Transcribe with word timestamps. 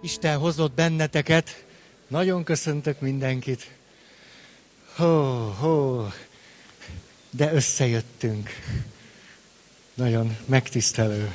Isten 0.00 0.38
hozott 0.38 0.72
benneteket. 0.72 1.64
Nagyon 2.06 2.44
köszöntök 2.44 3.00
mindenkit. 3.00 3.70
Hó, 4.94 5.04
hó, 5.58 6.06
de 7.30 7.52
összejöttünk. 7.52 8.50
Nagyon 9.94 10.36
megtisztelő. 10.44 11.32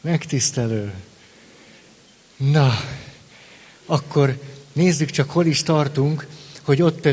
Megtisztelő. 0.00 0.94
Na, 2.36 2.72
akkor 3.86 4.38
nézzük 4.72 5.10
csak, 5.10 5.30
hol 5.30 5.46
is 5.46 5.62
tartunk, 5.62 6.26
hogy 6.62 6.82
ott 6.82 7.08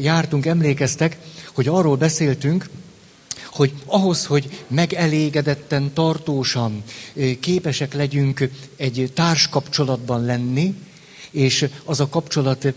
jártunk, 0.00 0.46
emlékeztek, 0.46 1.18
hogy 1.54 1.68
arról 1.68 1.96
beszéltünk, 1.96 2.68
hogy 3.54 3.72
ahhoz, 3.86 4.26
hogy 4.26 4.64
megelégedetten, 4.68 5.92
tartósan 5.92 6.82
képesek 7.40 7.94
legyünk 7.94 8.48
egy 8.76 9.10
társkapcsolatban 9.14 10.24
lenni, 10.24 10.74
és 11.30 11.68
az 11.84 12.00
a 12.00 12.08
kapcsolat 12.08 12.74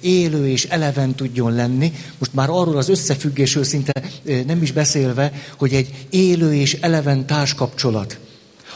élő 0.00 0.48
és 0.48 0.64
eleven 0.64 1.14
tudjon 1.14 1.54
lenni. 1.54 1.92
Most 2.18 2.34
már 2.34 2.48
arról 2.50 2.76
az 2.76 2.88
összefüggésről 2.88 3.64
szinte 3.64 4.02
nem 4.46 4.62
is 4.62 4.72
beszélve, 4.72 5.32
hogy 5.56 5.74
egy 5.74 6.06
élő 6.10 6.54
és 6.54 6.74
eleven 6.74 7.26
társkapcsolat, 7.26 8.18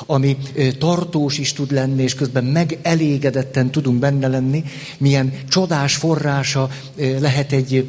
ami 0.06 0.36
tartós 0.78 1.38
is 1.38 1.52
tud 1.52 1.72
lenni, 1.72 2.02
és 2.02 2.14
közben 2.14 2.44
megelégedetten 2.44 3.70
tudunk 3.70 3.98
benne 3.98 4.28
lenni, 4.28 4.64
milyen 4.98 5.32
csodás 5.48 5.94
forrása 5.96 6.70
lehet 7.18 7.52
egy 7.52 7.88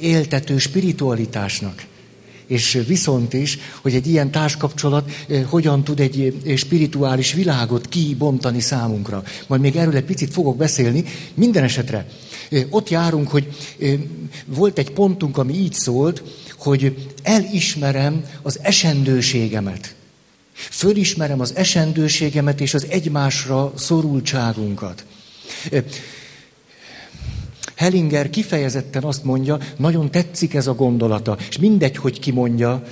éltető 0.00 0.58
spiritualitásnak 0.58 1.88
és 2.50 2.82
viszont 2.86 3.32
is, 3.32 3.58
hogy 3.80 3.94
egy 3.94 4.06
ilyen 4.06 4.30
társkapcsolat 4.30 5.10
eh, 5.28 5.44
hogyan 5.48 5.84
tud 5.84 6.00
egy 6.00 6.40
eh, 6.46 6.56
spirituális 6.56 7.32
világot 7.32 7.88
kibontani 7.88 8.60
számunkra. 8.60 9.22
Majd 9.46 9.60
még 9.60 9.76
erről 9.76 9.96
egy 9.96 10.04
picit 10.04 10.32
fogok 10.32 10.56
beszélni. 10.56 11.04
Minden 11.34 11.62
esetre 11.62 12.06
eh, 12.50 12.64
ott 12.70 12.88
járunk, 12.88 13.28
hogy 13.28 13.48
volt 14.44 14.78
egy 14.78 14.90
pontunk, 14.90 15.38
ami 15.38 15.54
így 15.54 15.72
szólt, 15.72 16.22
hogy 16.58 17.08
elismerem 17.22 18.24
az 18.42 18.58
esendőségemet. 18.62 19.94
Fölismerem 20.52 21.40
az 21.40 21.54
esendőségemet 21.54 22.60
és 22.60 22.74
az 22.74 22.86
egymásra 22.88 23.72
szorultságunkat. 23.76 25.04
Hellinger 27.80 28.30
kifejezetten 28.30 29.02
azt 29.02 29.24
mondja, 29.24 29.58
nagyon 29.76 30.10
tetszik 30.10 30.54
ez 30.54 30.66
a 30.66 30.74
gondolata, 30.74 31.36
és 31.48 31.58
mindegy, 31.58 31.96
hogy 31.96 32.18
ki 32.18 32.30
mondja, 32.30 32.82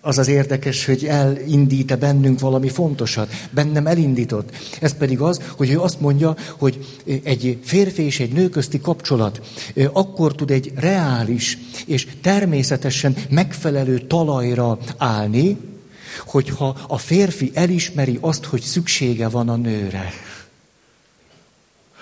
az 0.00 0.18
az 0.18 0.28
érdekes, 0.28 0.84
hogy 0.84 1.04
elindít-e 1.04 1.96
bennünk 1.96 2.40
valami 2.40 2.68
fontosat. 2.68 3.32
Bennem 3.50 3.86
elindított. 3.86 4.50
Ez 4.80 4.94
pedig 4.94 5.20
az, 5.20 5.40
hogy 5.56 5.70
ő 5.70 5.80
azt 5.80 6.00
mondja, 6.00 6.36
hogy 6.56 7.00
egy 7.22 7.58
férfi 7.62 8.02
és 8.02 8.20
egy 8.20 8.32
nő 8.32 8.48
közti 8.48 8.80
kapcsolat 8.80 9.40
akkor 9.92 10.34
tud 10.34 10.50
egy 10.50 10.72
reális 10.74 11.58
és 11.86 12.06
természetesen 12.20 13.16
megfelelő 13.30 13.98
talajra 13.98 14.78
állni, 14.96 15.56
hogyha 16.26 16.76
a 16.88 16.98
férfi 16.98 17.50
elismeri 17.54 18.18
azt, 18.20 18.44
hogy 18.44 18.60
szüksége 18.60 19.28
van 19.28 19.48
a 19.48 19.56
nőre. 19.56 20.12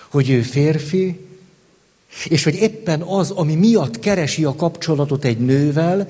Hogy 0.09 0.31
ő 0.31 0.42
férfi, 0.42 1.25
és 2.25 2.45
hogy 2.45 2.55
éppen 2.55 3.00
az, 3.00 3.31
ami 3.31 3.55
miatt 3.55 3.98
keresi 3.98 4.45
a 4.45 4.55
kapcsolatot 4.55 5.25
egy 5.25 5.39
nővel, 5.39 6.09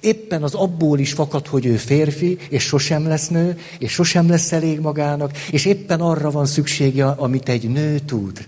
éppen 0.00 0.42
az 0.42 0.54
abból 0.54 0.98
is 0.98 1.12
fakad, 1.12 1.46
hogy 1.46 1.66
ő 1.66 1.76
férfi, 1.76 2.38
és 2.48 2.62
sosem 2.62 3.08
lesz 3.08 3.28
nő, 3.28 3.58
és 3.78 3.92
sosem 3.92 4.28
lesz 4.28 4.52
elég 4.52 4.80
magának, 4.80 5.38
és 5.50 5.64
éppen 5.64 6.00
arra 6.00 6.30
van 6.30 6.46
szüksége, 6.46 7.06
amit 7.06 7.48
egy 7.48 7.68
nő 7.68 7.98
tud, 7.98 8.46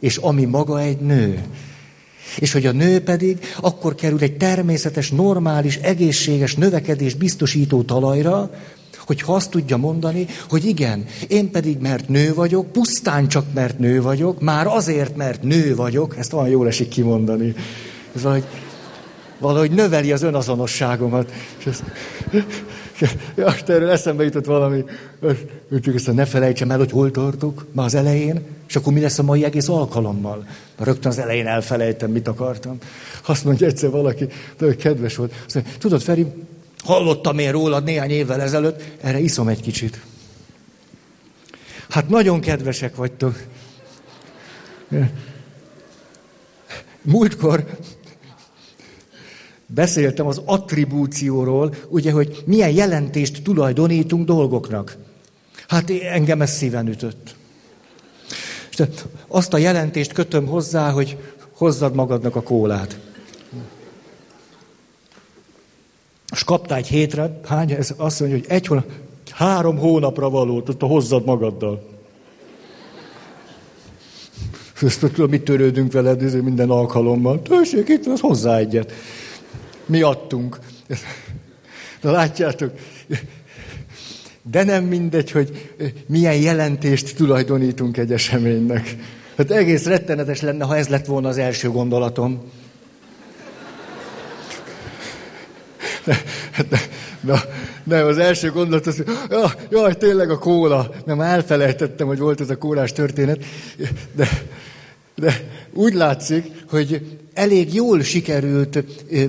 és 0.00 0.16
ami 0.16 0.44
maga 0.44 0.80
egy 0.80 0.98
nő. 0.98 1.44
És 2.38 2.52
hogy 2.52 2.66
a 2.66 2.72
nő 2.72 3.00
pedig 3.00 3.38
akkor 3.60 3.94
kerül 3.94 4.20
egy 4.20 4.36
természetes, 4.36 5.10
normális, 5.10 5.76
egészséges 5.76 6.54
növekedés 6.54 7.14
biztosító 7.14 7.82
talajra, 7.82 8.50
hogyha 9.10 9.34
azt 9.34 9.50
tudja 9.50 9.76
mondani, 9.76 10.26
hogy 10.48 10.64
igen, 10.64 11.04
én 11.28 11.50
pedig 11.50 11.78
mert 11.78 12.08
nő 12.08 12.34
vagyok, 12.34 12.72
pusztán 12.72 13.28
csak 13.28 13.44
mert 13.54 13.78
nő 13.78 14.02
vagyok, 14.02 14.40
már 14.40 14.66
azért, 14.66 15.16
mert 15.16 15.42
nő 15.42 15.74
vagyok, 15.74 16.16
ezt 16.16 16.32
olyan 16.32 16.48
jól 16.48 16.66
esik 16.66 16.88
kimondani. 16.88 17.54
Ez 18.14 18.22
valahogy, 18.22 18.44
valahogy 19.38 19.70
növeli 19.70 20.12
az 20.12 20.22
önazonosságomat. 20.22 21.32
És 21.58 21.66
ez, 21.66 21.82
ja, 23.36 23.54
erről 23.66 23.90
eszembe 23.90 24.24
jutott 24.24 24.44
valami. 24.44 24.84
Úgyhogy 25.70 25.94
ezt 25.94 26.12
ne 26.12 26.24
felejtsem 26.24 26.70
el, 26.70 26.78
hogy 26.78 26.90
hol 26.90 27.10
tartok, 27.10 27.66
már 27.72 27.86
az 27.86 27.94
elején, 27.94 28.40
és 28.68 28.76
akkor 28.76 28.92
mi 28.92 29.00
lesz 29.00 29.18
a 29.18 29.22
mai 29.22 29.44
egész 29.44 29.68
alkalommal. 29.68 30.46
Rögtön 30.78 31.10
az 31.10 31.18
elején 31.18 31.46
elfelejtem, 31.46 32.10
mit 32.10 32.28
akartam. 32.28 32.78
Azt 33.26 33.44
mondja 33.44 33.66
egyszer 33.66 33.90
valaki, 33.90 34.26
de 34.58 34.76
kedves 34.76 35.16
volt. 35.16 35.32
Azt 35.46 35.54
mondja, 35.54 35.72
tudod, 35.78 36.00
Feri, 36.00 36.26
Hallottam 36.84 37.38
én 37.38 37.52
rólad 37.52 37.84
néhány 37.84 38.10
évvel 38.10 38.40
ezelőtt, 38.40 38.82
erre 39.00 39.18
iszom 39.18 39.48
egy 39.48 39.60
kicsit. 39.60 40.00
Hát 41.88 42.08
nagyon 42.08 42.40
kedvesek 42.40 42.96
vagytok. 42.96 43.42
Múltkor 47.02 47.78
beszéltem 49.66 50.26
az 50.26 50.40
attribúcióról, 50.44 51.74
ugye, 51.88 52.12
hogy 52.12 52.42
milyen 52.46 52.70
jelentést 52.70 53.42
tulajdonítunk 53.42 54.26
dolgoknak. 54.26 54.96
Hát 55.68 55.90
engem 55.90 56.42
ez 56.42 56.50
szíven 56.50 56.88
ütött. 56.88 57.34
És 58.70 58.82
azt 59.28 59.54
a 59.54 59.58
jelentést 59.58 60.12
kötöm 60.12 60.46
hozzá, 60.46 60.90
hogy 60.90 61.16
hozzad 61.52 61.94
magadnak 61.94 62.36
a 62.36 62.42
kólát. 62.42 62.98
És 66.30 66.44
kaptál 66.44 66.78
egy 66.78 66.88
hétre, 66.88 67.40
hány, 67.46 67.70
ez 67.70 67.94
azt 67.96 68.20
mondja, 68.20 68.38
hogy 68.38 68.46
egy 68.48 68.66
hónap, 68.66 68.86
három 69.30 69.78
hónapra 69.78 70.30
való, 70.30 70.62
tehát 70.62 70.80
hozzad 70.80 71.24
magaddal. 71.24 71.88
Ezt 74.82 75.00
tudom, 75.00 75.30
mit 75.30 75.42
törődünk 75.42 75.92
veled 75.92 76.42
minden 76.42 76.70
alkalommal. 76.70 77.42
Tessék, 77.42 77.88
itt 77.88 78.06
az 78.06 78.20
hozzá 78.20 78.56
egyet. 78.56 78.92
Mi 79.86 80.02
adtunk. 80.02 80.58
De 82.00 82.10
látjátok, 82.10 82.72
de 84.42 84.64
nem 84.64 84.84
mindegy, 84.84 85.30
hogy 85.30 85.74
milyen 86.06 86.36
jelentést 86.36 87.16
tulajdonítunk 87.16 87.96
egy 87.96 88.12
eseménynek. 88.12 88.96
Hát 89.36 89.50
egész 89.50 89.84
rettenetes 89.84 90.40
lenne, 90.40 90.64
ha 90.64 90.76
ez 90.76 90.88
lett 90.88 91.06
volna 91.06 91.28
az 91.28 91.38
első 91.38 91.70
gondolatom. 91.70 92.42
Na, 96.04 96.78
na, 97.20 97.40
nem, 97.84 98.06
az 98.06 98.18
első 98.18 98.50
gondolat 98.50 98.86
az, 98.86 98.96
hogy 98.96 99.06
jaj, 99.70 99.94
tényleg 99.94 100.30
a 100.30 100.38
kóla. 100.38 100.90
Nem, 101.04 101.20
elfelejtettem, 101.20 102.06
hogy 102.06 102.18
volt 102.18 102.40
ez 102.40 102.50
a 102.50 102.58
kólás 102.58 102.92
történet. 102.92 103.44
De, 104.12 104.28
de 105.14 105.40
úgy 105.72 105.94
látszik, 105.94 106.44
hogy 106.70 107.18
elég 107.34 107.74
jól 107.74 108.02
sikerült 108.02 108.84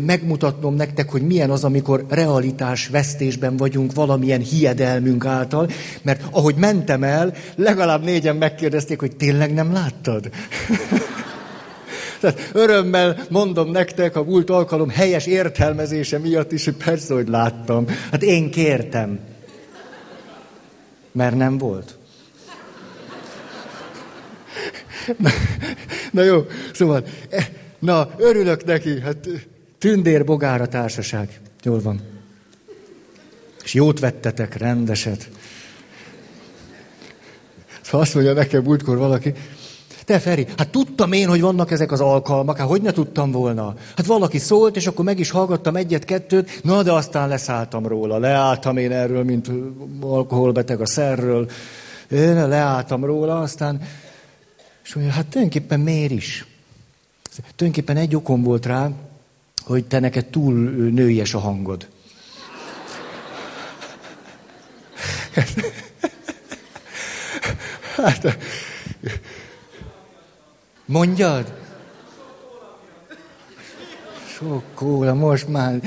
megmutatnom 0.05 0.75
nektek, 0.75 1.09
hogy 1.09 1.21
milyen 1.21 1.49
az, 1.49 1.63
amikor 1.63 2.05
realitás 2.09 2.87
vesztésben 2.87 3.57
vagyunk 3.57 3.93
valamilyen 3.93 4.41
hiedelmünk 4.41 5.25
által, 5.25 5.69
mert 6.01 6.21
ahogy 6.31 6.55
mentem 6.55 7.03
el, 7.03 7.33
legalább 7.55 8.03
négyen 8.03 8.35
megkérdezték, 8.35 8.99
hogy 8.99 9.15
tényleg 9.15 9.53
nem 9.53 9.73
láttad? 9.73 10.29
Tehát 12.21 12.49
örömmel 12.53 13.25
mondom 13.29 13.71
nektek 13.71 14.15
a 14.15 14.23
múlt 14.23 14.49
alkalom 14.49 14.89
helyes 14.89 15.25
értelmezése 15.25 16.17
miatt 16.17 16.51
is, 16.51 16.65
hogy 16.65 16.75
persze, 16.75 17.13
hogy 17.13 17.27
láttam. 17.27 17.87
Hát 18.11 18.23
én 18.23 18.51
kértem. 18.51 19.19
Mert 21.11 21.35
nem 21.35 21.57
volt. 21.57 21.97
Na, 25.17 25.29
na 26.11 26.23
jó, 26.23 26.45
szóval, 26.73 27.03
eh, 27.29 27.47
na, 27.79 28.09
örülök 28.17 28.65
neki, 28.65 28.99
hát 28.99 29.27
tündér 29.77 30.25
bogára 30.25 30.67
társaság. 30.67 31.39
Jól 31.63 31.81
van. 31.81 32.01
És 33.63 33.73
jót 33.73 33.99
vettetek, 33.99 34.57
rendeset. 34.57 35.29
Szóval 37.81 38.01
azt 38.01 38.13
mondja 38.13 38.33
nekem 38.33 38.63
múltkor 38.63 38.97
valaki, 38.97 39.33
te 40.05 40.19
Feri, 40.19 40.47
hát 40.57 40.69
tudtam 40.69 41.11
én, 41.11 41.27
hogy 41.27 41.41
vannak 41.41 41.71
ezek 41.71 41.91
az 41.91 41.99
alkalmak, 41.99 42.57
hát 42.57 42.67
hogy 42.67 42.81
ne 42.81 42.91
tudtam 42.91 43.31
volna? 43.31 43.75
Hát 43.95 44.05
valaki 44.05 44.37
szólt, 44.37 44.75
és 44.75 44.87
akkor 44.87 45.05
meg 45.05 45.19
is 45.19 45.29
hallgattam 45.29 45.75
egyet-kettőt, 45.75 46.63
na 46.63 46.83
de 46.83 46.91
aztán 46.91 47.27
leszálltam 47.27 47.87
róla. 47.87 48.17
Leálltam 48.17 48.77
én 48.77 48.91
erről, 48.91 49.23
mint 49.23 49.51
alkoholbeteg 49.99 50.81
a 50.81 50.85
szerről. 50.85 51.49
Én 52.11 52.47
leálltam 52.47 53.05
róla, 53.05 53.39
aztán, 53.39 53.81
és 54.83 54.93
mondja, 54.93 55.13
hát 55.13 55.27
tulajdonképpen 55.27 55.79
miért 55.79 56.11
is? 56.11 56.45
Tulajdonképpen 57.55 57.97
egy 57.97 58.15
okom 58.15 58.43
volt 58.43 58.65
rá, 58.65 58.89
hogy 59.63 59.85
te 59.85 59.99
neked 59.99 60.25
túl 60.25 60.53
nőies 60.89 61.33
a 61.33 61.39
hangod. 61.39 61.87
Hát, 67.95 68.37
mondjad? 70.91 71.53
Sok 74.27 74.63
kóla, 74.73 75.13
most 75.13 75.47
már. 75.47 75.81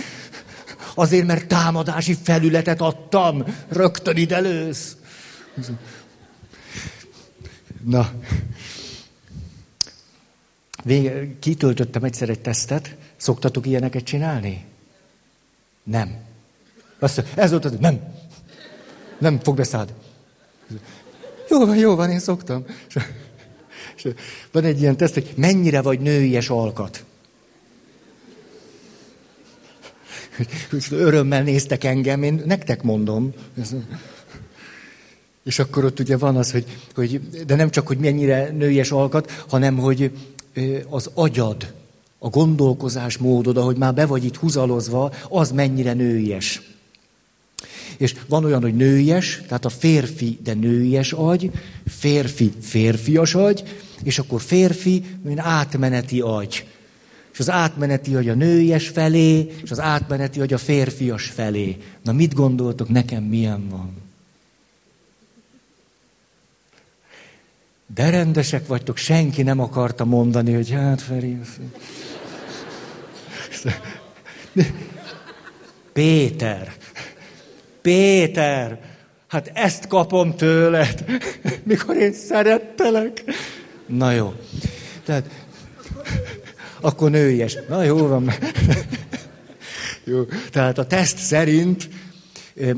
Azért, 0.94 1.26
mert 1.26 1.46
támadási 1.46 2.14
felületet 2.22 2.80
adtam. 2.80 3.44
Rögtön 3.68 4.16
ide 4.16 4.38
lősz. 4.38 4.96
Na. 7.84 8.12
Vége, 10.84 11.38
kitöltöttem 11.38 12.04
egyszer 12.04 12.28
egy 12.28 12.40
tesztet. 12.40 12.96
Szoktatok 13.16 13.66
ilyeneket 13.66 14.04
csinálni? 14.04 14.64
Nem. 15.82 16.16
Azt 16.98 17.24
ez 17.34 17.50
volt 17.50 17.64
az, 17.64 17.76
nem. 17.80 18.00
Nem 19.18 19.40
fog 19.40 19.56
beszállni. 19.56 19.92
Jó 21.48 21.66
van, 21.66 21.76
jó 21.76 21.94
van, 21.94 22.10
én 22.10 22.18
szoktam. 22.18 22.64
És, 23.96 24.08
van 24.52 24.64
egy 24.64 24.80
ilyen 24.80 24.96
teszt, 24.96 25.14
hogy 25.14 25.32
mennyire 25.36 25.82
vagy 25.82 26.00
nőies 26.00 26.48
alkat. 26.48 27.04
Örömmel 30.90 31.42
néztek 31.42 31.84
engem, 31.84 32.22
én 32.22 32.42
nektek 32.46 32.82
mondom. 32.82 33.32
És 35.44 35.58
akkor 35.58 35.84
ott 35.84 36.00
ugye 36.00 36.16
van 36.16 36.36
az, 36.36 36.50
hogy, 36.52 36.64
hogy 36.94 37.20
de 37.46 37.54
nem 37.54 37.70
csak, 37.70 37.86
hogy 37.86 37.98
mennyire 37.98 38.50
nőies 38.50 38.90
alkat, 38.90 39.30
hanem, 39.48 39.76
hogy 39.76 40.10
az 40.88 41.10
agyad, 41.14 41.72
a 42.18 42.28
gondolkozás 42.28 43.16
módod, 43.16 43.56
ahogy 43.56 43.76
már 43.76 43.94
be 43.94 44.06
vagy 44.06 44.24
itt 44.24 44.36
húzalozva, 44.36 45.12
az 45.28 45.50
mennyire 45.50 45.92
nőies. 45.92 46.73
És 47.96 48.14
van 48.28 48.44
olyan, 48.44 48.62
hogy 48.62 48.74
nőies, 48.74 49.42
tehát 49.46 49.64
a 49.64 49.68
férfi, 49.68 50.38
de 50.42 50.54
nőies 50.54 51.12
agy, 51.12 51.50
férfi, 51.86 52.52
férfias 52.60 53.34
agy, 53.34 53.62
és 54.02 54.18
akkor 54.18 54.40
férfi, 54.40 55.04
mint 55.22 55.38
átmeneti 55.38 56.20
agy. 56.20 56.66
És 57.32 57.38
az 57.38 57.50
átmeneti 57.50 58.14
agy 58.14 58.28
a 58.28 58.34
nőies 58.34 58.88
felé, 58.88 59.52
és 59.62 59.70
az 59.70 59.80
átmeneti 59.80 60.40
agy 60.40 60.52
a 60.52 60.58
férfias 60.58 61.26
felé. 61.26 61.76
Na 62.02 62.12
mit 62.12 62.34
gondoltok, 62.34 62.88
nekem 62.88 63.22
milyen 63.22 63.68
van? 63.68 64.02
De 67.94 68.10
rendesek 68.10 68.66
vagytok, 68.66 68.96
senki 68.96 69.42
nem 69.42 69.60
akarta 69.60 70.04
mondani, 70.04 70.52
hogy 70.52 70.70
hát 70.70 71.02
Feri... 71.02 71.38
Péter, 75.92 76.74
Péter, 77.84 78.78
hát 79.26 79.50
ezt 79.54 79.86
kapom 79.86 80.36
tőled, 80.36 81.04
mikor 81.62 81.96
én 81.96 82.12
szerettelek. 82.12 83.24
Na 83.86 84.10
jó. 84.10 84.34
Tehát, 85.04 85.30
akkor 86.80 87.10
nőies. 87.10 87.58
Na 87.68 87.82
jó 87.82 88.06
van. 88.06 88.30
jó. 90.04 90.24
Tehát 90.50 90.78
a 90.78 90.86
teszt 90.86 91.18
szerint 91.18 91.88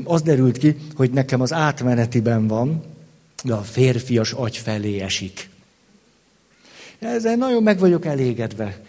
az 0.03 0.21
derült 0.21 0.57
ki, 0.57 0.75
hogy 0.95 1.11
nekem 1.11 1.41
az 1.41 1.53
átmenetiben 1.53 2.47
van, 2.47 2.83
de 3.43 3.53
a 3.53 3.61
férfias 3.61 4.31
agy 4.31 4.57
felé 4.57 4.99
esik. 4.99 5.49
Ezzel 6.99 7.35
nagyon 7.35 7.63
meg 7.63 7.79
vagyok 7.79 8.05
elégedve. 8.05 8.79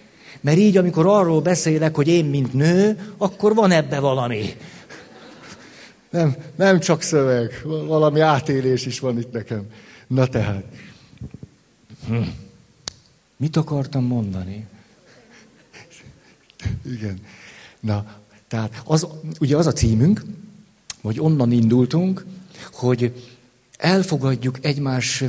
Mert 0.41 0.59
így, 0.59 0.77
amikor 0.77 1.07
arról 1.07 1.41
beszélek, 1.41 1.95
hogy 1.95 2.09
én, 2.09 2.25
mint 2.25 2.53
nő, 2.53 3.13
akkor 3.17 3.55
van 3.55 3.71
ebbe 3.71 3.99
valami. 3.99 4.57
Nem, 6.11 6.37
nem 6.57 6.81
csak 6.81 7.03
szöveg, 7.03 7.61
valami 7.65 8.21
átélés 8.21 8.87
is 8.87 9.01
van 9.01 9.19
itt 9.19 9.33
nekem. 9.33 9.67
Na 10.07 10.27
tehát. 10.27 10.65
Hm. 12.07 12.23
Mit 13.37 13.57
akartam 13.57 14.05
mondani? 14.05 14.67
Igen. 16.85 17.21
Na, 17.81 18.17
tehát 18.49 18.83
az, 18.85 19.07
ugye 19.41 19.57
az 19.57 19.67
a 19.67 19.73
címünk, 19.73 20.23
hogy 21.03 21.21
onnan 21.21 21.53
indultunk, 21.53 22.25
hogy 22.73 23.31
elfogadjuk 23.77 24.65
egymás 24.65 25.25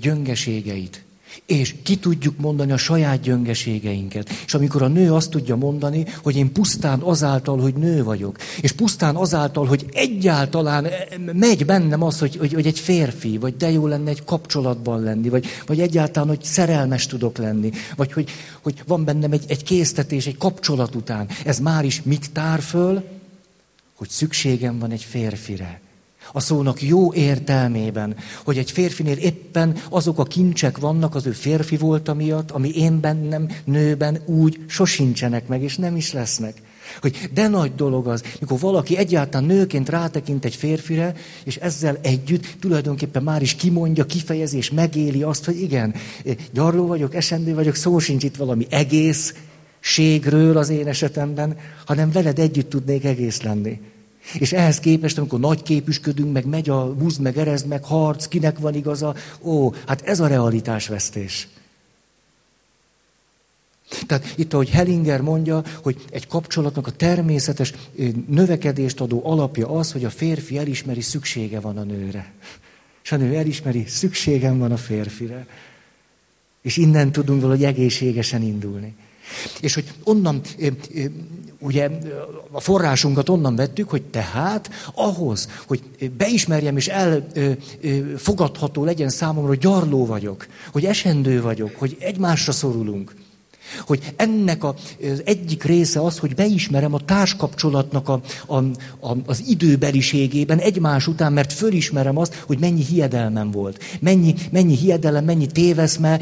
gyöngeségeit. 0.00 1.04
És 1.50 1.74
ki 1.82 1.96
tudjuk 1.96 2.38
mondani 2.38 2.72
a 2.72 2.76
saját 2.76 3.20
gyöngeségeinket. 3.20 4.28
És 4.46 4.54
amikor 4.54 4.82
a 4.82 4.88
nő 4.88 5.12
azt 5.12 5.30
tudja 5.30 5.56
mondani, 5.56 6.06
hogy 6.22 6.36
én 6.36 6.52
pusztán 6.52 7.00
azáltal, 7.00 7.58
hogy 7.58 7.74
nő 7.74 8.04
vagyok, 8.04 8.38
és 8.60 8.72
pusztán 8.72 9.16
azáltal, 9.16 9.66
hogy 9.66 9.86
egyáltalán 9.92 10.86
megy 11.32 11.66
bennem 11.66 12.02
az, 12.02 12.18
hogy, 12.18 12.36
hogy, 12.36 12.52
hogy 12.52 12.66
egy 12.66 12.78
férfi, 12.78 13.38
vagy 13.38 13.56
de 13.56 13.70
jó 13.70 13.86
lenne 13.86 14.10
egy 14.10 14.24
kapcsolatban 14.24 15.02
lenni, 15.02 15.28
vagy, 15.28 15.46
vagy 15.66 15.80
egyáltalán, 15.80 16.28
hogy 16.28 16.42
szerelmes 16.42 17.06
tudok 17.06 17.38
lenni, 17.38 17.70
vagy 17.96 18.12
hogy, 18.12 18.30
hogy 18.62 18.82
van 18.86 19.04
bennem 19.04 19.32
egy, 19.32 19.44
egy 19.48 19.62
késztetés, 19.62 20.26
egy 20.26 20.38
kapcsolat 20.38 20.94
után. 20.94 21.28
Ez 21.44 21.58
már 21.58 21.84
is 21.84 22.02
mit 22.02 22.30
tár 22.32 22.60
föl? 22.60 23.04
Hogy 23.94 24.08
szükségem 24.08 24.78
van 24.78 24.90
egy 24.90 25.04
férfire 25.04 25.80
a 26.32 26.40
szónak 26.40 26.82
jó 26.82 27.12
értelmében, 27.12 28.16
hogy 28.44 28.58
egy 28.58 28.70
férfinél 28.70 29.16
éppen 29.16 29.76
azok 29.88 30.18
a 30.18 30.24
kincsek 30.24 30.78
vannak 30.78 31.14
az 31.14 31.26
ő 31.26 31.30
férfi 31.30 31.76
volt 31.76 32.14
miatt, 32.14 32.50
ami 32.50 32.68
én 32.68 33.00
bennem, 33.00 33.48
nőben 33.64 34.22
úgy 34.26 34.60
sosincsenek 34.66 35.48
meg, 35.48 35.62
és 35.62 35.76
nem 35.76 35.96
is 35.96 36.12
lesznek. 36.12 36.62
Hogy 37.00 37.30
de 37.34 37.48
nagy 37.48 37.74
dolog 37.74 38.06
az, 38.06 38.22
mikor 38.40 38.58
valaki 38.58 38.96
egyáltalán 38.96 39.46
nőként 39.46 39.88
rátekint 39.88 40.44
egy 40.44 40.54
férfire, 40.54 41.14
és 41.44 41.56
ezzel 41.56 41.98
együtt 42.02 42.56
tulajdonképpen 42.60 43.22
már 43.22 43.42
is 43.42 43.54
kimondja, 43.54 44.06
kifejezi, 44.06 44.56
és 44.56 44.70
megéli 44.70 45.22
azt, 45.22 45.44
hogy 45.44 45.60
igen, 45.60 45.94
gyarló 46.52 46.86
vagyok, 46.86 47.14
esendő 47.14 47.54
vagyok, 47.54 47.74
szó 47.74 47.98
sincs 47.98 48.22
itt 48.22 48.36
valami 48.36 48.66
egész 48.70 49.34
ségről 49.80 50.56
az 50.56 50.68
én 50.68 50.86
esetemben, 50.86 51.56
hanem 51.86 52.10
veled 52.10 52.38
együtt 52.38 52.70
tudnék 52.70 53.04
egész 53.04 53.42
lenni. 53.42 53.80
És 54.38 54.52
ehhez 54.52 54.80
képest, 54.80 55.18
amikor 55.18 55.40
nagy 55.40 55.62
képüsködünk, 55.62 56.32
meg 56.32 56.46
megy 56.46 56.68
a 56.68 56.94
busz, 56.94 57.16
meg 57.16 57.38
erezd, 57.38 57.66
meg 57.66 57.84
harc, 57.84 58.28
kinek 58.28 58.58
van 58.58 58.74
igaza, 58.74 59.14
ó, 59.42 59.72
hát 59.86 60.02
ez 60.02 60.20
a 60.20 60.26
realitásvesztés. 60.26 61.48
Tehát 64.06 64.32
itt, 64.36 64.52
ahogy 64.52 64.70
Hellinger 64.70 65.20
mondja, 65.20 65.62
hogy 65.82 66.04
egy 66.10 66.26
kapcsolatnak 66.26 66.86
a 66.86 66.90
természetes 66.90 67.74
növekedést 68.28 69.00
adó 69.00 69.20
alapja 69.24 69.68
az, 69.68 69.92
hogy 69.92 70.04
a 70.04 70.10
férfi 70.10 70.58
elismeri, 70.58 71.00
szüksége 71.00 71.60
van 71.60 71.78
a 71.78 71.82
nőre. 71.82 72.32
És 73.04 73.12
a 73.12 73.16
nő 73.16 73.36
elismeri, 73.36 73.84
szükségem 73.86 74.58
van 74.58 74.72
a 74.72 74.76
férfire. 74.76 75.46
És 76.62 76.76
innen 76.76 77.12
tudunk 77.12 77.40
valahogy 77.40 77.64
egészségesen 77.64 78.42
indulni. 78.42 78.94
És 79.60 79.74
hogy 79.74 79.92
onnan, 80.02 80.40
ugye 81.60 81.90
a 82.50 82.60
forrásunkat 82.60 83.28
onnan 83.28 83.56
vettük, 83.56 83.90
hogy 83.90 84.02
tehát 84.02 84.70
ahhoz, 84.94 85.48
hogy 85.66 85.82
beismerjem 86.16 86.76
és 86.76 86.88
elfogadható 86.88 88.84
legyen 88.84 89.08
számomra, 89.08 89.48
hogy 89.48 89.58
gyarló 89.58 90.06
vagyok, 90.06 90.46
hogy 90.72 90.84
esendő 90.84 91.42
vagyok, 91.42 91.76
hogy 91.76 91.96
egymásra 92.00 92.52
szorulunk, 92.52 93.14
hogy 93.86 94.12
ennek 94.16 94.64
a, 94.64 94.74
az 95.12 95.22
egyik 95.24 95.64
része 95.64 96.00
az, 96.00 96.18
hogy 96.18 96.34
beismerem 96.34 96.94
a 96.94 97.00
társkapcsolatnak 97.04 98.08
a, 98.08 98.20
a, 98.46 98.56
a, 98.56 99.16
az 99.26 99.42
időbeliségében 99.48 100.58
egymás 100.58 101.06
után, 101.06 101.32
mert 101.32 101.52
fölismerem 101.52 102.16
azt, 102.16 102.34
hogy 102.46 102.58
mennyi 102.58 102.84
hiedelmem 102.84 103.50
volt. 103.50 103.82
Mennyi, 104.00 104.34
mennyi 104.50 104.76
hiedelem, 104.76 105.24
mennyi 105.24 105.46
téveszme, 105.46 106.20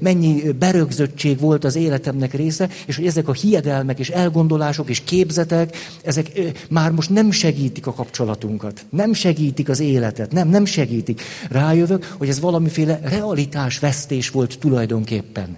mennyi 0.00 0.52
berögzöttség 0.52 1.38
volt 1.40 1.64
az 1.64 1.76
életemnek 1.76 2.34
része, 2.34 2.68
és 2.86 2.96
hogy 2.96 3.06
ezek 3.06 3.28
a 3.28 3.32
hiedelmek 3.32 3.98
és 3.98 4.08
elgondolások 4.08 4.88
és 4.88 5.00
képzetek, 5.04 5.76
ezek 6.02 6.40
már 6.68 6.90
most 6.90 7.10
nem 7.10 7.30
segítik 7.30 7.86
a 7.86 7.92
kapcsolatunkat. 7.92 8.84
Nem 8.90 9.12
segítik 9.12 9.68
az 9.68 9.80
életet. 9.80 10.32
Nem, 10.32 10.48
nem 10.48 10.64
segítik. 10.64 11.22
Rájövök, 11.50 12.14
hogy 12.18 12.28
ez 12.28 12.40
valamiféle 12.40 13.00
realitásvesztés 13.02 14.30
volt 14.30 14.58
tulajdonképpen. 14.58 15.56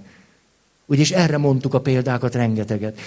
Úgyis 0.86 1.10
erre 1.10 1.36
mondtuk 1.36 1.74
a 1.74 1.80
példákat 1.80 2.34
rengeteget. 2.34 2.98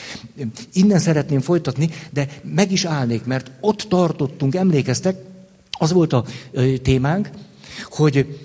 Innen 0.73 0.99
szeretném 0.99 1.39
folytatni, 1.39 1.89
de 2.11 2.27
meg 2.43 2.71
is 2.71 2.85
állnék, 2.85 3.23
mert 3.23 3.51
ott 3.59 3.85
tartottunk, 3.89 4.55
emlékeztek, 4.55 5.15
az 5.71 5.91
volt 5.91 6.13
a 6.13 6.25
témánk, 6.81 7.29
hogy 7.83 8.39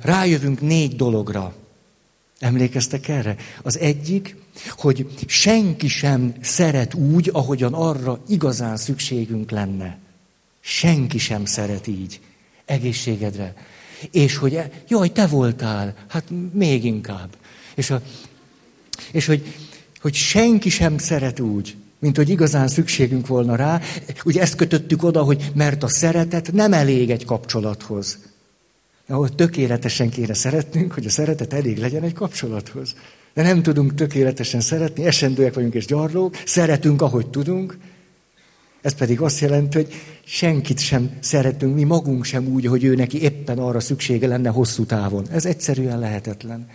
rájövünk 0.00 0.60
négy 0.60 0.96
dologra. 0.96 1.54
Emlékeztek 2.38 3.08
erre? 3.08 3.36
Az 3.62 3.78
egyik, 3.78 4.36
hogy 4.68 5.06
senki 5.26 5.88
sem 5.88 6.34
szeret 6.40 6.94
úgy, 6.94 7.30
ahogyan 7.32 7.74
arra 7.74 8.20
igazán 8.28 8.76
szükségünk 8.76 9.50
lenne. 9.50 9.98
Senki 10.60 11.18
sem 11.18 11.44
szeret 11.44 11.86
így. 11.86 12.20
Egészségedre. 12.64 13.54
És 14.10 14.36
hogy, 14.36 14.54
e, 14.54 14.70
jaj, 14.88 15.12
te 15.12 15.26
voltál, 15.26 15.94
hát 16.08 16.24
még 16.52 16.84
inkább. 16.84 17.28
És, 17.74 17.90
a, 17.90 18.02
és 19.12 19.26
hogy, 19.26 19.54
hogy 20.00 20.14
senki 20.14 20.68
sem 20.68 20.98
szeret 20.98 21.40
úgy, 21.40 21.76
mint 21.98 22.16
hogy 22.16 22.28
igazán 22.28 22.68
szükségünk 22.68 23.26
volna 23.26 23.56
rá. 23.56 23.80
Ugye 24.24 24.40
ezt 24.40 24.54
kötöttük 24.54 25.02
oda, 25.02 25.22
hogy 25.22 25.50
mert 25.54 25.82
a 25.82 25.88
szeretet 25.88 26.52
nem 26.52 26.72
elég 26.72 27.10
egy 27.10 27.24
kapcsolathoz. 27.24 28.18
ahol 29.06 29.34
tökéletesen 29.34 30.10
kéne 30.10 30.34
szeretnünk, 30.34 30.92
hogy 30.92 31.06
a 31.06 31.10
szeretet 31.10 31.52
elég 31.52 31.78
legyen 31.78 32.02
egy 32.02 32.12
kapcsolathoz. 32.12 32.94
De 33.34 33.42
nem 33.42 33.62
tudunk 33.62 33.94
tökéletesen 33.94 34.60
szeretni, 34.60 35.04
esendőek 35.04 35.54
vagyunk 35.54 35.74
és 35.74 35.86
gyarlók, 35.86 36.36
szeretünk, 36.44 37.02
ahogy 37.02 37.26
tudunk. 37.26 37.78
Ez 38.82 38.94
pedig 38.94 39.20
azt 39.20 39.40
jelenti, 39.40 39.76
hogy 39.76 39.92
senkit 40.24 40.78
sem 40.78 41.10
szeretünk, 41.20 41.74
mi 41.74 41.84
magunk 41.84 42.24
sem 42.24 42.46
úgy, 42.46 42.66
hogy 42.66 42.84
ő 42.84 42.94
neki 42.94 43.22
éppen 43.22 43.58
arra 43.58 43.80
szüksége 43.80 44.26
lenne 44.26 44.48
hosszú 44.48 44.84
távon. 44.84 45.26
Ez 45.30 45.44
egyszerűen 45.44 45.98
lehetetlen. 45.98 46.66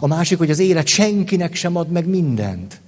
A 0.00 0.06
másik, 0.06 0.38
hogy 0.38 0.50
az 0.50 0.58
élet 0.58 0.86
senkinek 0.86 1.54
sem 1.54 1.76
ad 1.76 1.90
meg 1.90 2.06
mindent. 2.06 2.80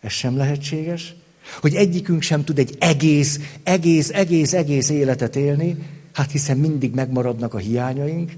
Ez 0.00 0.12
sem 0.12 0.36
lehetséges. 0.36 1.14
Hogy 1.60 1.74
egyikünk 1.74 2.22
sem 2.22 2.44
tud 2.44 2.58
egy 2.58 2.76
egész, 2.78 3.40
egész, 3.62 4.10
egész, 4.10 4.52
egész 4.52 4.88
életet 4.88 5.36
élni, 5.36 5.76
hát 6.12 6.30
hiszen 6.30 6.56
mindig 6.56 6.94
megmaradnak 6.94 7.54
a 7.54 7.58
hiányaink, 7.58 8.32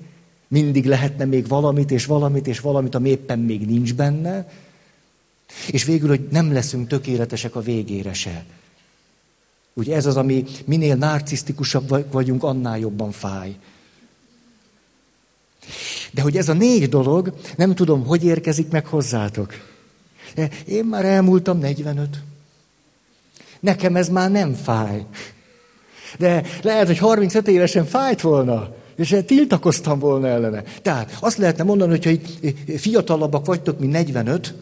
mindig 0.48 0.84
lehetne 0.84 1.24
még 1.24 1.48
valamit, 1.48 1.90
és 1.90 2.06
valamit, 2.06 2.46
és 2.46 2.60
valamit, 2.60 2.94
ami 2.94 3.08
éppen 3.08 3.38
még 3.38 3.66
nincs 3.66 3.94
benne, 3.94 4.48
és 5.70 5.84
végül, 5.84 6.08
hogy 6.08 6.28
nem 6.30 6.52
leszünk 6.52 6.88
tökéletesek 6.88 7.54
a 7.54 7.60
végére 7.60 8.12
se. 8.12 8.44
Ugye 9.74 9.94
ez 9.94 10.06
az, 10.06 10.16
ami 10.16 10.44
minél 10.64 10.94
narcisztikusabb 10.94 12.12
vagyunk, 12.12 12.42
annál 12.42 12.78
jobban 12.78 13.10
fáj. 13.10 13.56
De 16.16 16.22
hogy 16.22 16.36
ez 16.36 16.48
a 16.48 16.52
négy 16.52 16.88
dolog, 16.88 17.32
nem 17.56 17.74
tudom, 17.74 18.06
hogy 18.06 18.24
érkezik 18.24 18.70
meg 18.70 18.86
hozzátok. 18.86 19.52
Én 20.66 20.84
már 20.84 21.04
elmúltam 21.04 21.58
45. 21.58 22.22
Nekem 23.60 23.96
ez 23.96 24.08
már 24.08 24.30
nem 24.30 24.54
fáj. 24.54 25.04
De 26.18 26.42
lehet, 26.62 26.86
hogy 26.86 26.98
35 26.98 27.48
évesen 27.48 27.84
fájt 27.84 28.20
volna, 28.20 28.74
és 28.96 29.16
tiltakoztam 29.26 29.98
volna 29.98 30.28
ellene. 30.28 30.62
Tehát 30.82 31.16
azt 31.20 31.38
lehetne 31.38 31.64
mondani, 31.64 31.98
hogy 32.02 32.54
fiatalabbak 32.76 33.46
vagytok, 33.46 33.78
mint 33.78 33.92
45, 33.92 34.54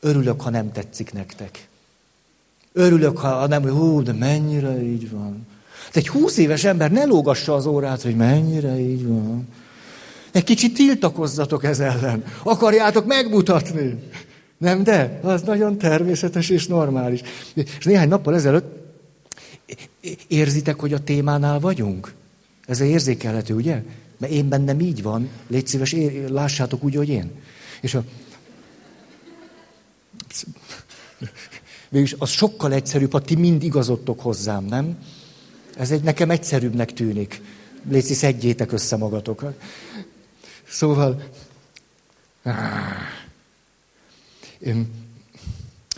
örülök, 0.00 0.40
ha 0.40 0.50
nem 0.50 0.72
tetszik 0.72 1.12
nektek. 1.12 1.68
Örülök, 2.72 3.18
ha 3.18 3.46
nem, 3.46 3.62
hogy 3.62 3.70
hú, 3.70 4.02
de 4.02 4.12
mennyire 4.12 4.82
így 4.82 5.10
van. 5.10 5.46
De 5.92 5.98
egy 5.98 6.08
20 6.08 6.36
éves 6.36 6.64
ember 6.64 6.90
ne 6.90 7.04
lógassa 7.04 7.54
az 7.54 7.66
órát, 7.66 8.02
hogy 8.02 8.16
mennyire 8.16 8.80
így 8.80 9.06
van. 9.06 9.48
Egy 10.38 10.44
kicsit 10.44 10.74
tiltakozzatok 10.74 11.64
ez 11.64 11.80
ellen. 11.80 12.24
Akarjátok 12.42 13.06
megmutatni. 13.06 14.02
Nem, 14.58 14.82
de 14.82 15.20
az 15.22 15.42
nagyon 15.42 15.78
természetes 15.78 16.48
és 16.48 16.66
normális. 16.66 17.20
És 17.54 17.84
néhány 17.84 18.08
nappal 18.08 18.34
ezelőtt 18.34 18.66
érzitek, 20.28 20.80
hogy 20.80 20.92
a 20.92 20.98
témánál 20.98 21.60
vagyunk? 21.60 22.14
Ez 22.66 22.80
érzékelhető, 22.80 23.54
ugye? 23.54 23.82
Mert 24.18 24.32
én 24.32 24.48
bennem 24.48 24.80
így 24.80 25.02
van. 25.02 25.28
Légy 25.48 25.66
szíves, 25.66 25.96
lássátok 26.28 26.84
úgy, 26.84 26.94
hogy 26.94 27.08
én. 27.08 27.30
És 27.80 27.94
a... 27.94 28.04
Végülis 31.88 32.14
az 32.18 32.30
sokkal 32.30 32.72
egyszerűbb, 32.72 33.12
ha 33.12 33.20
ti 33.20 33.34
mind 33.34 33.62
igazodtok 33.62 34.20
hozzám, 34.20 34.64
nem? 34.64 34.98
Ez 35.78 35.90
egy 35.90 36.02
nekem 36.02 36.30
egyszerűbbnek 36.30 36.92
tűnik. 36.92 37.40
Légy 37.90 38.04
szedjétek 38.04 38.72
össze 38.72 38.96
magatokat. 38.96 39.54
Szóval... 40.68 41.22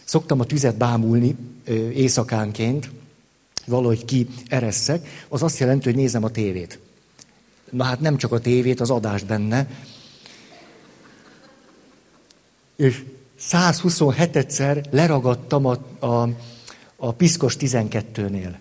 Szoktam 0.05 0.41
a 0.41 0.45
tüzet 0.45 0.77
bámulni 0.77 1.37
éjszakánként, 1.93 2.91
valahogy 3.67 4.05
ki 4.05 4.27
ereszek, 4.49 5.25
az 5.29 5.43
azt 5.43 5.59
jelenti, 5.59 5.85
hogy 5.85 5.95
nézem 5.95 6.25
a 6.25 6.31
tévét. 6.31 6.79
Na 7.71 7.85
hát 7.85 8.00
nem 8.00 8.17
csak 8.17 8.33
a 8.33 8.39
tévét, 8.39 8.81
az 8.81 8.91
adást 8.91 9.27
benne. 9.27 9.69
És 12.77 13.05
127-szer 13.41 14.91
leragadtam 14.91 15.67
a, 15.67 15.79
a, 16.07 16.29
a 16.97 17.12
Piszkos 17.12 17.57
12-nél. 17.59 18.55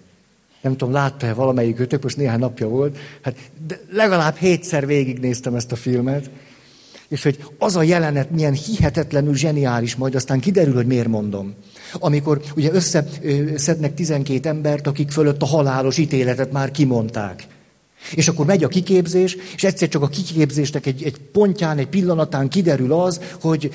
Nem 0.62 0.78
tudom, 0.78 0.94
látta-e 0.94 1.34
valamelyik 1.34 1.80
ötök, 1.80 2.04
most 2.04 2.18
néhány 2.18 2.40
napja 2.40 2.68
volt. 2.68 2.98
Hát 3.22 3.36
de 3.68 3.80
legalább 3.92 4.36
hétszer 4.36 4.86
végignéztem 4.86 5.56
ezt 5.56 5.72
a 5.72 5.76
filmet. 5.76 6.30
És 7.08 7.24
hogy 7.24 7.44
az 7.58 7.76
a 7.76 7.84
jelenet 7.84 8.32
milyen 8.32 8.54
hihetetlenül 8.54 9.36
zseniális, 9.36 9.96
majd 9.96 10.16
aztán 10.16 10.40
kiderül, 10.40 10.74
hogy 10.74 10.86
miért 10.86 11.08
mondom. 11.08 11.54
Amikor 11.94 12.42
ugye 12.56 12.72
összeszednek 12.72 13.94
12 13.94 14.50
embert, 14.50 14.88
akik 14.88 15.12
fölött 15.12 15.42
a 15.42 15.46
halálos 15.46 15.98
ítéletet 15.98 16.52
már 16.52 16.72
kimondták. 16.72 17.48
És 18.16 18.28
akkor 18.28 18.46
megy 18.46 18.64
a 18.64 18.68
kiképzés, 18.68 19.38
és 19.56 19.64
egyszer 19.64 19.88
csak 19.88 20.02
a 20.02 20.08
kiképzésnek 20.08 20.86
egy, 20.86 21.04
egy 21.04 21.18
pontján, 21.32 21.78
egy 21.78 21.88
pillanatán 21.88 22.50
kiderül 22.50 22.94
az, 22.94 23.22
hogy, 23.42 23.72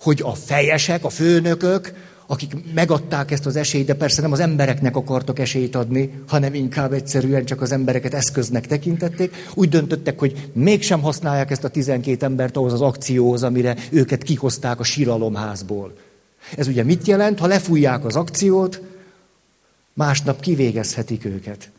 hogy 0.00 0.20
a 0.24 0.34
fejesek, 0.34 1.04
a 1.04 1.08
főnökök, 1.08 1.92
akik 2.32 2.72
megadták 2.74 3.30
ezt 3.30 3.46
az 3.46 3.56
esélyt, 3.56 3.86
de 3.86 3.94
persze 3.94 4.22
nem 4.22 4.32
az 4.32 4.40
embereknek 4.40 4.96
akartak 4.96 5.38
esélyt 5.38 5.74
adni, 5.74 6.10
hanem 6.26 6.54
inkább 6.54 6.92
egyszerűen 6.92 7.44
csak 7.44 7.60
az 7.60 7.72
embereket 7.72 8.14
eszköznek 8.14 8.66
tekintették, 8.66 9.34
úgy 9.54 9.68
döntöttek, 9.68 10.18
hogy 10.18 10.50
mégsem 10.52 11.00
használják 11.00 11.50
ezt 11.50 11.64
a 11.64 11.68
12 11.68 12.24
embert 12.24 12.56
ahhoz 12.56 12.72
az 12.72 12.80
akcióhoz, 12.80 13.42
amire 13.42 13.76
őket 13.90 14.22
kihozták 14.22 14.80
a 14.80 14.84
síralomházból. 14.84 15.94
Ez 16.56 16.66
ugye 16.66 16.82
mit 16.82 17.06
jelent? 17.06 17.38
Ha 17.38 17.46
lefújják 17.46 18.04
az 18.04 18.16
akciót, 18.16 18.80
másnap 19.92 20.40
kivégezhetik 20.40 21.24
őket. 21.24 21.70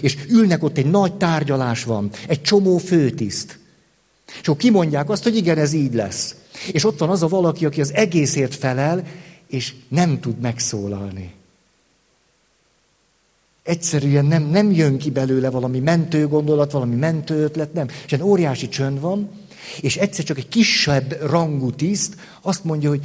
És 0.00 0.16
ülnek 0.28 0.62
ott, 0.62 0.78
egy 0.78 0.90
nagy 0.90 1.14
tárgyalás 1.14 1.84
van, 1.84 2.10
egy 2.28 2.42
csomó 2.42 2.78
főtiszt. 2.78 3.58
És 4.26 4.48
akkor 4.48 4.56
kimondják 4.56 5.10
azt, 5.10 5.22
hogy 5.22 5.36
igen, 5.36 5.58
ez 5.58 5.72
így 5.72 5.94
lesz. 5.94 6.34
És 6.72 6.84
ott 6.84 6.98
van 6.98 7.10
az 7.10 7.22
a 7.22 7.28
valaki, 7.28 7.66
aki 7.66 7.80
az 7.80 7.92
egészért 7.92 8.54
felel, 8.54 9.06
és 9.46 9.74
nem 9.88 10.20
tud 10.20 10.40
megszólalni. 10.40 11.32
Egyszerűen 13.62 14.24
nem, 14.24 14.42
nem 14.42 14.70
jön 14.70 14.98
ki 14.98 15.10
belőle 15.10 15.50
valami 15.50 15.78
mentő 15.78 16.28
gondolat, 16.28 16.72
valami 16.72 16.94
mentő 16.94 17.42
ötlet, 17.42 17.72
nem. 17.72 17.88
És 18.04 18.12
egy 18.12 18.22
óriási 18.22 18.68
csönd 18.68 19.00
van, 19.00 19.30
és 19.80 19.96
egyszer 19.96 20.24
csak 20.24 20.38
egy 20.38 20.48
kisebb 20.48 21.18
rangú 21.22 21.70
tiszt 21.70 22.16
azt 22.40 22.64
mondja, 22.64 22.88
hogy 22.88 23.02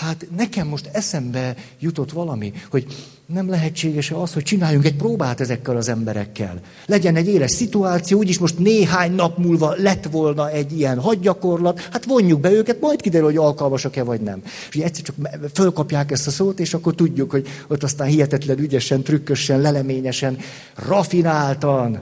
hát 0.00 0.26
nekem 0.36 0.66
most 0.66 0.86
eszembe 0.92 1.56
jutott 1.78 2.10
valami, 2.10 2.52
hogy 2.70 2.86
nem 3.26 3.48
lehetséges 3.48 4.10
az, 4.10 4.32
hogy 4.32 4.42
csináljunk 4.42 4.84
egy 4.84 4.96
próbát 4.96 5.40
ezekkel 5.40 5.76
az 5.76 5.88
emberekkel. 5.88 6.60
Legyen 6.86 7.16
egy 7.16 7.28
éles 7.28 7.50
szituáció, 7.50 8.18
úgyis 8.18 8.38
most 8.38 8.58
néhány 8.58 9.12
nap 9.12 9.38
múlva 9.38 9.74
lett 9.76 10.04
volna 10.10 10.50
egy 10.50 10.78
ilyen 10.78 11.00
hadgyakorlat, 11.00 11.80
hát 11.80 12.04
vonjuk 12.04 12.40
be 12.40 12.50
őket, 12.50 12.80
majd 12.80 13.00
kiderül, 13.00 13.26
hogy 13.26 13.36
alkalmasak-e 13.36 14.02
vagy 14.02 14.20
nem. 14.20 14.42
És 14.44 14.74
ugye 14.74 14.84
egyszer 14.84 15.04
csak 15.04 15.14
fölkapják 15.52 16.10
ezt 16.10 16.26
a 16.26 16.30
szót, 16.30 16.60
és 16.60 16.74
akkor 16.74 16.94
tudjuk, 16.94 17.30
hogy 17.30 17.48
ott 17.68 17.82
aztán 17.82 18.08
hihetetlen 18.08 18.58
ügyesen, 18.58 19.02
trükkösen, 19.02 19.60
leleményesen, 19.60 20.38
rafináltan, 20.74 22.00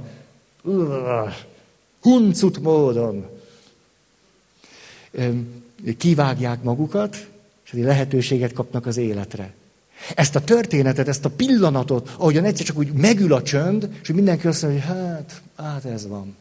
huncut 2.00 2.62
módon 2.62 3.26
kivágják 5.98 6.62
magukat, 6.62 7.28
és 7.64 7.72
lehetőséget 7.72 8.52
kapnak 8.52 8.86
az 8.86 8.96
életre. 8.96 9.52
Ezt 10.14 10.36
a 10.36 10.44
történetet, 10.44 11.08
ezt 11.08 11.24
a 11.24 11.30
pillanatot, 11.30 12.14
ahogyan 12.18 12.44
egyszer 12.44 12.66
csak 12.66 12.78
úgy 12.78 12.92
megül 12.92 13.32
a 13.32 13.42
csönd, 13.42 13.98
és 14.02 14.08
mindenki 14.08 14.46
azt 14.46 14.62
mondja, 14.62 14.80
hogy 14.80 14.96
hát, 14.96 15.42
hát 15.56 15.84
ez 15.84 16.06
van. 16.06 16.36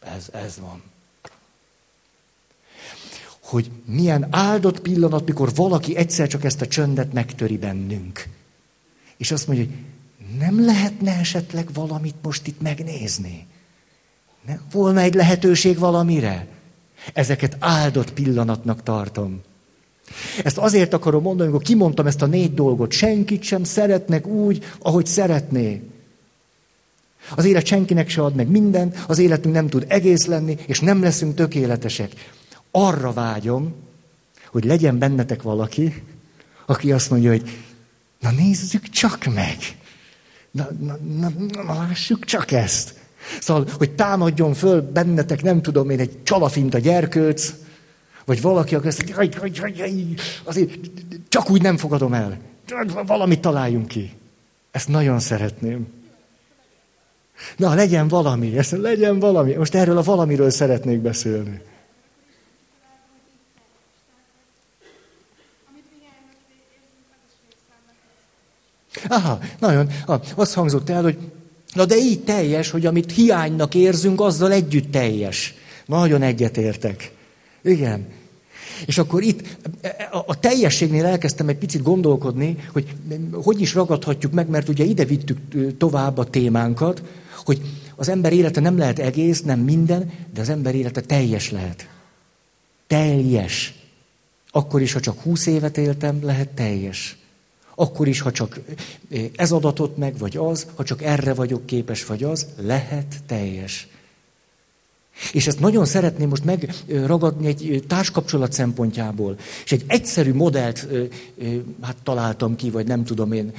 Ez, 0.00 0.28
ez 0.32 0.58
van. 0.60 0.82
Hogy 3.40 3.70
milyen 3.84 4.26
áldott 4.30 4.80
pillanat, 4.80 5.26
mikor 5.26 5.54
valaki 5.54 5.96
egyszer 5.96 6.28
csak 6.28 6.44
ezt 6.44 6.60
a 6.60 6.66
csöndet 6.66 7.12
megtöri 7.12 7.58
bennünk. 7.58 8.28
És 9.16 9.30
azt 9.30 9.46
mondja, 9.46 9.64
hogy 9.64 9.74
nem 10.38 10.64
lehetne 10.64 11.18
esetleg 11.18 11.68
valamit 11.72 12.14
most 12.22 12.46
itt 12.46 12.60
megnézni? 12.60 13.46
Nem 14.46 14.60
volna 14.70 15.00
egy 15.00 15.14
lehetőség 15.14 15.78
valamire? 15.78 16.46
Ezeket 17.12 17.56
áldott 17.58 18.12
pillanatnak 18.12 18.82
tartom. 18.82 19.42
Ezt 20.44 20.58
azért 20.58 20.92
akarom 20.92 21.22
mondani, 21.22 21.48
amikor 21.48 21.66
kimondtam 21.66 22.06
ezt 22.06 22.22
a 22.22 22.26
négy 22.26 22.54
dolgot. 22.54 22.92
Senkit 22.92 23.42
sem 23.42 23.64
szeretnek 23.64 24.26
úgy, 24.26 24.64
ahogy 24.78 25.06
szeretné. 25.06 25.82
Az 27.36 27.44
élet 27.44 27.66
senkinek 27.66 28.08
se 28.08 28.22
ad 28.22 28.34
meg 28.34 28.48
mindent, 28.48 29.04
az 29.06 29.18
életünk 29.18 29.54
nem 29.54 29.68
tud 29.68 29.84
egész 29.88 30.26
lenni, 30.26 30.56
és 30.66 30.80
nem 30.80 31.02
leszünk 31.02 31.34
tökéletesek. 31.34 32.12
Arra 32.70 33.12
vágyom, 33.12 33.74
hogy 34.50 34.64
legyen 34.64 34.98
bennetek 34.98 35.42
valaki, 35.42 36.02
aki 36.66 36.92
azt 36.92 37.10
mondja, 37.10 37.30
hogy 37.30 37.42
na 38.20 38.30
nézzük 38.30 38.88
csak 38.88 39.24
meg. 39.34 39.56
Na, 40.50 40.68
na, 40.80 40.96
na, 41.18 41.32
na 41.52 41.74
lássuk 41.74 42.24
csak 42.24 42.50
ezt. 42.50 42.94
Szóval, 43.40 43.66
hogy 43.76 43.90
támadjon 43.90 44.54
föl 44.54 44.80
bennetek, 44.80 45.42
nem 45.42 45.62
tudom 45.62 45.90
én, 45.90 45.98
egy 45.98 46.22
csalafint 46.22 46.74
a 46.74 46.78
gyerkőc, 46.78 47.54
vagy 48.28 48.40
valaki, 48.40 48.74
aki 48.74 48.86
azt 48.86 49.04
azért 50.44 50.78
csak 51.28 51.50
úgy 51.50 51.62
nem 51.62 51.76
fogadom 51.76 52.12
el. 52.12 52.38
Valamit 53.06 53.40
találjunk 53.40 53.88
ki. 53.88 54.12
Ezt 54.70 54.88
nagyon 54.88 55.18
szeretném. 55.18 55.86
Na, 57.56 57.74
legyen 57.74 58.08
valami, 58.08 58.58
ezt 58.58 58.70
legyen 58.70 59.18
valami. 59.18 59.54
Most 59.54 59.74
erről 59.74 59.98
a 59.98 60.02
valamiről 60.02 60.50
szeretnék 60.50 61.00
beszélni. 61.00 61.60
Aha, 69.08 69.38
nagyon. 69.58 69.90
Azt 70.34 70.54
hangzott 70.54 70.88
el, 70.88 71.02
hogy 71.02 71.18
na 71.72 71.84
de 71.84 71.96
így 71.96 72.24
teljes, 72.24 72.70
hogy 72.70 72.86
amit 72.86 73.12
hiánynak 73.12 73.74
érzünk, 73.74 74.20
azzal 74.20 74.52
együtt 74.52 74.90
teljes. 74.92 75.54
Nagyon 75.86 76.22
egyetértek. 76.22 77.12
Igen. 77.62 78.16
És 78.86 78.98
akkor 78.98 79.22
itt 79.22 79.56
a 80.26 80.38
teljességnél 80.38 81.04
elkezdtem 81.04 81.48
egy 81.48 81.56
picit 81.56 81.82
gondolkodni, 81.82 82.56
hogy 82.72 82.94
hogy 83.32 83.60
is 83.60 83.74
ragadhatjuk 83.74 84.32
meg, 84.32 84.48
mert 84.48 84.68
ugye 84.68 84.84
ide 84.84 85.04
vittük 85.04 85.38
tovább 85.78 86.18
a 86.18 86.30
témánkat, 86.30 87.02
hogy 87.44 87.60
az 87.96 88.08
ember 88.08 88.32
élete 88.32 88.60
nem 88.60 88.78
lehet 88.78 88.98
egész, 88.98 89.42
nem 89.42 89.60
minden, 89.60 90.10
de 90.34 90.40
az 90.40 90.48
ember 90.48 90.74
élete 90.74 91.00
teljes 91.00 91.50
lehet. 91.50 91.88
Teljes. 92.86 93.74
Akkor 94.50 94.80
is, 94.80 94.92
ha 94.92 95.00
csak 95.00 95.20
húsz 95.20 95.46
évet 95.46 95.78
éltem, 95.78 96.18
lehet 96.22 96.48
teljes. 96.48 97.18
Akkor 97.74 98.08
is, 98.08 98.20
ha 98.20 98.32
csak 98.32 98.60
ez 99.36 99.52
adatot 99.52 99.96
meg, 99.96 100.18
vagy 100.18 100.36
az, 100.36 100.66
ha 100.74 100.84
csak 100.84 101.02
erre 101.02 101.34
vagyok 101.34 101.66
képes, 101.66 102.06
vagy 102.06 102.24
az, 102.24 102.46
lehet 102.56 103.14
teljes. 103.26 103.88
És 105.32 105.46
ezt 105.46 105.60
nagyon 105.60 105.84
szeretném 105.84 106.28
most 106.28 106.44
megragadni 106.44 107.46
egy 107.46 107.84
társkapcsolat 107.86 108.52
szempontjából. 108.52 109.36
És 109.64 109.72
egy 109.72 109.84
egyszerű 109.86 110.32
modellt 110.34 110.88
hát 111.82 111.96
találtam 112.02 112.56
ki, 112.56 112.70
vagy 112.70 112.86
nem 112.86 113.04
tudom 113.04 113.32
én. 113.32 113.52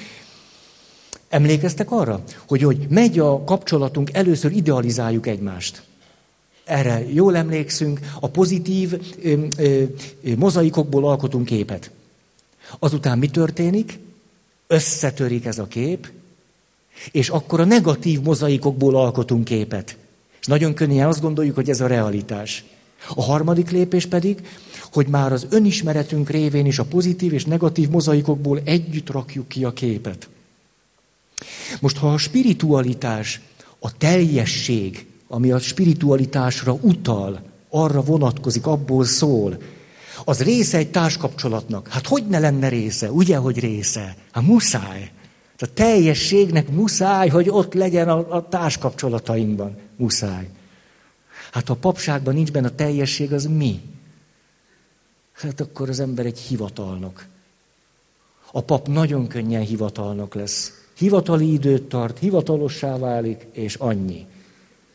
Emlékeztek 1.30 1.92
arra, 1.92 2.24
hogy 2.48 2.62
hogy 2.62 2.86
megy 2.90 3.20
a 3.20 3.44
kapcsolatunk, 3.44 4.14
először 4.14 4.52
idealizáljuk 4.52 5.28
egymást. 5.28 5.82
Erre 6.66 7.12
jól 7.14 7.36
emlékszünk, 7.36 8.00
a 8.20 8.28
pozitív 8.28 8.94
ö, 9.24 9.34
ö, 9.58 9.84
mozaikokból 10.38 11.08
alkotunk 11.08 11.46
képet. 11.46 11.92
Azután 12.80 13.18
mi 13.18 13.28
történik? 13.28 14.00
Összetörik 14.68 15.46
ez 15.46 15.60
a 15.60 15.68
kép, 15.68 16.12
és 17.12 17.30
akkor 17.30 17.60
a 17.60 17.66
negatív 17.66 18.22
mozaikokból 18.22 18.96
alkotunk 18.96 19.44
képet. 19.44 19.98
Nagyon 20.50 20.74
könnyen 20.74 21.08
azt 21.08 21.22
gondoljuk, 21.22 21.56
hogy 21.56 21.70
ez 21.70 21.82
a 21.82 21.88
realitás. 21.88 22.64
A 23.16 23.24
harmadik 23.24 23.72
lépés 23.72 24.06
pedig, 24.06 24.48
hogy 24.92 25.08
már 25.08 25.32
az 25.32 25.48
önismeretünk 25.50 26.30
révén 26.30 26.66
is 26.66 26.80
a 26.80 26.86
pozitív 26.86 27.34
és 27.34 27.46
negatív 27.46 27.90
mozaikokból 27.90 28.62
együtt 28.64 29.10
rakjuk 29.10 29.48
ki 29.48 29.64
a 29.64 29.74
képet. 29.74 30.30
Most, 31.80 31.98
ha 31.98 32.14
a 32.14 32.18
spiritualitás, 32.18 33.42
a 33.80 33.98
teljesség, 33.98 35.06
ami 35.28 35.52
a 35.52 35.60
spiritualitásra 35.60 36.78
utal, 36.82 37.42
arra 37.70 38.02
vonatkozik, 38.02 38.66
abból 38.66 39.06
szól, 39.06 39.58
az 40.26 40.42
része 40.42 40.78
egy 40.78 40.92
társkapcsolatnak. 40.92 41.88
Hát 41.88 42.08
hogy 42.08 42.28
ne 42.28 42.40
lenne 42.40 42.68
része? 42.68 43.12
Ugye, 43.12 43.38
hogy 43.38 43.60
része? 43.60 44.16
Hát 44.32 44.44
muszáj. 44.44 45.12
A 45.60 45.74
teljességnek 45.74 46.70
muszáj, 46.70 47.28
hogy 47.28 47.50
ott 47.50 47.74
legyen 47.74 48.10
a, 48.10 48.36
a 48.36 48.48
társkapcsolatainkban. 48.48 49.78
Muszáj. 49.96 50.50
Hát 51.52 51.68
ha 51.68 51.74
a 51.74 51.78
papságban 51.78 52.34
nincs 52.34 52.52
benne 52.52 52.68
a 52.68 52.76
teljesség, 52.76 53.34
az 53.34 53.46
mi? 53.46 53.82
Hát 55.32 55.60
akkor 55.60 55.90
az 55.90 56.00
ember 56.00 56.26
egy 56.26 56.40
hivatalnok. 56.40 57.26
A 58.52 58.62
pap 58.62 58.88
nagyon 58.88 59.28
könnyen 59.28 59.62
hivatalnok 59.62 60.34
lesz. 60.34 60.74
Hivatali 60.98 61.54
időt 61.54 61.84
tart, 61.84 62.20
hivatalossá 62.20 62.98
válik, 62.98 63.46
és 63.52 63.76
annyi. 63.76 64.26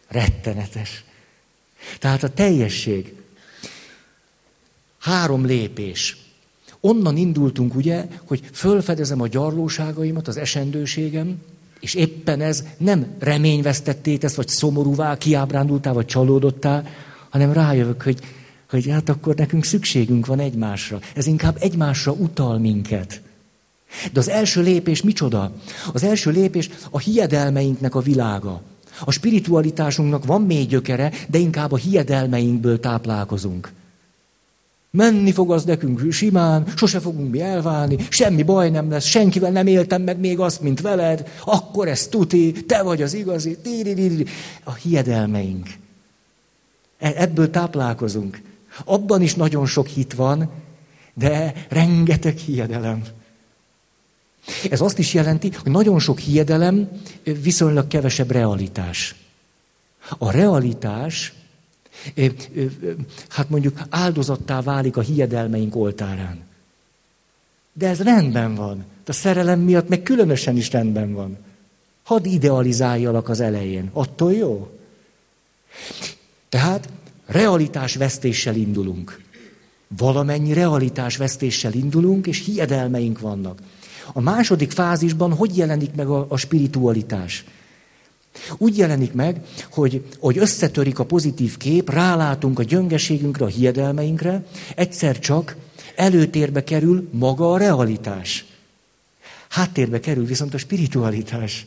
Rettenetes. 0.08 1.04
Tehát 1.98 2.22
a 2.22 2.28
teljesség. 2.28 3.14
Három 4.98 5.46
lépés. 5.46 6.23
Onnan 6.86 7.16
indultunk, 7.16 7.74
ugye, 7.74 8.06
hogy 8.24 8.40
fölfedezem 8.52 9.20
a 9.20 9.26
gyarlóságaimat, 9.26 10.28
az 10.28 10.36
esendőségem, 10.36 11.36
és 11.80 11.94
éppen 11.94 12.40
ez 12.40 12.64
nem 12.76 13.06
reményvesztetté 13.18 14.16
tesz, 14.16 14.34
vagy 14.34 14.48
szomorúvá, 14.48 15.18
kiábrándultál, 15.18 15.92
vagy 15.92 16.06
csalódottál, 16.06 16.86
hanem 17.28 17.52
rájövök, 17.52 18.02
hogy, 18.02 18.18
hogy 18.70 18.88
hát 18.88 19.08
akkor 19.08 19.34
nekünk 19.34 19.64
szükségünk 19.64 20.26
van 20.26 20.38
egymásra. 20.38 20.98
Ez 21.14 21.26
inkább 21.26 21.56
egymásra 21.60 22.12
utal 22.12 22.58
minket. 22.58 23.20
De 24.12 24.20
az 24.20 24.28
első 24.28 24.62
lépés 24.62 25.02
micsoda? 25.02 25.52
Az 25.92 26.02
első 26.02 26.30
lépés 26.30 26.70
a 26.90 26.98
hiedelmeinknek 26.98 27.94
a 27.94 28.00
világa. 28.00 28.60
A 29.04 29.10
spiritualitásunknak 29.10 30.24
van 30.24 30.42
mély 30.42 30.64
gyökere, 30.64 31.12
de 31.28 31.38
inkább 31.38 31.72
a 31.72 31.76
hiedelmeinkből 31.76 32.80
táplálkozunk. 32.80 33.72
Menni 34.96 35.32
fog 35.32 35.52
az 35.52 35.64
nekünk 35.64 36.12
simán, 36.12 36.66
sose 36.76 37.00
fogunk 37.00 37.30
mi 37.30 37.40
elválni, 37.40 37.96
semmi 38.08 38.42
baj 38.42 38.70
nem 38.70 38.90
lesz, 38.90 39.04
senkivel 39.04 39.50
nem 39.50 39.66
éltem 39.66 40.02
meg 40.02 40.18
még 40.18 40.38
azt, 40.38 40.60
mint 40.60 40.80
veled, 40.80 41.28
akkor 41.44 41.88
ez 41.88 42.06
tuti, 42.06 42.52
te 42.52 42.82
vagy 42.82 43.02
az 43.02 43.14
igazi, 43.14 43.58
a 44.64 44.74
hiedelmeink. 44.74 45.68
E, 46.98 47.12
ebből 47.16 47.50
táplálkozunk. 47.50 48.40
Abban 48.84 49.22
is 49.22 49.34
nagyon 49.34 49.66
sok 49.66 49.86
hit 49.86 50.14
van, 50.14 50.50
de 51.14 51.66
rengeteg 51.68 52.36
hiedelem. 52.36 53.02
Ez 54.70 54.80
azt 54.80 54.98
is 54.98 55.14
jelenti, 55.14 55.50
hogy 55.62 55.72
nagyon 55.72 55.98
sok 55.98 56.18
hiedelem, 56.18 56.88
viszonylag 57.22 57.86
kevesebb 57.86 58.30
realitás. 58.30 59.14
A 60.18 60.30
realitás, 60.30 61.32
hát 63.28 63.50
mondjuk 63.50 63.78
áldozattá 63.90 64.60
válik 64.60 64.96
a 64.96 65.00
hiedelmeink 65.00 65.76
oltárán. 65.76 66.38
De 67.72 67.88
ez 67.88 68.02
rendben 68.02 68.54
van. 68.54 68.84
A 69.06 69.12
szerelem 69.12 69.60
miatt 69.60 69.88
meg 69.88 70.02
különösen 70.02 70.56
is 70.56 70.70
rendben 70.70 71.12
van. 71.12 71.36
Hadd 72.02 72.24
idealizáljalak 72.24 73.28
az 73.28 73.40
elején. 73.40 73.90
Attól 73.92 74.32
jó? 74.32 74.70
Tehát 76.48 76.88
realitás 77.26 77.94
vesztéssel 77.94 78.56
indulunk. 78.56 79.20
Valamennyi 79.96 80.52
realitás 80.52 81.16
vesztéssel 81.16 81.72
indulunk, 81.72 82.26
és 82.26 82.44
hiedelmeink 82.44 83.20
vannak. 83.20 83.58
A 84.12 84.20
második 84.20 84.70
fázisban 84.70 85.32
hogy 85.32 85.56
jelenik 85.56 85.94
meg 85.94 86.08
a, 86.08 86.26
a 86.28 86.36
spiritualitás? 86.36 87.44
Úgy 88.58 88.78
jelenik 88.78 89.12
meg, 89.12 89.40
hogy, 89.70 90.04
hogy 90.18 90.38
összetörik 90.38 90.98
a 90.98 91.04
pozitív 91.04 91.56
kép, 91.56 91.90
rálátunk 91.90 92.58
a 92.58 92.62
gyöngeségünkre, 92.62 93.44
a 93.44 93.48
hiedelmeinkre, 93.48 94.44
egyszer 94.76 95.18
csak 95.18 95.56
előtérbe 95.94 96.64
kerül 96.64 97.08
maga 97.12 97.52
a 97.52 97.58
realitás. 97.58 98.44
Háttérbe 99.48 100.00
kerül 100.00 100.26
viszont 100.26 100.54
a 100.54 100.58
spiritualitás. 100.58 101.66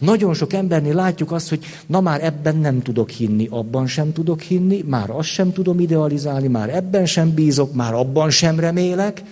Nagyon 0.00 0.34
sok 0.34 0.52
embernél 0.52 0.94
látjuk 0.94 1.32
azt, 1.32 1.48
hogy 1.48 1.64
na 1.86 2.00
már 2.00 2.24
ebben 2.24 2.56
nem 2.56 2.82
tudok 2.82 3.10
hinni, 3.10 3.46
abban 3.50 3.86
sem 3.86 4.12
tudok 4.12 4.40
hinni, 4.40 4.84
már 4.86 5.10
azt 5.10 5.28
sem 5.28 5.52
tudom 5.52 5.80
idealizálni, 5.80 6.48
már 6.48 6.74
ebben 6.74 7.06
sem 7.06 7.34
bízok, 7.34 7.74
már 7.74 7.94
abban 7.94 8.30
sem 8.30 8.60
remélek. 8.60 9.22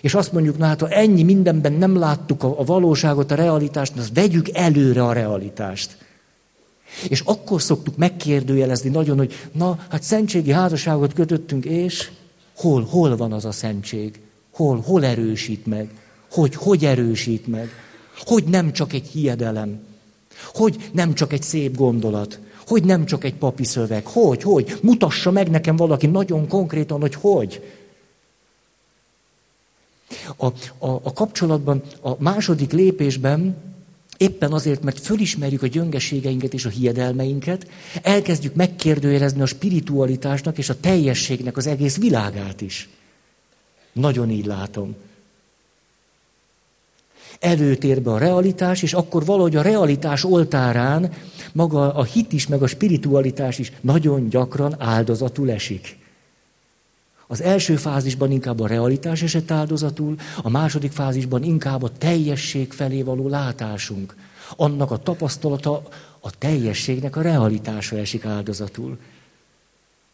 És 0.00 0.14
azt 0.14 0.32
mondjuk, 0.32 0.58
na 0.58 0.66
hát 0.66 0.80
ha 0.80 0.88
ennyi 0.88 1.22
mindenben 1.22 1.72
nem 1.72 1.96
láttuk 1.96 2.42
a, 2.42 2.58
a 2.58 2.64
valóságot, 2.64 3.30
a 3.30 3.34
realitást, 3.34 3.96
az 3.96 4.10
vegyük 4.14 4.48
előre 4.52 5.04
a 5.04 5.12
realitást. 5.12 5.96
És 7.08 7.20
akkor 7.20 7.62
szoktuk 7.62 7.96
megkérdőjelezni 7.96 8.90
nagyon, 8.90 9.16
hogy 9.16 9.34
na, 9.52 9.78
hát 9.88 10.02
szentségi 10.02 10.50
házasságot 10.50 11.12
kötöttünk, 11.12 11.64
és 11.64 12.10
hol, 12.56 12.86
hol 12.90 13.16
van 13.16 13.32
az 13.32 13.44
a 13.44 13.52
szentség? 13.52 14.20
Hol, 14.52 14.80
hol 14.86 15.04
erősít 15.04 15.66
meg? 15.66 15.90
Hogy, 16.30 16.54
hogy 16.54 16.84
erősít 16.84 17.46
meg? 17.46 17.68
Hogy 18.24 18.44
nem 18.44 18.72
csak 18.72 18.92
egy 18.92 19.06
hiedelem? 19.06 19.80
Hogy 20.54 20.90
nem 20.92 21.14
csak 21.14 21.32
egy 21.32 21.42
szép 21.42 21.76
gondolat? 21.76 22.38
Hogy 22.66 22.84
nem 22.84 23.04
csak 23.04 23.24
egy 23.24 23.34
papi 23.34 23.64
szöveg? 23.64 24.06
Hogy, 24.06 24.42
hogy? 24.42 24.78
Mutassa 24.82 25.30
meg 25.30 25.50
nekem 25.50 25.76
valaki 25.76 26.06
nagyon 26.06 26.48
konkrétan, 26.48 27.00
hogy 27.00 27.14
hogy. 27.14 27.62
A, 30.36 30.46
a, 30.46 31.00
a 31.02 31.12
kapcsolatban, 31.12 31.82
a 32.00 32.22
második 32.22 32.72
lépésben 32.72 33.56
éppen 34.18 34.52
azért, 34.52 34.82
mert 34.82 35.00
fölismerjük 35.00 35.62
a 35.62 35.66
gyöngeségeinket 35.66 36.54
és 36.54 36.64
a 36.64 36.68
hiedelmeinket, 36.68 37.66
elkezdjük 38.02 38.54
megkérdőjelezni 38.54 39.42
a 39.42 39.46
spiritualitásnak 39.46 40.58
és 40.58 40.68
a 40.68 40.80
teljességnek 40.80 41.56
az 41.56 41.66
egész 41.66 41.96
világát 41.96 42.60
is. 42.60 42.88
Nagyon 43.92 44.30
így 44.30 44.46
látom. 44.46 44.96
Előtérbe 47.40 48.10
a 48.10 48.18
realitás, 48.18 48.82
és 48.82 48.92
akkor 48.92 49.24
valahogy 49.24 49.56
a 49.56 49.62
realitás 49.62 50.24
oltárán 50.24 51.12
maga 51.52 51.94
a 51.94 52.04
hit 52.04 52.32
is, 52.32 52.46
meg 52.46 52.62
a 52.62 52.66
spiritualitás 52.66 53.58
is 53.58 53.72
nagyon 53.80 54.28
gyakran 54.28 54.74
áldozatul 54.78 55.50
esik. 55.50 55.97
Az 57.30 57.42
első 57.42 57.76
fázisban 57.76 58.30
inkább 58.30 58.60
a 58.60 58.66
realitás 58.66 59.22
esett 59.22 59.50
áldozatul, 59.50 60.16
a 60.42 60.48
második 60.48 60.92
fázisban 60.92 61.42
inkább 61.42 61.82
a 61.82 61.92
teljesség 61.98 62.72
felé 62.72 63.02
való 63.02 63.28
látásunk. 63.28 64.16
Annak 64.56 64.90
a 64.90 64.96
tapasztalata, 64.96 65.82
A 66.20 66.30
teljességnek 66.38 67.16
a 67.16 67.22
realitása 67.22 67.96
esik 67.96 68.24
áldozatul. 68.24 68.98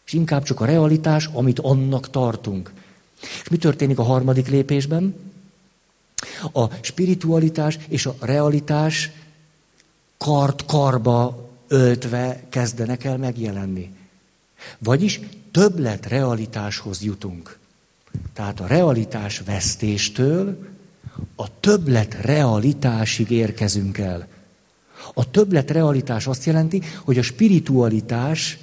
És 0.06 0.12
inkább 0.12 0.42
csak 0.42 0.60
a 0.60 0.64
realitás, 0.64 1.28
amit 1.32 1.58
annak 1.58 2.10
tartunk. 2.10 2.72
És 3.20 3.48
mi 3.48 3.56
történik 3.56 3.98
a 3.98 4.02
harmadik 4.02 4.48
lépésben? 4.48 5.14
A 6.52 6.66
spiritualitás 6.80 7.78
és 7.88 8.06
a 8.06 8.14
realitás 8.20 9.10
kart 10.18 10.64
karba 10.64 11.48
öltve 11.68 12.44
kezdenek 12.48 13.04
el 13.04 13.16
megjelenni. 13.16 13.94
Vagyis 14.78 15.20
többlet 15.54 16.06
realitáshoz 16.06 17.02
jutunk. 17.02 17.58
Tehát 18.32 18.60
a 18.60 18.66
realitás 18.66 19.40
vesztéstől 19.40 20.66
a 21.36 21.60
többlet 21.60 22.14
realitásig 22.14 23.30
érkezünk 23.30 23.98
el. 23.98 24.28
A 25.14 25.30
többlet 25.30 25.70
realitás 25.70 26.26
azt 26.26 26.44
jelenti, 26.44 26.82
hogy 27.04 27.18
a 27.18 27.22
spiritualitás 27.22 28.58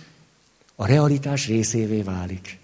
a 0.75 0.85
realitás 0.85 1.47
részévé 1.47 2.01
válik. 2.01 2.59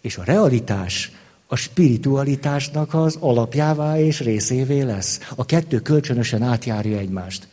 És 0.00 0.16
a 0.16 0.24
realitás 0.24 1.12
a 1.46 1.56
spiritualitásnak 1.56 2.94
az 2.94 3.16
alapjává 3.20 3.98
és 3.98 4.20
részévé 4.20 4.80
lesz. 4.80 5.20
A 5.36 5.44
kettő 5.44 5.80
kölcsönösen 5.80 6.42
átjárja 6.42 6.98
egymást. 6.98 7.48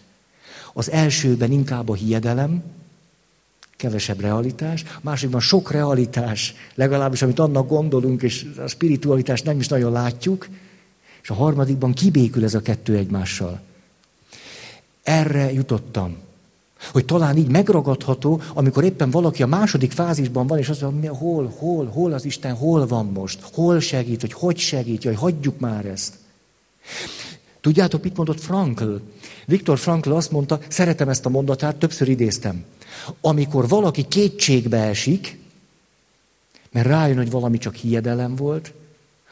Az 0.73 0.91
elsőben 0.91 1.51
inkább 1.51 1.89
a 1.89 1.93
hiedelem, 1.93 2.63
kevesebb 3.81 4.19
realitás, 4.19 4.83
másikban 5.01 5.41
sok 5.41 5.71
realitás, 5.71 6.55
legalábbis 6.75 7.21
amit 7.21 7.39
annak 7.39 7.67
gondolunk, 7.67 8.21
és 8.21 8.45
a 8.57 8.67
spiritualitást 8.67 9.45
nem 9.45 9.59
is 9.59 9.67
nagyon 9.67 9.91
látjuk, 9.91 10.47
és 11.21 11.29
a 11.29 11.33
harmadikban 11.33 11.93
kibékül 11.93 12.43
ez 12.43 12.53
a 12.53 12.61
kettő 12.61 12.95
egymással. 12.95 13.61
Erre 15.03 15.53
jutottam. 15.53 16.17
Hogy 16.91 17.05
talán 17.05 17.37
így 17.37 17.47
megragadható, 17.47 18.41
amikor 18.53 18.83
éppen 18.83 19.09
valaki 19.09 19.43
a 19.43 19.47
második 19.47 19.91
fázisban 19.91 20.47
van, 20.47 20.57
és 20.57 20.69
azt 20.69 20.81
mondja, 20.81 21.15
hol, 21.15 21.53
hol, 21.57 21.85
hol 21.85 22.13
az 22.13 22.25
Isten, 22.25 22.55
hol 22.55 22.87
van 22.87 23.05
most, 23.05 23.39
hol 23.53 23.79
segít, 23.79 24.21
hogy 24.21 24.33
hogy 24.33 24.57
segít, 24.57 25.03
hogy 25.03 25.15
hagyjuk 25.15 25.59
már 25.59 25.85
ezt. 25.85 26.13
Tudjátok, 27.61 28.03
mit 28.03 28.17
mondott 28.17 28.39
Frankl? 28.39 28.95
Viktor 29.51 29.79
Frankl 29.79 30.11
azt 30.11 30.31
mondta, 30.31 30.59
szeretem 30.67 31.09
ezt 31.09 31.25
a 31.25 31.29
mondatát, 31.29 31.75
többször 31.75 32.07
idéztem. 32.07 32.63
Amikor 33.21 33.67
valaki 33.67 34.05
kétségbe 34.07 34.77
esik, 34.77 35.39
mert 36.71 36.87
rájön, 36.87 37.17
hogy 37.17 37.31
valami 37.31 37.57
csak 37.57 37.75
hiedelem 37.75 38.35
volt, 38.35 38.73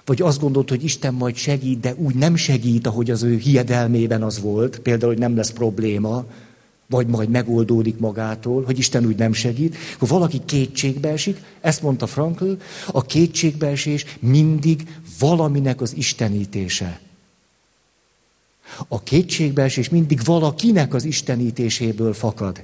vagy 0.05 0.21
azt 0.21 0.39
gondolt, 0.39 0.69
hogy 0.69 0.83
Isten 0.83 1.13
majd 1.13 1.35
segít, 1.35 1.79
de 1.79 1.93
úgy 1.97 2.15
nem 2.15 2.35
segít, 2.35 2.87
ahogy 2.87 3.11
az 3.11 3.23
ő 3.23 3.37
hiedelmében 3.37 4.23
az 4.23 4.39
volt, 4.39 4.79
például, 4.79 5.11
hogy 5.11 5.21
nem 5.21 5.35
lesz 5.35 5.51
probléma, 5.51 6.25
vagy 6.87 7.07
majd 7.07 7.29
megoldódik 7.29 7.99
magától, 7.99 8.63
hogy 8.63 8.77
Isten 8.77 9.05
úgy 9.05 9.17
nem 9.17 9.33
segít, 9.33 9.75
ha 9.99 10.05
valaki 10.05 10.41
kétségbe 10.45 11.09
esik, 11.09 11.41
ezt 11.61 11.81
mondta 11.81 12.07
Frankl, 12.07 12.51
a 12.87 13.01
kétségbeesés 13.01 14.05
mindig 14.19 14.87
valaminek 15.19 15.81
az 15.81 15.95
istenítése. 15.95 16.99
A 18.87 19.03
kétségbeesés 19.03 19.89
mindig 19.89 20.23
valakinek 20.23 20.93
az 20.93 21.03
istenítéséből 21.03 22.13
fakad. 22.13 22.63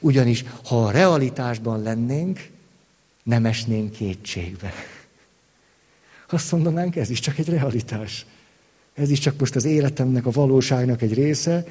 Ugyanis, 0.00 0.44
ha 0.64 0.84
a 0.84 0.90
realitásban 0.90 1.82
lennénk, 1.82 2.50
nem 3.22 3.44
esnénk 3.44 3.92
kétségbe. 3.92 4.72
Azt 6.30 6.52
mondanánk, 6.52 6.96
ez 6.96 7.10
is 7.10 7.20
csak 7.20 7.38
egy 7.38 7.48
realitás. 7.48 8.26
Ez 8.94 9.10
is 9.10 9.18
csak 9.18 9.38
most 9.38 9.56
az 9.56 9.64
életemnek, 9.64 10.26
a 10.26 10.30
valóságnak 10.30 11.02
egy 11.02 11.14
része. 11.14 11.66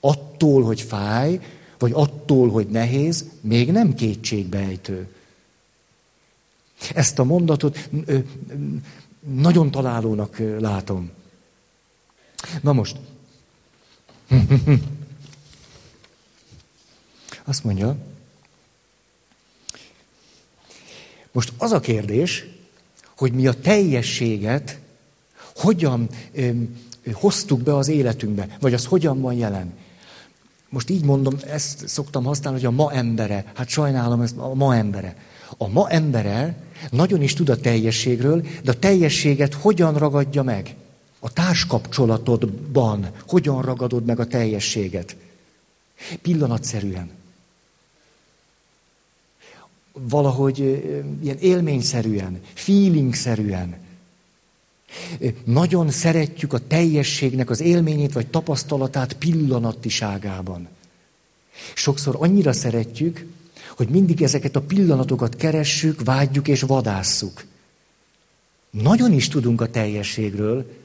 Attól, 0.00 0.62
hogy 0.62 0.80
fáj, 0.80 1.40
vagy 1.78 1.92
attól, 1.94 2.50
hogy 2.50 2.66
nehéz, 2.66 3.24
még 3.40 3.72
nem 3.72 3.94
kétségbejtő. 3.94 5.08
Ezt 6.94 7.18
a 7.18 7.24
mondatot 7.24 7.90
nagyon 9.20 9.70
találónak 9.70 10.42
látom. 10.58 11.10
Na 12.60 12.72
most. 12.72 12.96
Azt 17.44 17.64
mondja, 17.64 17.96
most 21.32 21.52
az 21.58 21.72
a 21.72 21.80
kérdés, 21.80 22.46
hogy 23.16 23.32
mi 23.32 23.46
a 23.46 23.60
teljességet 23.60 24.78
hogyan 25.56 26.08
ö, 26.32 26.50
hoztuk 27.12 27.60
be 27.60 27.76
az 27.76 27.88
életünkbe, 27.88 28.56
vagy 28.60 28.74
az 28.74 28.84
hogyan 28.84 29.20
van 29.20 29.34
jelen. 29.34 29.72
Most 30.68 30.90
így 30.90 31.04
mondom, 31.04 31.34
ezt 31.46 31.88
szoktam 31.88 32.24
használni, 32.24 32.58
hogy 32.58 32.68
a 32.68 32.76
ma 32.76 32.92
embere, 32.92 33.44
hát 33.54 33.68
sajnálom 33.68 34.20
ezt, 34.20 34.36
a 34.36 34.54
ma 34.54 34.76
embere. 34.76 35.16
A 35.56 35.68
ma 35.68 35.90
embere 35.90 36.56
nagyon 36.90 37.22
is 37.22 37.34
tud 37.34 37.48
a 37.48 37.60
teljességről, 37.60 38.46
de 38.62 38.70
a 38.70 38.78
teljességet 38.78 39.54
hogyan 39.54 39.94
ragadja 39.94 40.42
meg? 40.42 40.76
A 41.24 41.32
társkapcsolatodban 41.32 43.10
hogyan 43.26 43.62
ragadod 43.62 44.04
meg 44.04 44.20
a 44.20 44.26
teljességet? 44.26 45.16
Pillanatszerűen 46.22 47.10
valahogy 49.92 50.58
ilyen 51.22 51.38
élményszerűen, 51.38 52.40
feelingszerűen. 52.54 53.76
Nagyon 55.44 55.90
szeretjük 55.90 56.52
a 56.52 56.66
teljességnek 56.66 57.50
az 57.50 57.60
élményét 57.60 58.12
vagy 58.12 58.26
tapasztalatát 58.26 59.12
pillanatiságában. 59.12 60.68
Sokszor 61.74 62.16
annyira 62.18 62.52
szeretjük, 62.52 63.26
hogy 63.76 63.88
mindig 63.88 64.22
ezeket 64.22 64.56
a 64.56 64.60
pillanatokat 64.60 65.36
keressük, 65.36 66.04
vágyjuk 66.04 66.48
és 66.48 66.62
vadásszuk. 66.62 67.44
Nagyon 68.70 69.12
is 69.12 69.28
tudunk 69.28 69.60
a 69.60 69.70
teljességről, 69.70 70.80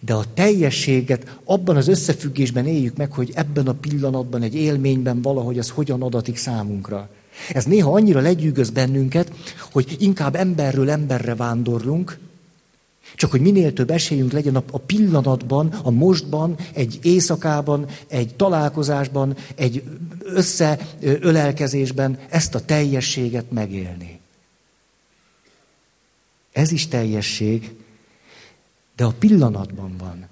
de 0.00 0.14
a 0.14 0.24
teljességet 0.34 1.38
abban 1.44 1.76
az 1.76 1.88
összefüggésben 1.88 2.66
éljük 2.66 2.96
meg, 2.96 3.12
hogy 3.12 3.30
ebben 3.34 3.66
a 3.66 3.72
pillanatban, 3.72 4.42
egy 4.42 4.54
élményben 4.54 5.22
valahogy 5.22 5.58
az 5.58 5.70
hogyan 5.70 6.02
adatik 6.02 6.36
számunkra. 6.36 7.08
Ez 7.52 7.64
néha 7.64 7.92
annyira 7.92 8.20
legyűgöz 8.20 8.70
bennünket, 8.70 9.32
hogy 9.72 9.96
inkább 9.98 10.34
emberről 10.34 10.90
emberre 10.90 11.34
vándorlunk, 11.34 12.18
csak 13.14 13.30
hogy 13.30 13.40
minél 13.40 13.72
több 13.72 13.90
esélyünk 13.90 14.32
legyen 14.32 14.56
a 14.56 14.78
pillanatban, 14.78 15.68
a 15.82 15.90
mostban, 15.90 16.56
egy 16.72 16.98
éjszakában, 17.02 17.86
egy 18.08 18.34
találkozásban, 18.34 19.36
egy 19.54 19.82
összeölelkezésben 20.22 22.18
ezt 22.28 22.54
a 22.54 22.64
teljességet 22.64 23.50
megélni. 23.50 24.20
Ez 26.52 26.72
is 26.72 26.88
teljesség, 26.88 27.74
de 28.96 29.04
a 29.04 29.14
pillanatban 29.18 29.94
van. 29.98 30.26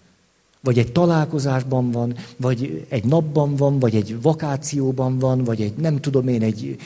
Vagy 0.61 0.79
egy 0.79 0.93
találkozásban 0.93 1.91
van, 1.91 2.17
vagy 2.37 2.87
egy 2.89 3.05
napban 3.05 3.57
van, 3.57 3.79
vagy 3.79 3.95
egy 3.95 4.23
vakációban 4.23 5.19
van, 5.19 5.45
vagy 5.45 5.61
egy 5.61 5.75
nem 5.75 6.01
tudom 6.01 6.29
én, 6.29 6.43
egy 6.43 6.79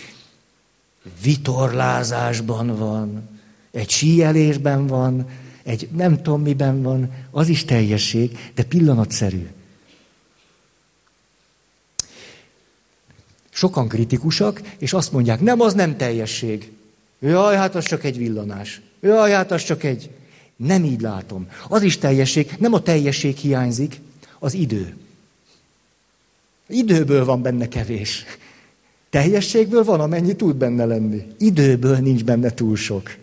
vitorlázásban 1.23 2.77
van, 2.77 3.29
egy 3.71 3.91
síelésben 3.91 4.87
van, 4.87 5.27
egy 5.63 5.89
nem 5.93 6.17
tudom 6.17 6.43
miben 6.43 6.83
van, 6.83 7.11
az 7.31 7.49
is 7.49 7.65
teljesség, 7.65 8.39
de 8.55 8.63
pillanatszerű. 8.63 9.49
Sokan 13.51 13.89
kritikusak, 13.89 14.61
és 14.79 14.93
azt 14.93 15.13
mondják, 15.13 15.41
nem, 15.41 15.61
az 15.61 15.75
nem 15.75 15.97
teljesség. 15.97 16.73
Jaj, 17.21 17.57
hát 17.57 17.75
az 17.75 17.85
csak 17.85 18.05
egy 18.05 18.17
villanás. 18.17 18.81
Jaj, 19.01 19.31
hát 19.31 19.51
az 19.51 19.65
csak 19.65 19.83
egy... 19.83 20.11
Nem 20.57 20.85
így 20.85 21.01
látom. 21.01 21.49
Az 21.69 21.83
is 21.83 21.99
teljesség, 21.99 22.55
nem 22.59 22.73
a 22.73 22.83
teljesség 22.83 23.37
hiányzik, 23.37 24.01
az 24.38 24.55
idő. 24.55 24.97
Időből 26.69 27.25
van 27.25 27.43
benne 27.43 27.69
kevés. 27.69 28.25
Teljességből 29.11 29.85
van, 29.85 30.01
amennyi 30.01 30.37
tud 30.37 30.57
benne 30.57 30.85
lenni. 30.85 31.27
Időből 31.38 31.97
nincs 31.97 32.25
benne 32.25 32.51
túl 32.51 32.77
sok. 32.77 33.17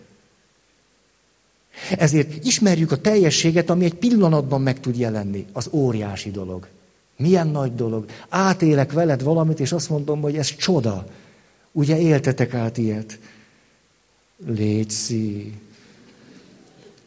Ezért 1.98 2.44
ismerjük 2.44 2.92
a 2.92 3.00
teljességet, 3.00 3.70
ami 3.70 3.84
egy 3.84 3.94
pillanatban 3.94 4.62
meg 4.62 4.80
tud 4.80 4.96
jelenni. 4.96 5.46
Az 5.52 5.68
óriási 5.70 6.30
dolog. 6.30 6.68
Milyen 7.16 7.48
nagy 7.48 7.74
dolog. 7.74 8.04
Átélek 8.28 8.92
veled 8.92 9.22
valamit, 9.22 9.60
és 9.60 9.72
azt 9.72 9.88
mondom, 9.88 10.20
hogy 10.20 10.36
ez 10.36 10.56
csoda. 10.56 11.06
Ugye 11.72 11.98
éltetek 11.98 12.54
át 12.54 12.78
ilyet? 12.78 13.18
Léci. 14.46 15.52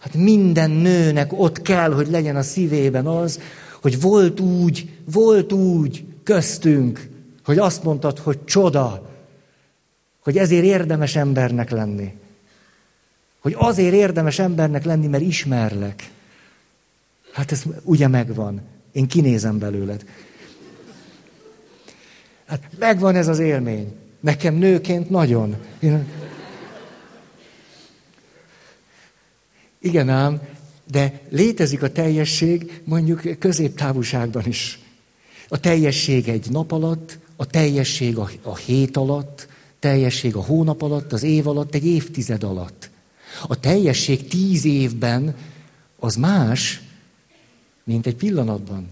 Hát 0.06 0.14
minden 0.14 0.72
nőnek 0.72 1.34
ott 1.34 1.62
kell, 1.62 1.94
hogy 1.94 2.08
legyen 2.08 2.36
a 2.36 2.42
szívében 2.42 3.06
az, 3.06 3.40
hogy 3.82 4.02
volt 4.02 4.40
úgy, 4.40 4.90
volt 5.12 5.52
úgy 5.52 6.06
köztünk, 6.24 7.10
hogy 7.44 7.58
azt 7.58 7.84
mondtad, 7.84 8.20
hogy 8.20 8.44
csoda, 8.44 9.10
hogy 10.24 10.38
ezért 10.38 10.64
érdemes 10.64 11.16
embernek 11.16 11.70
lenni. 11.70 12.14
Hogy 13.40 13.56
azért 13.58 13.94
érdemes 13.94 14.40
embernek 14.40 14.86
lenni, 14.86 15.08
mert 15.08 15.24
ismerlek. 15.24 16.12
Hát 17.32 17.52
ez 17.52 17.64
ugye 17.84 18.08
megvan. 18.08 18.62
Én 18.92 19.08
kinézem 19.08 19.60
belőled. 19.60 20.06
Hát 22.46 22.70
megvan 22.80 23.16
ez 23.16 23.28
az 23.28 23.40
élmény. 23.40 23.96
Nekem 24.20 24.56
nőként 24.56 25.10
nagyon. 25.10 25.56
Én... 25.80 26.08
Igen 29.86 30.10
ám, 30.10 30.42
de 30.92 31.22
létezik 31.30 31.84
a 31.84 31.92
teljesség 31.92 32.82
mondjuk 32.84 33.40
középtávolságban 33.40 34.46
is. 34.46 34.80
A 35.48 35.60
teljesség 35.60 36.28
egy 36.28 36.50
nap 36.50 36.72
alatt, 36.72 37.18
a 37.36 37.46
teljesség 37.46 38.18
a, 38.18 38.30
a 38.42 38.56
hét 38.56 38.98
alatt, 38.98 39.48
teljesség 39.80 40.36
a 40.36 40.44
hónap 40.44 40.82
alatt, 40.82 41.14
az 41.14 41.24
év 41.24 41.48
alatt, 41.48 41.76
egy 41.76 41.86
évtized 41.86 42.44
alatt. 42.44 42.90
A 43.48 43.60
teljesség 43.60 44.28
tíz 44.28 44.66
évben 44.66 45.36
az 46.00 46.16
más, 46.16 46.82
mint 47.84 48.06
egy 48.06 48.16
pillanatban, 48.16 48.88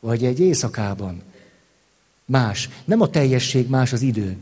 vagy 0.00 0.24
egy 0.24 0.40
éjszakában. 0.40 1.22
Más. 2.24 2.68
Nem 2.84 3.00
a 3.00 3.08
teljesség, 3.08 3.68
más 3.68 3.92
az 3.92 4.02
idő. 4.02 4.36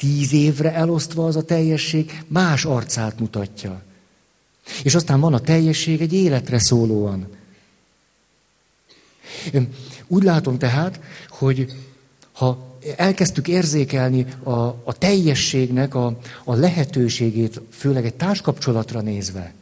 Tíz 0.00 0.32
évre 0.32 0.74
elosztva 0.74 1.26
az 1.26 1.36
a 1.36 1.44
teljesség 1.44 2.22
más 2.26 2.64
arcát 2.64 3.18
mutatja. 3.18 3.82
És 4.82 4.94
aztán 4.94 5.20
van 5.20 5.34
a 5.34 5.40
teljesség 5.40 6.00
egy 6.00 6.12
életre 6.12 6.58
szólóan. 6.58 7.28
Úgy 10.06 10.22
látom 10.22 10.58
tehát, 10.58 11.00
hogy 11.28 11.72
ha 12.32 12.78
elkezdtük 12.96 13.48
érzékelni 13.48 14.26
a, 14.42 14.50
a 14.84 14.98
teljességnek 14.98 15.94
a, 15.94 16.18
a 16.44 16.54
lehetőségét, 16.54 17.60
főleg 17.70 18.04
egy 18.04 18.14
társkapcsolatra 18.14 19.00
nézve, 19.00 19.54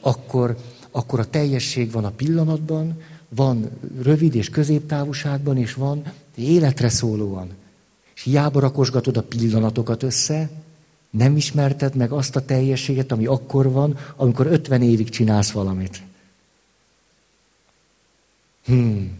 akkor, 0.00 0.56
akkor 0.90 1.20
a 1.20 1.30
teljesség 1.30 1.90
van 1.90 2.04
a 2.04 2.10
pillanatban, 2.10 3.02
van 3.28 3.70
rövid 4.02 4.34
és 4.34 4.50
középtávolságban, 4.50 5.56
és 5.56 5.74
van 5.74 6.02
életre 6.34 6.88
szólóan. 6.88 7.62
És 8.14 8.22
hiába 8.22 8.60
rakosgatod 8.60 9.16
a 9.16 9.22
pillanatokat 9.22 10.02
össze, 10.02 10.50
nem 11.10 11.36
ismerted 11.36 11.94
meg 11.94 12.12
azt 12.12 12.36
a 12.36 12.44
teljességet, 12.44 13.12
ami 13.12 13.26
akkor 13.26 13.70
van, 13.70 13.98
amikor 14.16 14.46
50 14.46 14.82
évig 14.82 15.08
csinálsz 15.08 15.50
valamit. 15.50 16.02
Hmm. 18.64 19.18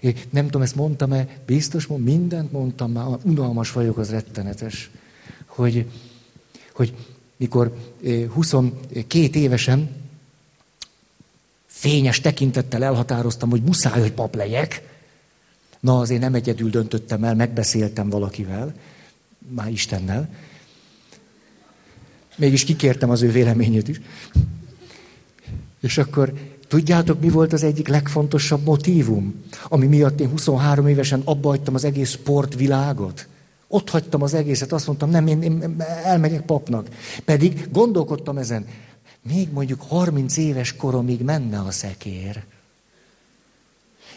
Én 0.00 0.16
nem 0.30 0.44
tudom, 0.44 0.62
ezt 0.62 0.74
mondtam-e, 0.74 1.28
biztos 1.46 1.86
mondom, 1.86 2.14
mindent 2.14 2.52
mondtam 2.52 2.92
már, 2.92 3.06
unalmas 3.22 3.72
vagyok, 3.72 3.98
az 3.98 4.10
rettenetes. 4.10 4.90
Hogy, 5.46 5.86
hogy 6.72 6.94
mikor 7.36 7.76
22 8.28 9.38
eh, 9.38 9.42
évesen 9.42 9.90
fényes 11.66 12.20
tekintettel 12.20 12.84
elhatároztam, 12.84 13.50
hogy 13.50 13.62
muszáj, 13.62 14.00
hogy 14.00 14.12
pap 14.12 14.34
legyek, 14.34 14.93
na 15.84 15.98
azért 15.98 16.20
nem 16.20 16.34
egyedül 16.34 16.70
döntöttem 16.70 17.24
el, 17.24 17.34
megbeszéltem 17.34 18.08
valakivel, 18.08 18.74
már 19.48 19.70
Istennel, 19.70 20.28
mégis 22.36 22.64
kikértem 22.64 23.10
az 23.10 23.22
ő 23.22 23.30
véleményét 23.30 23.88
is. 23.88 24.00
És 25.80 25.98
akkor 25.98 26.32
tudjátok, 26.68 27.20
mi 27.20 27.28
volt 27.28 27.52
az 27.52 27.62
egyik 27.62 27.88
legfontosabb 27.88 28.64
motívum, 28.64 29.34
ami 29.68 29.86
miatt 29.86 30.20
én 30.20 30.28
23 30.28 30.86
évesen 30.86 31.22
abba 31.24 31.58
az 31.72 31.84
egész 31.84 32.10
sportvilágot? 32.10 33.28
Ott 33.68 33.90
hagytam 33.90 34.22
az 34.22 34.34
egészet, 34.34 34.72
azt 34.72 34.86
mondtam, 34.86 35.10
nem, 35.10 35.26
én, 35.26 35.42
én 35.42 35.74
elmegyek 36.04 36.42
papnak. 36.42 36.88
Pedig 37.24 37.68
gondolkodtam 37.72 38.38
ezen, 38.38 38.66
még 39.22 39.52
mondjuk 39.52 39.82
30 39.82 40.36
éves 40.36 40.76
koromig 40.76 41.20
menne 41.20 41.58
a 41.58 41.70
szekér. 41.70 42.44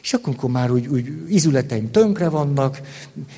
És 0.08 0.14
akkor, 0.14 0.28
amikor 0.28 0.50
már 0.50 0.72
úgy, 0.72 0.88
úgy 0.88 1.12
izületeim 1.28 1.92
tönkre 1.92 2.30
vannak, 2.30 2.82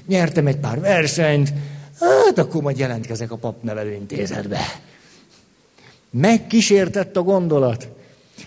nyertem 0.07 0.47
egy 0.47 0.57
pár 0.57 0.79
versenyt, 0.79 1.53
hát 1.99 2.37
akkor 2.37 2.61
majd 2.61 2.77
jelentkezek 2.77 3.31
a 3.31 3.35
papnevelőintézetbe. 3.35 4.59
Megkísértett 6.09 7.17
a 7.17 7.21
gondolat. 7.21 7.87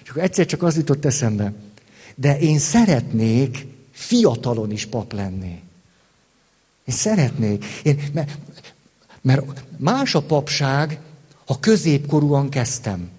És 0.02 0.10
akkor 0.10 0.22
egyszer 0.22 0.46
csak 0.46 0.62
az 0.62 0.76
jutott 0.76 1.04
eszembe. 1.04 1.52
De 2.14 2.38
én 2.38 2.58
szeretnék 2.58 3.66
fiatalon 3.90 4.70
is 4.70 4.86
pap 4.86 5.12
lenni. 5.12 5.60
Én 6.84 6.94
szeretnék. 6.94 7.64
Én, 7.82 8.02
mert, 8.12 8.38
mert 9.20 9.64
más 9.76 10.14
a 10.14 10.22
papság, 10.22 10.98
ha 11.46 11.58
középkorúan 11.60 12.48
kezdtem. 12.48 13.10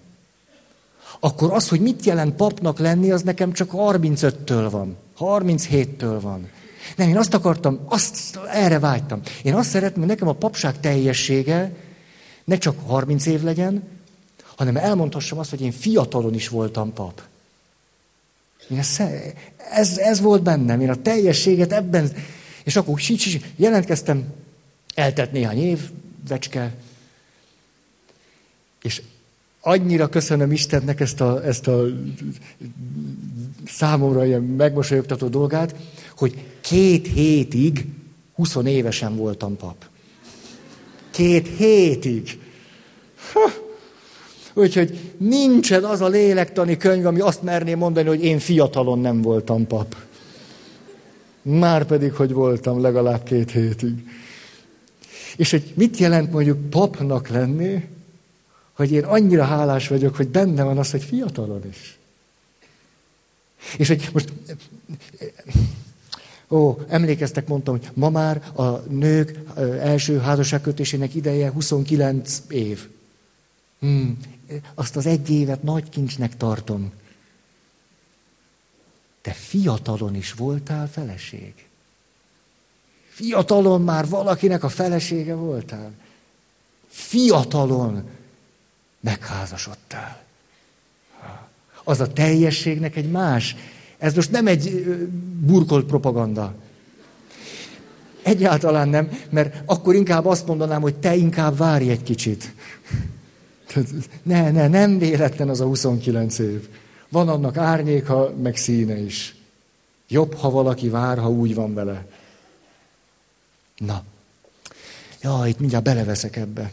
Akkor 1.24 1.52
az, 1.52 1.68
hogy 1.68 1.80
mit 1.80 2.04
jelent 2.04 2.34
papnak 2.34 2.78
lenni, 2.78 3.10
az 3.10 3.22
nekem 3.22 3.52
csak 3.52 3.70
35-től 3.72 4.66
van. 4.70 4.96
37-től 5.18 6.18
van. 6.20 6.48
Nem, 6.96 7.08
én 7.08 7.16
azt 7.16 7.34
akartam, 7.34 7.80
azt, 7.84 8.38
erre 8.52 8.78
vágytam. 8.78 9.20
Én 9.42 9.54
azt 9.54 9.68
szeretném, 9.68 9.98
hogy 9.98 10.08
nekem 10.08 10.28
a 10.28 10.32
papság 10.32 10.80
teljessége 10.80 11.76
ne 12.44 12.56
csak 12.58 12.78
30 12.86 13.26
év 13.26 13.42
legyen, 13.42 13.82
hanem 14.56 14.76
elmondhassam 14.76 15.38
azt, 15.38 15.50
hogy 15.50 15.60
én 15.60 15.72
fiatalon 15.72 16.34
is 16.34 16.48
voltam 16.48 16.92
pap. 16.92 17.22
Én 18.70 18.78
ez, 18.78 19.00
ez, 19.70 19.98
ez 19.98 20.20
volt 20.20 20.42
bennem, 20.42 20.80
én 20.80 20.90
a 20.90 21.02
teljességet 21.02 21.72
ebben, 21.72 22.12
és 22.64 22.76
akkor 22.76 23.00
jelentkeztem, 23.56 24.24
eltett 24.94 25.32
néhány 25.32 25.58
év, 25.58 25.90
vecske, 26.28 26.74
és 28.82 29.02
annyira 29.64 30.08
köszönöm 30.08 30.52
Istennek 30.52 31.00
ezt 31.00 31.20
a, 31.20 31.44
ezt 31.44 31.68
a 31.68 31.84
számomra 33.66 34.24
ilyen 34.24 34.42
megmosolyogtató 34.42 35.28
dolgát, 35.28 35.74
hogy 36.16 36.44
két 36.60 37.06
hétig 37.06 37.86
20 38.34 38.56
évesen 38.64 39.16
voltam 39.16 39.56
pap. 39.56 39.84
Két 41.10 41.48
hétig. 41.56 42.38
Ha. 43.32 43.50
Úgyhogy 44.54 45.12
nincsen 45.16 45.84
az 45.84 46.00
a 46.00 46.08
lélektani 46.08 46.76
könyv, 46.76 47.06
ami 47.06 47.20
azt 47.20 47.42
merné 47.42 47.74
mondani, 47.74 48.08
hogy 48.08 48.24
én 48.24 48.38
fiatalon 48.38 48.98
nem 48.98 49.22
voltam 49.22 49.66
pap. 49.66 49.96
Már 51.42 51.84
pedig, 51.84 52.12
hogy 52.12 52.32
voltam 52.32 52.80
legalább 52.80 53.22
két 53.22 53.50
hétig. 53.50 53.92
És 55.36 55.50
hogy 55.50 55.72
mit 55.74 55.96
jelent 55.96 56.32
mondjuk 56.32 56.70
papnak 56.70 57.28
lenni, 57.28 57.84
hogy 58.74 58.92
én 58.92 59.04
annyira 59.04 59.44
hálás 59.44 59.88
vagyok, 59.88 60.16
hogy 60.16 60.28
benne 60.28 60.62
van 60.62 60.78
az, 60.78 60.90
hogy 60.90 61.04
fiatalon 61.04 61.62
is. 61.68 61.98
És 63.76 63.88
hogy 63.88 64.08
most, 64.12 64.32
ó, 66.50 66.78
emlékeztek, 66.88 67.48
mondtam, 67.48 67.78
hogy 67.78 67.90
ma 67.94 68.10
már 68.10 68.50
a 68.54 68.68
nők 68.78 69.38
első 69.80 70.18
házasságkötésének 70.18 71.14
ideje 71.14 71.50
29 71.50 72.42
év. 72.48 72.88
Hmm, 73.78 74.18
azt 74.74 74.96
az 74.96 75.06
egy 75.06 75.30
évet 75.30 75.62
nagy 75.62 75.88
kincsnek 75.88 76.36
tartom. 76.36 76.92
Te 79.20 79.32
fiatalon 79.32 80.14
is 80.14 80.32
voltál 80.32 80.88
feleség. 80.88 81.54
Fiatalon 83.08 83.82
már 83.82 84.08
valakinek 84.08 84.64
a 84.64 84.68
felesége 84.68 85.34
voltál. 85.34 85.92
Fiatalon 86.88 88.08
megházasodtál. 89.04 90.22
Az 91.84 92.00
a 92.00 92.12
teljességnek 92.12 92.96
egy 92.96 93.10
más. 93.10 93.56
Ez 93.98 94.14
most 94.14 94.30
nem 94.30 94.46
egy 94.46 94.84
burkolt 95.40 95.86
propaganda. 95.86 96.54
Egyáltalán 98.22 98.88
nem, 98.88 99.08
mert 99.30 99.62
akkor 99.64 99.94
inkább 99.94 100.26
azt 100.26 100.46
mondanám, 100.46 100.80
hogy 100.80 100.94
te 100.94 101.14
inkább 101.14 101.56
várj 101.56 101.90
egy 101.90 102.02
kicsit. 102.02 102.54
Ne, 104.22 104.50
ne, 104.50 104.68
nem 104.68 104.98
véletlen 104.98 105.48
az 105.48 105.60
a 105.60 105.64
29 105.64 106.38
év. 106.38 106.68
Van 107.08 107.28
annak 107.28 107.56
árnyéka, 107.56 108.34
meg 108.42 108.56
színe 108.56 108.98
is. 108.98 109.34
Jobb, 110.08 110.34
ha 110.34 110.50
valaki 110.50 110.88
vár, 110.88 111.18
ha 111.18 111.30
úgy 111.30 111.54
van 111.54 111.74
vele. 111.74 112.06
Na. 113.76 114.02
Ja, 115.22 115.42
itt 115.46 115.58
mindjárt 115.58 115.84
beleveszek 115.84 116.36
ebbe. 116.36 116.72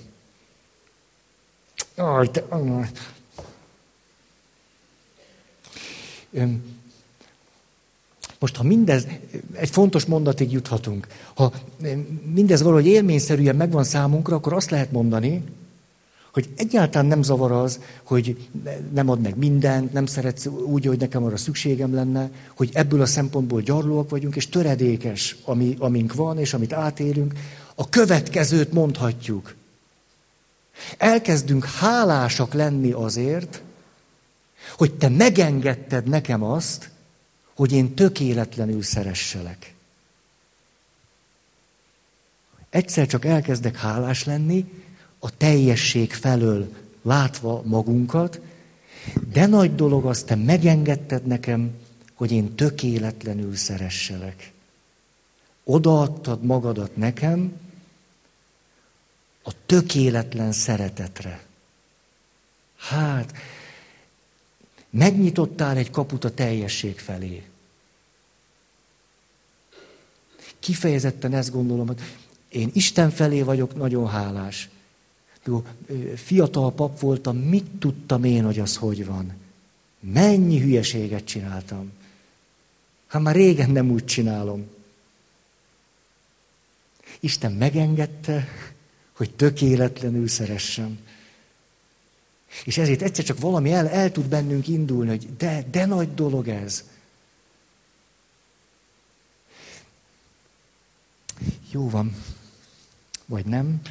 Aj, 1.96 2.30
te... 2.32 2.46
Most, 8.40 8.56
ha 8.56 8.64
mindez, 8.64 9.08
egy 9.54 9.70
fontos 9.70 10.06
mondatig 10.06 10.52
juthatunk, 10.52 11.08
ha 11.34 11.54
mindez 12.34 12.62
valahogy 12.62 12.86
élményszerűen 12.86 13.56
megvan 13.56 13.84
számunkra, 13.84 14.36
akkor 14.36 14.54
azt 14.54 14.70
lehet 14.70 14.92
mondani, 14.92 15.44
hogy 16.34 16.50
egyáltalán 16.56 17.08
nem 17.08 17.22
zavar 17.22 17.52
az, 17.52 17.80
hogy 18.04 18.50
nem 18.94 19.10
ad 19.10 19.22
meg 19.22 19.38
mindent, 19.38 19.94
nem 19.94 20.06
szeretsz 20.06 20.46
úgy, 20.46 20.86
hogy 20.86 21.00
nekem 21.00 21.24
arra 21.24 21.38
szükségem 21.38 21.94
lenne, 21.94 22.30
hogy 22.56 22.70
ebből 22.74 23.02
a 23.02 23.06
szempontból 23.06 23.62
gyarlóak 23.62 24.10
vagyunk, 24.10 24.36
és 24.36 24.50
töredékes, 24.50 25.36
ami, 25.46 25.76
amink 25.80 26.14
van, 26.14 26.38
és 26.38 26.54
amit 26.54 26.74
átélünk. 26.74 27.34
A 27.76 27.90
következőt 27.90 28.74
mondhatjuk. 28.74 29.56
Elkezdünk 30.98 31.66
hálásak 31.66 32.54
lenni 32.54 32.92
azért, 32.92 33.62
hogy 34.78 34.94
te 34.94 35.10
megengedted 35.10 36.08
nekem 36.08 36.44
azt, 36.44 36.90
hogy 37.56 37.72
én 37.72 37.94
tökéletlenül 37.94 38.84
szeresselek. 38.84 39.74
Egyszer 42.70 43.08
csak 43.08 43.26
elkezdek 43.26 43.78
hálás 43.78 44.24
lenni, 44.24 44.72
a 45.20 45.38
teljesség 45.38 46.14
felől 46.14 46.76
látva 47.02 47.62
magunkat, 47.66 48.40
de 49.32 49.46
nagy 49.46 49.76
dolog 49.76 50.06
az, 50.06 50.24
te 50.24 50.36
megengedted 50.36 51.26
nekem, 51.26 51.72
hogy 52.14 52.32
én 52.32 52.56
tökéletlenül 52.56 53.56
szeresselek. 53.56 54.52
Odaadtad 55.64 56.44
magadat 56.44 56.96
nekem 56.96 57.54
a 59.44 59.52
tökéletlen 59.66 60.52
szeretetre. 60.52 61.46
Hát, 62.78 63.34
megnyitottál 64.90 65.78
egy 65.78 65.90
kaput 65.90 66.24
a 66.24 66.34
teljesség 66.34 67.00
felé. 67.00 67.44
Kifejezetten 70.60 71.34
ezt 71.34 71.52
gondolom, 71.52 71.88
hogy 71.88 72.00
én 72.50 72.70
Isten 72.74 73.10
felé 73.10 73.42
vagyok 73.42 73.76
nagyon 73.76 74.10
hálás. 74.10 74.70
Jó, 75.46 75.66
fiatal 76.16 76.74
pap 76.74 77.00
voltam, 77.00 77.38
mit 77.38 77.66
tudtam 77.80 78.24
én, 78.24 78.44
hogy 78.44 78.60
az 78.60 78.76
hogy 78.76 79.06
van? 79.06 79.34
Mennyi 80.00 80.60
hülyeséget 80.60 81.24
csináltam. 81.24 81.92
Hát 83.08 83.22
már 83.22 83.36
régen 83.36 83.70
nem 83.70 83.92
úgy 83.92 84.06
csinálom. 84.06 84.70
Isten 87.20 87.52
megengedte, 87.52 88.48
hogy 89.14 89.34
tökéletlenül 89.36 90.28
szeressem. 90.28 91.00
És 92.64 92.78
ezért 92.78 93.02
egyszer 93.02 93.26
csak 93.26 93.40
valami 93.40 93.72
el, 93.72 93.90
el 93.90 94.12
tud 94.12 94.26
bennünk 94.26 94.68
indulni, 94.68 95.10
hogy 95.10 95.36
de, 95.36 95.66
de 95.72 95.86
nagy 95.86 96.14
dolog 96.14 96.48
ez. 96.48 96.84
Jó 101.72 101.90
van. 101.90 102.16
Vagy 103.26 103.46
nem. 103.46 103.82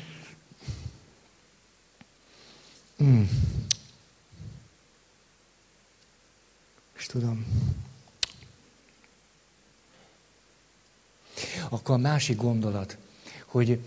Hmm. 2.96 3.28
És 6.96 7.06
tudom. 7.06 7.46
Akkor 11.68 11.94
a 11.94 11.98
másik 11.98 12.36
gondolat, 12.36 12.96
hogy 13.44 13.78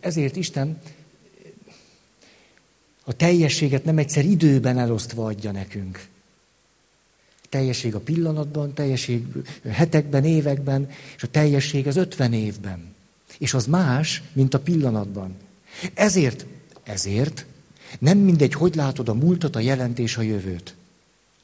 ezért 0.00 0.36
Isten 0.36 0.78
a 3.04 3.12
teljességet 3.12 3.84
nem 3.84 3.98
egyszer 3.98 4.24
időben 4.24 4.78
elosztva 4.78 5.24
adja 5.24 5.50
nekünk. 5.50 6.06
Teljesség 7.48 7.94
a 7.94 8.00
pillanatban, 8.00 8.74
teljesség 8.74 9.26
hetekben, 9.68 10.24
években, 10.24 10.90
és 11.16 11.22
a 11.22 11.30
teljesség 11.30 11.86
az 11.86 11.96
ötven 11.96 12.32
évben. 12.32 12.94
És 13.38 13.54
az 13.54 13.66
más, 13.66 14.22
mint 14.32 14.54
a 14.54 14.60
pillanatban. 14.60 15.36
Ezért, 15.94 16.46
ezért 16.82 17.46
nem 17.98 18.18
mindegy, 18.18 18.52
hogy 18.52 18.74
látod 18.74 19.08
a 19.08 19.14
múltat, 19.14 19.56
a 19.56 19.60
jelent 19.60 19.98
és 19.98 20.16
a 20.16 20.22
jövőt. 20.22 20.74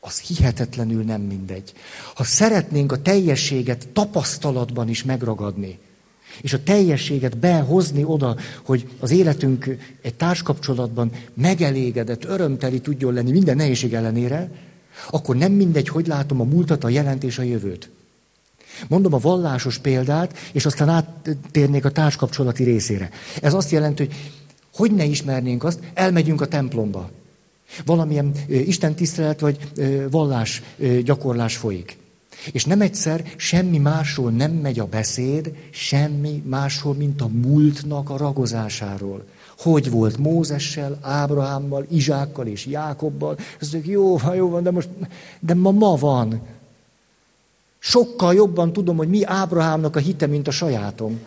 Az 0.01 0.21
hihetetlenül 0.21 1.03
nem 1.03 1.21
mindegy. 1.21 1.73
Ha 2.15 2.25
szeretnénk 2.25 2.93
a 2.93 3.03
teljességet 3.03 3.89
tapasztalatban 3.89 4.89
is 4.89 5.05
megragadni, 5.05 5.79
és 6.41 6.53
a 6.53 6.63
teljességet 6.63 7.39
behozni 7.39 8.05
oda, 8.05 8.37
hogy 8.63 8.89
az 9.01 9.11
életünk 9.11 9.77
egy 10.03 10.15
társkapcsolatban 10.15 11.11
megelégedett, 11.35 12.25
örömteli 12.25 12.81
tudjon 12.81 13.15
lenni 13.15 13.31
minden 13.31 13.57
nehézség 13.57 13.95
ellenére, 13.95 14.51
akkor 15.11 15.37
nem 15.37 15.53
mindegy, 15.53 15.89
hogy 15.89 16.07
látom 16.07 16.41
a 16.41 16.45
múltat, 16.45 16.85
a 16.85 16.89
jelent 16.89 17.25
és 17.25 17.39
a 17.39 17.43
jövőt. 17.43 17.91
Mondom 18.89 19.15
a 19.15 19.19
vallásos 19.19 19.79
példát, 19.79 20.39
és 20.53 20.67
aztán 20.67 20.89
áttérnék 20.89 21.85
a 21.85 21.91
társkapcsolati 21.91 22.65
részére. 22.65 23.11
Ez 23.43 23.55
azt 23.55 23.71
jelenti, 23.71 24.05
hogy 24.05 24.15
hogy 24.79 24.95
ne 24.95 25.05
ismernénk 25.05 25.65
azt, 25.65 25.81
elmegyünk 25.95 26.41
a 26.41 26.49
templomba. 26.49 27.11
Valamilyen 27.85 28.33
Isten 28.49 28.95
tisztelet 28.95 29.41
vagy 29.41 29.59
vallás 30.11 30.63
gyakorlás 31.05 31.57
folyik. 31.57 31.97
És 32.53 32.65
nem 32.65 32.81
egyszer 32.81 33.25
semmi 33.37 33.79
másról 33.79 34.31
nem 34.31 34.53
megy 34.53 34.79
a 34.79 34.87
beszéd, 34.87 35.53
semmi 35.71 36.43
másról, 36.47 36.95
mint 36.95 37.21
a 37.21 37.29
múltnak 37.29 38.11
a 38.11 38.17
ragozásáról. 38.17 39.25
Hogy 39.59 39.91
volt 39.91 40.17
Mózessel, 40.17 40.99
Ábrahámmal, 41.01 41.87
Izsákkal 41.91 42.47
és 42.47 42.67
Jákobbal. 42.67 43.39
Ez 43.61 43.77
jó 43.83 44.17
van, 44.17 44.35
jó 44.35 44.49
van, 44.49 44.63
de 44.63 44.71
most, 44.71 44.89
de 45.41 45.55
ma 45.55 45.71
ma 45.71 45.97
van. 45.97 46.41
Sokkal 47.79 48.35
jobban 48.35 48.73
tudom, 48.73 48.97
hogy 48.97 49.09
mi 49.09 49.25
Ábrahámnak 49.25 49.97
a 49.97 49.99
hite, 49.99 50.27
mint 50.27 50.49
a 50.49 50.51
sajátom. 50.51 51.21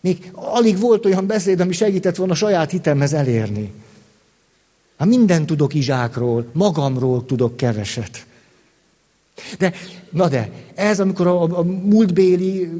Még 0.00 0.30
alig 0.34 0.78
volt 0.78 1.04
olyan 1.04 1.26
beszéd, 1.26 1.60
ami 1.60 1.72
segített 1.72 2.16
volna 2.16 2.32
a 2.32 2.36
saját 2.36 2.70
hitemhez 2.70 3.12
elérni. 3.12 3.72
Hát 4.98 5.08
minden 5.08 5.46
tudok 5.46 5.74
Izsákról, 5.74 6.46
magamról 6.52 7.24
tudok 7.24 7.56
keveset. 7.56 8.26
De, 9.58 9.72
na 10.10 10.28
de, 10.28 10.50
ez 10.74 11.00
amikor 11.00 11.26
a, 11.26 11.58
a 11.58 11.62
múltbéli 11.62 12.70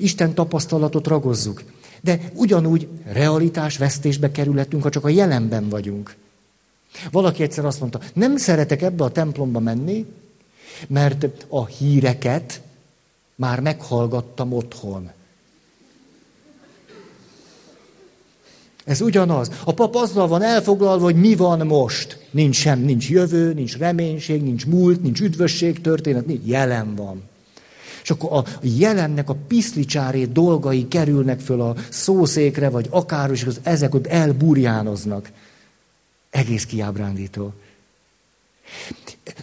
Isten 0.00 0.34
tapasztalatot 0.34 1.06
ragozzuk. 1.06 1.62
De 2.00 2.20
ugyanúgy 2.34 2.88
realitás 3.04 3.76
vesztésbe 3.76 4.30
kerülhetünk, 4.30 4.82
ha 4.82 4.90
csak 4.90 5.04
a 5.04 5.08
jelenben 5.08 5.68
vagyunk. 5.68 6.16
Valaki 7.10 7.42
egyszer 7.42 7.64
azt 7.64 7.80
mondta, 7.80 8.00
nem 8.12 8.36
szeretek 8.36 8.82
ebbe 8.82 9.04
a 9.04 9.12
templomba 9.12 9.58
menni, 9.58 10.06
mert 10.86 11.26
a 11.48 11.66
híreket 11.66 12.60
már 13.34 13.60
meghallgattam 13.60 14.52
otthon. 14.52 15.10
Ez 18.84 19.00
ugyanaz. 19.00 19.50
A 19.64 19.74
pap 19.74 19.94
azzal 19.94 20.28
van 20.28 20.42
elfoglalva, 20.42 21.04
hogy 21.04 21.16
mi 21.16 21.34
van 21.34 21.66
most. 21.66 22.18
Nincs 22.30 22.56
sem, 22.56 22.80
nincs 22.80 23.08
jövő, 23.08 23.52
nincs 23.52 23.76
reménység, 23.76 24.42
nincs 24.42 24.66
múlt, 24.66 25.02
nincs 25.02 25.20
üdvösség, 25.20 25.80
történet, 25.80 26.26
nincs, 26.26 26.44
jelen 26.44 26.94
van. 26.94 27.22
És 28.02 28.10
akkor 28.10 28.32
a 28.32 28.44
jelennek 28.62 29.28
a 29.28 29.36
piszlicsáré 29.48 30.24
dolgai 30.24 30.88
kerülnek 30.88 31.40
föl 31.40 31.60
a 31.60 31.74
szószékre, 31.88 32.68
vagy 32.68 32.86
akár 32.90 33.30
és 33.30 33.44
az 33.44 33.60
ezek 33.62 33.94
ott 33.94 34.06
elburjánoznak. 34.06 35.30
Egész 36.30 36.64
kiábrándító. 36.64 37.52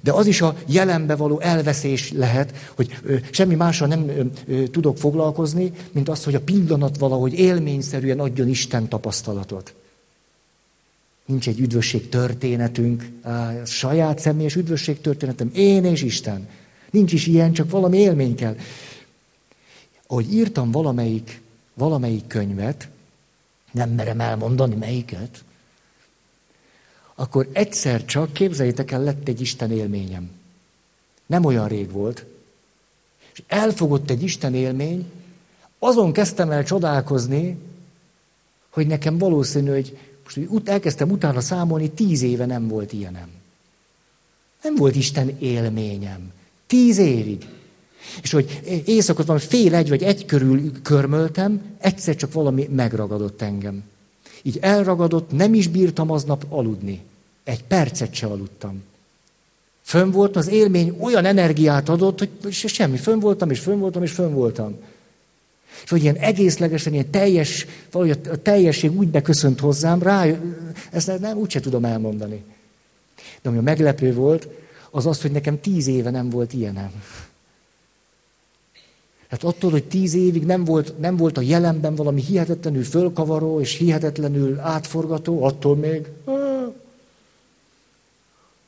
De 0.04 0.12
az 0.12 0.28
is 0.28 0.42
a 0.42 0.56
jelenbe 0.66 1.16
való 1.16 1.40
elveszés 1.40 2.12
lehet, 2.12 2.54
hogy 2.76 3.00
semmi 3.32 3.56
mással 3.56 3.88
nem 3.88 4.32
tudok 4.72 4.98
foglalkozni, 4.98 5.72
mint 5.92 6.10
az, 6.10 6.24
hogy 6.24 6.36
a 6.36 6.42
pillanat 6.42 6.98
valahogy 6.98 7.34
élményszerűen 7.34 8.20
adjon 8.20 8.48
Isten 8.48 8.88
tapasztalatot. 8.88 9.74
Nincs 11.26 11.48
egy 11.48 11.60
üdvösség 11.60 12.10
történetünk, 12.10 13.10
á, 13.22 13.64
saját 13.66 14.20
személyes 14.20 14.56
üdvösség 14.56 15.02
történetem, 15.02 15.52
én 15.54 15.86
és 15.86 16.02
Isten. 16.02 16.48
Nincs 16.92 17.14
is 17.14 17.28
ilyen, 17.28 17.54
csak 17.54 17.70
valami 17.70 17.98
élmény 17.98 18.36
kell. 18.36 18.56
Ahogy 20.08 20.34
írtam 20.34 20.72
valamelyik, 20.72 21.42
valamelyik 21.74 22.28
könyvet, 22.28 22.88
nem 23.72 23.90
merem 23.90 24.20
elmondani 24.20 24.76
melyiket, 24.76 25.44
akkor 27.20 27.48
egyszer 27.52 28.06
csak, 28.06 28.34
képzeljétek 28.34 28.92
el, 28.92 29.04
lett 29.04 29.28
egy 29.28 29.42
Isten 29.42 29.72
élményem. 29.72 30.30
Nem 31.26 31.46
olyan 31.46 31.68
rég 31.68 31.92
volt. 31.92 32.26
És 33.34 33.44
elfogott 33.48 34.10
egy 34.10 34.24
Isten 34.24 34.56
élmény, 34.56 35.06
azon 35.80 36.12
kezdtem 36.12 36.52
el 36.52 36.64
csodálkozni, 36.64 37.58
hogy 38.70 38.88
nekem 38.88 39.18
valószínű, 39.18 39.70
hogy 39.70 39.98
most 40.24 40.38
ut- 40.50 40.70
elkezdtem 40.70 41.12
utána 41.12 41.40
számolni, 41.40 41.92
tíz 41.92 42.22
éve 42.22 42.46
nem 42.46 42.68
volt 42.68 42.94
ilyenem. 42.94 43.30
Nem 44.64 44.76
volt 44.76 44.96
Isten 44.96 45.36
élményem. 45.40 46.32
Tíz 46.68 46.98
évig. 46.98 47.48
És 48.22 48.32
hogy 48.32 48.62
éjszakot 48.86 49.26
van 49.26 49.40
fél 49.40 49.76
egy 49.76 49.90
vagy 49.90 50.04
egy 50.04 50.26
körül 50.26 50.82
körmöltem, 50.82 51.62
egyszer 51.78 52.16
csak 52.16 52.34
valami 52.34 52.68
megragadott 52.72 53.42
engem. 53.42 53.84
Így 54.42 54.58
elragadott, 54.62 55.32
nem 55.32 55.54
is 55.54 55.68
bírtam 55.68 56.12
aznap 56.12 56.46
aludni. 56.50 57.02
Egy 57.48 57.64
percet 57.64 58.14
se 58.14 58.28
aludtam. 58.28 58.84
Fönn 59.82 60.12
volt, 60.12 60.36
az 60.36 60.48
élmény 60.48 60.98
olyan 61.00 61.26
energiát 61.26 61.90
adott, 61.90 62.20
hogy 62.20 62.54
semmi, 62.54 62.98
fönn 62.98 63.20
voltam, 63.20 63.50
és 63.50 63.60
fönn 63.60 63.80
voltam, 63.80 64.04
és 64.04 64.12
fönn 64.12 64.34
voltam. 64.34 64.76
És 65.84 65.90
hogy 65.90 66.02
ilyen 66.02 66.16
egészlegesen, 66.16 66.94
ilyen 66.94 67.10
teljes, 67.10 67.66
valahogy 67.92 68.20
a 68.32 68.42
teljesség 68.42 68.98
úgy 68.98 69.08
beköszönt 69.08 69.60
hozzám, 69.60 70.02
rá, 70.02 70.26
ezt 70.92 71.20
nem 71.20 71.38
úgyse 71.38 71.60
tudom 71.60 71.86
elmondani. 71.86 72.44
De 73.42 73.50
ami 73.50 73.58
a 73.58 73.62
meglepő 73.62 74.14
volt, 74.14 74.48
az 74.92 75.06
az, 75.06 75.22
hogy 75.22 75.32
nekem 75.32 75.62
tíz 75.62 75.88
éve 75.88 76.10
nem 76.10 76.30
volt 76.30 76.54
ilyenem. 76.54 76.92
Hát 79.30 79.44
attól, 79.44 79.72
hogy 79.72 79.84
tíz 79.84 80.14
évig 80.14 80.46
nem 80.46 80.64
volt, 80.64 81.00
nem 81.00 81.18
volt 81.18 81.38
a 81.38 81.42
jelenben 81.42 81.96
valami 81.96 82.22
hihetetlenül 82.22 82.84
fölkavaró 82.84 83.60
és 83.60 83.78
hihetetlenül 83.78 84.60
átforgató, 84.60 85.44
attól 85.44 85.76
még... 85.76 86.08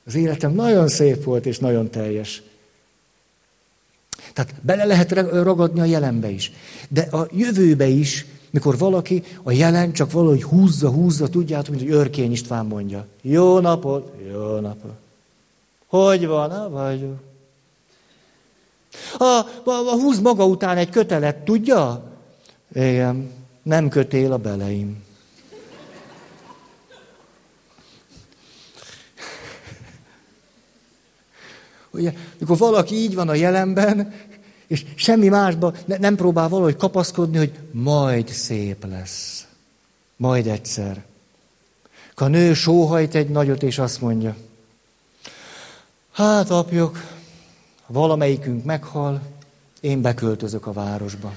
Az 0.05 0.15
életem 0.15 0.51
nagyon 0.53 0.87
szép 0.87 1.23
volt 1.23 1.45
és 1.45 1.59
nagyon 1.59 1.89
teljes. 1.89 2.41
Tehát 4.33 4.53
bele 4.61 4.85
lehet 4.85 5.11
ragadni 5.31 5.79
a 5.79 5.85
jelenbe 5.85 6.29
is. 6.29 6.51
De 6.89 7.01
a 7.01 7.27
jövőbe 7.31 7.87
is, 7.87 8.25
mikor 8.49 8.77
valaki 8.77 9.23
a 9.43 9.51
jelen 9.51 9.93
csak 9.93 10.11
valahogy 10.11 10.43
húzza, 10.43 10.89
húzza, 10.89 11.29
tudjátok, 11.29 11.75
mint 11.75 11.87
hogy 11.87 11.97
Örkény 11.97 12.31
István 12.31 12.65
mondja. 12.65 13.05
Jó 13.21 13.59
napot, 13.59 14.13
jó 14.31 14.59
napot. 14.59 14.93
Hogy 15.87 16.27
van, 16.27 16.51
a 16.51 16.69
vagyok. 16.69 17.17
A, 19.17 19.23
a, 19.23 19.71
a 19.71 19.91
húz 19.91 20.19
maga 20.19 20.45
után 20.45 20.77
egy 20.77 20.89
kötelet, 20.89 21.37
tudja? 21.37 22.03
Igen, 22.73 23.31
nem 23.63 23.89
kötél 23.89 24.31
a 24.31 24.37
beleim. 24.37 25.03
Ugye, 31.99 32.13
mikor 32.37 32.57
valaki 32.57 32.95
így 32.95 33.15
van 33.15 33.29
a 33.29 33.33
jelenben, 33.33 34.13
és 34.67 34.85
semmi 34.95 35.27
másba 35.27 35.73
ne, 35.85 35.97
nem 35.97 36.15
próbál 36.15 36.49
valahogy 36.49 36.75
kapaszkodni, 36.75 37.37
hogy 37.37 37.51
majd 37.71 38.27
szép 38.27 38.85
lesz. 38.89 39.47
Majd 40.15 40.47
egyszer. 40.47 41.03
A 42.15 42.27
nő 42.27 42.53
sóhajt 42.53 43.15
egy 43.15 43.29
nagyot, 43.29 43.63
és 43.63 43.77
azt 43.79 44.01
mondja, 44.01 44.35
hát 46.11 46.49
apjuk, 46.49 46.97
valamelyikünk 47.87 48.63
meghal, 48.65 49.21
én 49.81 50.01
beköltözök 50.01 50.67
a 50.67 50.73
városba. 50.73 51.33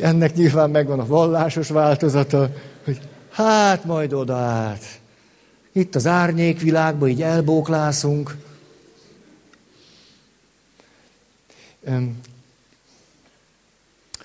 Ennek 0.00 0.34
nyilván 0.34 0.70
megvan 0.70 1.00
a 1.00 1.06
vallásos 1.06 1.68
változata, 1.68 2.52
hogy 2.84 3.00
hát 3.30 3.84
majd 3.84 4.12
oda 4.12 4.36
át. 4.36 5.00
Itt 5.72 5.94
az 5.94 6.06
árnyékvilágban 6.06 7.08
így 7.08 7.22
elbóklászunk. 7.22 8.36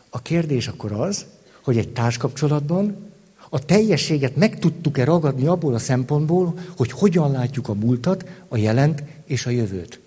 A 0.10 0.22
kérdés 0.22 0.68
akkor 0.68 0.92
az, 0.92 1.26
hogy 1.62 1.78
egy 1.78 1.90
társkapcsolatban 1.90 3.12
a 3.50 3.66
teljességet 3.66 4.36
meg 4.36 4.60
tudtuk-e 4.60 5.04
ragadni 5.04 5.46
abból 5.46 5.74
a 5.74 5.80
szempontból, 5.80 6.60
hogy 6.78 6.92
hogyan 6.92 7.32
látjuk 7.32 7.68
a 7.68 7.74
múltat, 7.74 8.26
a 8.48 8.58
jelent 8.58 9.04
és 9.26 9.46
a 9.46 9.50
jövőt. 9.50 10.00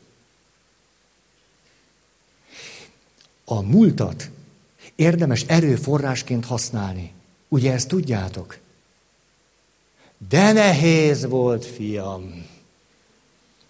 A 3.45 3.63
múltat 3.63 4.31
érdemes 4.99 5.43
erőforrásként 5.47 6.45
használni. 6.45 7.13
Ugye 7.49 7.73
ezt 7.73 7.89
tudjátok? 7.89 8.59
De 10.29 10.53
nehéz 10.53 11.27
volt, 11.27 11.65
fiam. 11.65 12.47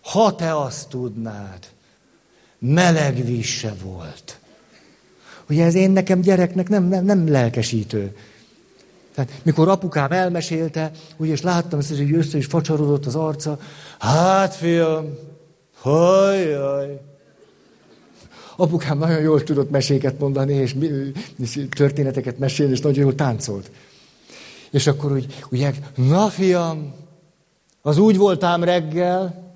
Ha 0.02 0.34
te 0.34 0.60
azt 0.60 0.88
tudnád, 0.88 1.66
meleg 2.58 3.24
víz 3.24 3.66
volt. 3.82 4.38
Ugye 5.48 5.64
ez 5.64 5.74
én 5.74 5.90
nekem 5.90 6.20
gyereknek 6.20 6.68
nem, 6.68 6.84
nem, 6.84 7.04
nem 7.04 7.30
lelkesítő. 7.30 8.16
Tehát 9.14 9.32
mikor 9.42 9.68
apukám 9.68 10.12
elmesélte, 10.12 10.90
ugye, 11.16 11.32
és 11.32 11.42
láttam 11.42 11.78
ezt, 11.78 11.96
hogy 11.96 12.12
össze 12.12 12.38
is 12.38 12.46
facsarodott 12.46 13.06
az 13.06 13.14
arca, 13.14 13.58
hát 13.98 14.54
fiam, 14.54 15.18
hajjaj, 15.80 17.00
Apukám 18.60 18.98
nagyon 18.98 19.20
jól 19.20 19.42
tudott 19.42 19.70
meséket 19.70 20.18
mondani, 20.18 20.54
és 20.54 20.74
történeteket 21.70 22.38
mesélni, 22.38 22.72
és 22.72 22.80
nagyon 22.80 23.04
jól 23.04 23.14
táncolt. 23.14 23.70
És 24.70 24.86
akkor 24.86 25.12
úgy, 25.12 25.26
ugye, 25.50 25.72
na 25.94 26.28
fiam, 26.28 26.94
az 27.82 27.98
úgy 27.98 28.16
voltám 28.16 28.64
reggel, 28.64 29.52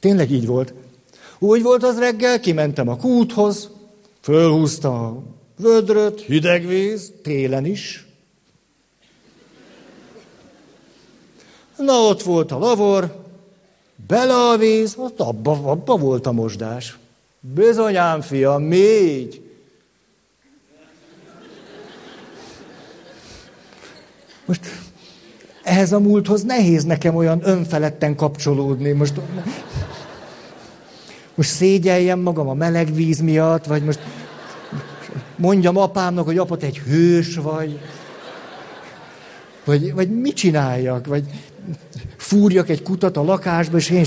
tényleg 0.00 0.30
így 0.30 0.46
volt. 0.46 0.74
Úgy 1.38 1.62
volt 1.62 1.82
az 1.82 1.98
reggel, 1.98 2.40
kimentem 2.40 2.88
a 2.88 2.96
kúthoz, 2.96 3.70
fölhúztam 4.20 4.94
a 4.94 5.22
vödröt, 5.56 6.20
hideg 6.20 6.66
víz, 6.66 7.12
télen 7.22 7.64
is. 7.64 8.06
Na 11.76 11.92
ott 11.92 12.22
volt 12.22 12.52
a 12.52 12.58
lavor, 12.58 13.24
bele 14.06 14.34
a 14.34 14.56
víz, 14.56 14.94
ott 14.96 15.20
abba, 15.20 15.50
abba 15.50 15.96
volt 15.96 16.26
a 16.26 16.32
mosdás. 16.32 16.99
Bizonyám, 17.40 18.20
fiam, 18.20 18.72
így? 18.72 19.42
Most 24.44 24.60
ehhez 25.62 25.92
a 25.92 26.00
múlthoz 26.00 26.42
nehéz 26.42 26.84
nekem 26.84 27.16
olyan 27.16 27.40
önfeledten 27.42 28.16
kapcsolódni. 28.16 28.92
Most, 28.92 29.20
most 31.34 31.50
szégyeljem 31.50 32.18
magam 32.18 32.48
a 32.48 32.54
meleg 32.54 32.94
víz 32.94 33.20
miatt, 33.20 33.64
vagy 33.64 33.84
most 33.84 34.00
mondjam 35.36 35.76
apámnak, 35.76 36.24
hogy 36.24 36.38
apa, 36.38 36.56
te 36.56 36.66
egy 36.66 36.78
hős 36.78 37.36
vagy. 37.36 37.80
Vagy, 39.64 39.94
vagy 39.94 40.10
mit 40.20 40.34
csináljak? 40.34 41.06
Vagy 41.06 41.24
fúrjak 42.16 42.68
egy 42.68 42.82
kutat 42.82 43.16
a 43.16 43.22
lakásba, 43.22 43.76
és 43.76 43.90
én 43.90 44.04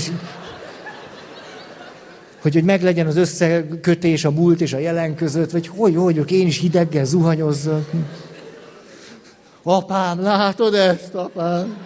hogy, 2.44 2.54
hogy 2.54 2.64
meglegyen 2.64 3.06
az 3.06 3.16
összekötés 3.16 4.24
a 4.24 4.30
múlt 4.30 4.60
és 4.60 4.72
a 4.72 4.78
jelen 4.78 5.14
között, 5.14 5.50
vagy 5.50 5.66
hogy, 5.68 5.94
hogy 5.94 6.32
én 6.32 6.46
is 6.46 6.58
hideggel 6.58 7.04
zuhanyozzak. 7.04 7.90
Apám, 9.62 10.20
látod 10.20 10.74
ezt, 10.74 11.14
apám? 11.14 11.76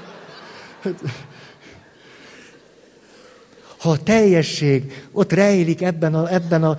Ha 3.79 3.91
a 3.91 4.03
teljesség 4.03 5.07
ott 5.13 5.33
rejlik 5.33 5.83
ebben 5.83 6.15
a, 6.15 6.33
ebben 6.33 6.65
a 6.65 6.79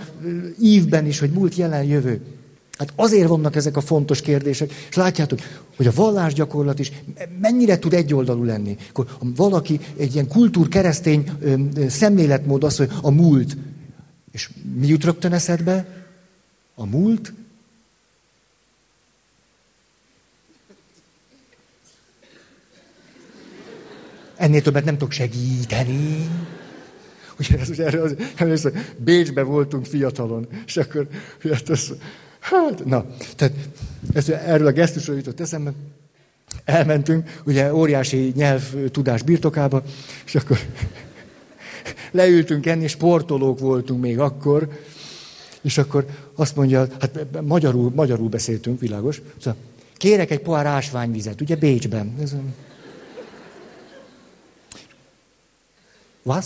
ívben 0.60 1.06
is, 1.06 1.20
hogy 1.20 1.32
múlt, 1.32 1.56
jelen, 1.56 1.84
jövő. 1.84 2.22
Hát 2.80 2.94
azért 2.96 3.28
vannak 3.28 3.56
ezek 3.56 3.78
a 3.78 3.82
fontos 3.82 4.22
kérdések, 4.22 4.72
és 4.90 4.96
látjátok, 4.96 5.40
hogy 5.76 5.88
a 5.88 5.92
vallásgyakorlat 5.96 6.80
is 6.80 6.92
mennyire 7.42 7.80
tud 7.80 7.94
egyoldalú 7.94 8.44
lenni. 8.44 8.78
Akkor 8.90 9.08
valaki 9.20 9.80
egy 9.98 10.14
ilyen 10.14 10.28
kultúr-keresztény 10.28 11.32
szemléletmód 11.88 12.64
az, 12.64 12.78
hogy 12.78 12.90
a 13.02 13.10
múlt. 13.10 13.58
És 14.32 14.50
mi 14.76 14.88
jut 14.88 15.04
rögtön 15.04 15.34
eszedbe? 15.34 16.06
A 16.76 16.86
múlt? 16.86 17.34
Ennél 24.36 24.62
többet 24.62 24.86
nem 24.86 24.98
tudok 24.98 25.12
segíteni. 25.12 26.30
Ugye, 27.40 27.60
ez, 27.60 27.70
erről 27.70 28.04
az, 28.04 28.16
először 28.36 28.74
Bécsbe 28.98 29.44
voltunk 29.44 29.86
fiatalon, 29.86 30.48
és 30.66 30.78
akkor 30.78 31.08
hát 31.50 31.70
az, 31.70 31.94
Hát, 32.40 32.86
na, 32.86 33.06
tehát 33.36 33.54
ez, 34.14 34.30
erről 34.30 34.68
a 34.68 34.72
gesztusról 34.72 35.16
jutott 35.16 35.40
eszembe. 35.40 35.74
Elmentünk, 36.66 37.42
ugye 37.46 37.74
óriási 37.74 38.32
nyelvtudás 38.36 39.22
birtokába, 39.22 39.84
és 40.26 40.36
akkor 40.36 40.60
leültünk 42.12 42.66
enni, 42.66 42.88
sportolók 42.88 43.60
voltunk 43.60 44.02
még 44.02 44.20
akkor, 44.20 44.70
és 45.62 45.78
akkor 45.78 46.06
azt 46.36 46.56
mondja, 46.56 46.88
hát 47.00 47.28
magyarul, 47.42 47.92
magyarul 47.96 48.30
beszéltünk, 48.30 48.80
világos. 48.80 49.22
Szóval, 49.38 49.60
kérek 49.98 50.32
egy 50.32 50.42
pohár 50.42 50.66
ásványvizet, 50.66 51.42
ugye 51.42 51.56
Bécsben. 51.56 52.16
Ez, 52.22 52.36
Was? 56.24 56.46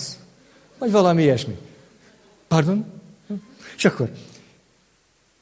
Vagy 0.77 0.91
valami 0.91 1.21
ilyesmi. 1.21 1.57
Pardon? 2.47 2.85
És 3.75 3.85
akkor 3.85 4.11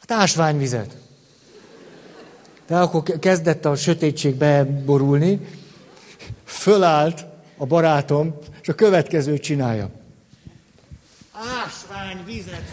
ásványvizet. 0.09 0.97
De 2.67 2.77
akkor 2.77 3.03
kezdett 3.19 3.65
a 3.65 3.75
sötétség 3.75 4.35
beborulni, 4.35 5.39
fölállt 6.43 7.25
a 7.57 7.65
barátom, 7.65 8.37
és 8.61 8.67
a 8.67 8.73
következőt 8.73 9.41
csinálja. 9.41 9.89
Ásványvizet! 11.31 12.63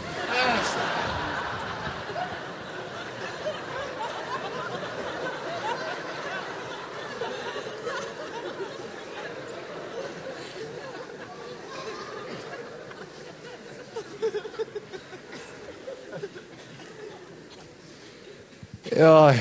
Jaj. 18.99 19.35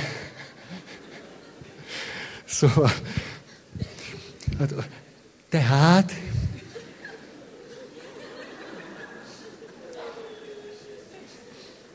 Szóval, 2.45 2.91
hát, 4.59 4.75
tehát, 5.49 6.13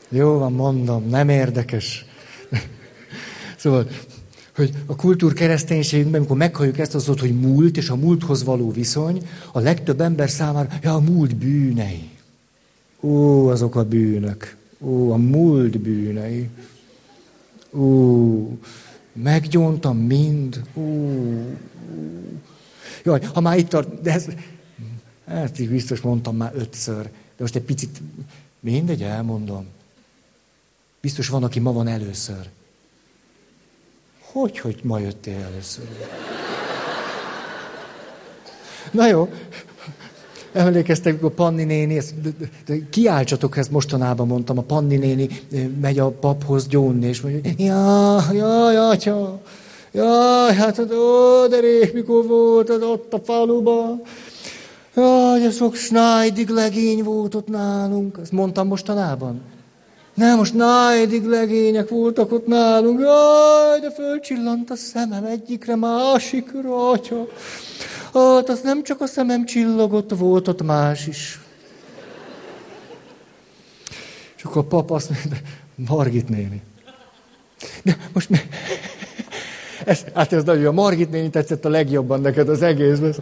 Jó 0.08 0.38
van, 0.38 0.52
mondom, 0.52 1.08
nem 1.08 1.28
érdekes. 1.28 2.04
Szóval, 3.56 3.88
hogy 4.54 4.72
a 4.86 4.96
kultúr 4.96 5.32
kereszténységünkben, 5.32 6.20
amikor 6.20 6.36
meghalljuk 6.36 6.78
ezt 6.78 6.94
az 6.94 7.06
hogy 7.06 7.40
múlt 7.40 7.76
és 7.76 7.88
a 7.88 7.96
múlthoz 7.96 8.44
való 8.44 8.70
viszony, 8.70 9.28
a 9.52 9.60
legtöbb 9.60 10.00
ember 10.00 10.30
számára, 10.30 10.68
ja, 10.82 10.94
a 10.94 11.00
múlt 11.00 11.36
bűnei. 11.36 12.10
Ó, 13.00 13.48
azok 13.48 13.76
a 13.76 13.84
bűnök. 13.84 14.56
Ó, 14.80 15.12
a 15.12 15.16
múlt 15.16 15.78
bűnei. 15.78 16.48
Ó, 17.74 18.58
meggyóntam 19.12 19.98
mind. 19.98 20.62
Ó. 20.74 21.08
Jaj, 23.04 23.20
ha 23.22 23.40
már 23.40 23.58
itt 23.58 23.68
tart, 23.68 24.00
de 24.00 24.12
ez, 24.12 24.26
hát 25.26 25.58
így 25.58 25.68
biztos 25.68 26.00
mondtam 26.00 26.36
már 26.36 26.52
ötször, 26.54 27.02
de 27.02 27.10
most 27.38 27.56
egy 27.56 27.62
picit, 27.62 28.00
mindegy, 28.60 29.02
elmondom. 29.02 29.66
Biztos 31.00 31.28
van, 31.28 31.44
aki 31.44 31.58
ma 31.58 31.72
van 31.72 31.86
először. 31.86 32.48
Hogy, 34.20 34.58
hogy 34.58 34.80
ma 34.82 34.98
jöttél 34.98 35.40
először? 35.40 35.88
Na 38.90 39.06
jó, 39.06 39.32
emlékeztek, 40.54 41.12
amikor 41.12 41.30
Panni 41.30 41.64
néni, 41.64 41.96
ezt, 41.96 42.14
kiáltsatok, 42.90 43.56
ezt 43.56 43.70
mostanában 43.70 44.26
mondtam, 44.26 44.58
a 44.58 44.62
Panni 44.62 44.96
néni 44.96 45.28
megy 45.80 45.98
a 45.98 46.10
paphoz 46.10 46.66
gyónni, 46.66 47.06
és 47.06 47.20
mondja, 47.20 47.50
jaj, 47.56 48.36
jaj, 48.36 48.76
atya, 48.76 49.40
jaj, 49.92 50.54
hát 50.54 50.78
ó, 50.78 51.46
de 51.46 51.60
rég, 51.60 51.90
mikor 51.94 52.26
volt 52.26 52.70
az 52.70 52.82
ott 52.82 53.12
a 53.12 53.20
faluban, 53.24 54.02
jaj, 54.96 55.40
de 55.40 55.50
sok 55.50 55.74
snájdig 55.74 56.48
legény 56.48 57.02
volt 57.02 57.34
ott 57.34 57.48
nálunk, 57.48 58.18
ezt 58.22 58.32
mondtam 58.32 58.66
mostanában. 58.66 59.40
Nem, 60.14 60.36
most 60.36 60.54
nájdig 60.54 61.24
legények 61.24 61.88
voltak 61.88 62.32
ott 62.32 62.46
nálunk. 62.46 63.00
Jaj, 63.00 63.80
de 63.80 63.90
fölcsillant 63.90 64.70
a 64.70 64.76
szemem 64.76 65.24
egyikre, 65.24 65.76
másikra, 65.76 66.90
atya. 66.90 67.26
Hát 68.14 68.48
az 68.48 68.60
nem 68.60 68.82
csak 68.82 69.00
a 69.00 69.06
szemem 69.06 69.44
csillogott, 69.44 70.10
volt 70.16 70.48
ott 70.48 70.62
más 70.62 71.06
is. 71.06 71.40
És 74.36 74.42
akkor 74.42 74.62
a 74.62 74.66
papa 74.66 74.94
azt 74.94 75.10
mondja, 75.10 75.36
Margit 75.74 76.28
néni. 76.28 76.62
De 77.82 77.96
most 78.12 78.28
mi? 78.28 78.38
Ez, 79.84 80.04
hát 80.14 80.32
ez 80.32 80.44
nagyon, 80.44 80.66
a 80.66 80.72
Margit 80.72 81.10
néni 81.10 81.30
tetszett 81.30 81.64
a 81.64 81.68
legjobban 81.68 82.20
neked 82.20 82.48
az 82.48 82.62
egészben. 82.62 83.14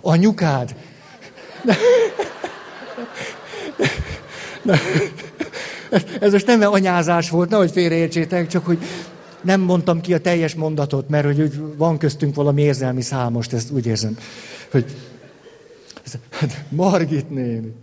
Anyukád. 0.00 0.74
De, 1.64 1.76
de, 4.62 4.80
ez, 5.90 6.04
ez 6.20 6.32
most 6.32 6.46
nem 6.46 6.62
anyázás 6.62 7.30
volt, 7.30 7.50
nehogy 7.50 7.70
félreértsétek, 7.70 8.46
csak 8.46 8.66
hogy 8.66 8.78
nem 9.42 9.60
mondtam 9.60 10.00
ki 10.00 10.14
a 10.14 10.20
teljes 10.20 10.54
mondatot, 10.54 11.08
mert 11.08 11.24
hogy 11.24 11.60
van 11.76 11.98
köztünk 11.98 12.34
valami 12.34 12.62
érzelmi 12.62 13.02
számost, 13.02 13.52
ezt 13.52 13.70
úgy 13.70 13.86
érzem, 13.86 14.16
hogy 14.70 14.84
hát 16.30 16.64
Margit 16.68 17.30
néni, 17.30 17.74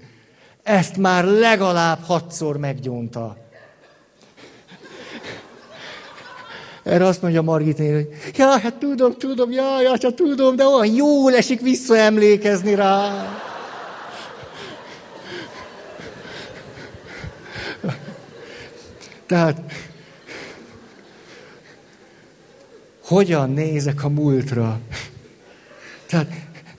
ezt 0.64 0.98
már 0.98 1.24
legalább 1.24 2.00
hatszor 2.02 2.58
meggyónta. 2.58 3.38
Erre 6.84 7.06
azt 7.06 7.22
mondja 7.22 7.42
Margit 7.42 7.78
néni, 7.78 7.92
hogy 7.94 8.10
ja, 8.38 8.60
hát 8.60 8.74
tudom, 8.76 9.14
tudom, 9.18 9.52
ja, 9.52 9.82
ja, 9.82 9.98
csak 9.98 10.14
tudom, 10.14 10.56
de 10.56 10.66
olyan 10.66 10.96
jól 10.96 11.36
esik 11.36 11.62
visszaemlékezni 11.62 12.76
rá. 12.76 13.26
Tehát 19.26 19.62
hogyan 23.08 23.50
nézek 23.50 24.04
a 24.04 24.10
múltra. 24.10 24.80
Tehát 26.10 26.28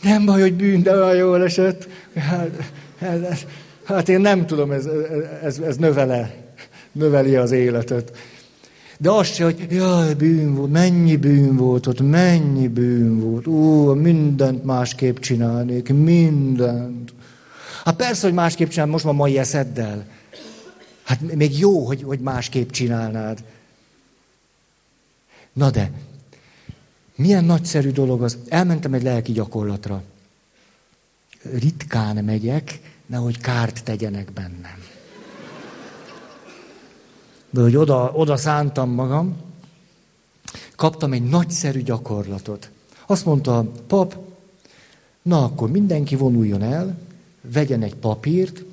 nem 0.03 0.25
baj, 0.25 0.41
hogy 0.41 0.55
bűn, 0.55 0.83
de 0.83 0.95
olyan 0.95 1.17
jól 1.17 1.43
esett. 1.43 1.89
Hát, 2.15 2.51
hát, 2.99 3.47
hát 3.85 4.09
én 4.09 4.21
nem 4.21 4.47
tudom, 4.47 4.71
ez, 4.71 4.89
ez, 5.43 5.59
ez 5.59 5.77
növele, 5.77 6.35
növeli 6.93 7.37
az 7.37 7.51
életet. 7.51 8.17
De 8.99 9.11
azt 9.11 9.35
se, 9.35 9.45
hogy 9.45 9.67
jaj, 9.71 10.15
bűn 10.15 10.55
volt, 10.55 10.71
mennyi 10.71 11.17
bűn 11.17 11.57
volt 11.57 11.87
ott, 11.87 12.01
mennyi 12.01 12.69
bűn 12.69 13.21
volt. 13.21 13.47
Ó, 13.47 13.95
mindent 13.95 14.65
másképp 14.65 15.19
csinálnék, 15.19 15.93
mindent. 15.93 17.13
Hát 17.85 17.97
persze, 17.97 18.27
hogy 18.27 18.35
másképp 18.35 18.69
csinál, 18.69 18.87
most 18.87 19.05
már 19.05 19.15
mai 19.15 19.39
eszeddel. 19.39 20.05
Hát 21.03 21.35
még 21.35 21.59
jó, 21.59 21.87
hogy, 21.87 22.03
hogy 22.03 22.21
másképp 22.21 22.71
csinálnád. 22.71 23.39
Na 25.53 25.71
de, 25.71 25.91
milyen 27.19 27.45
nagyszerű 27.45 27.91
dolog 27.91 28.23
az. 28.23 28.39
Elmentem 28.49 28.95
egy 28.95 29.03
lelki 29.03 29.33
gyakorlatra. 29.33 30.03
Ritkán 31.53 32.25
megyek, 32.25 32.81
nehogy 33.07 33.41
kárt 33.41 33.85
tegyenek 33.85 34.33
bennem. 34.33 34.85
De 37.51 37.61
hogy 37.61 37.77
oda, 37.77 38.13
oda 38.15 38.37
szántam 38.37 38.91
magam, 38.91 39.37
kaptam 40.77 41.13
egy 41.13 41.23
nagyszerű 41.23 41.83
gyakorlatot. 41.83 42.71
Azt 43.07 43.25
mondta 43.25 43.59
a 43.59 43.71
pap, 43.87 44.17
na 45.23 45.45
akkor 45.45 45.71
mindenki 45.71 46.17
vonuljon 46.17 46.63
el, 46.63 46.99
vegyen 47.53 47.83
egy 47.83 47.95
papírt, 47.95 48.65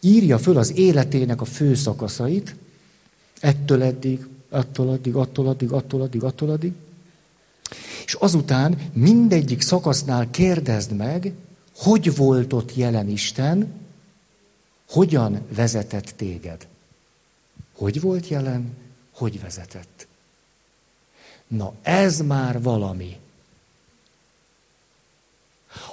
írja 0.00 0.38
föl 0.38 0.56
az 0.56 0.76
életének 0.76 1.40
a 1.40 1.44
fő 1.44 1.74
szakaszait, 1.74 2.56
ettől 3.40 3.82
eddig, 3.82 4.26
attól 4.48 4.88
addig, 4.88 5.14
attól 5.14 5.48
addig, 5.48 5.72
attól 5.72 6.00
addig, 6.00 6.22
attól 6.22 6.50
addig, 6.50 6.72
és 8.04 8.14
azután 8.14 8.78
mindegyik 8.92 9.60
szakasznál 9.60 10.30
kérdezd 10.30 10.92
meg, 10.92 11.32
hogy 11.76 12.16
volt 12.16 12.52
ott 12.52 12.76
jelen 12.76 13.08
Isten, 13.08 13.72
hogyan 14.90 15.40
vezetett 15.54 16.12
téged. 16.16 16.66
Hogy 17.76 18.00
volt 18.00 18.28
jelen, 18.28 18.76
hogy 19.14 19.40
vezetett. 19.40 20.06
Na 21.46 21.72
ez 21.82 22.20
már 22.20 22.62
valami. 22.62 23.16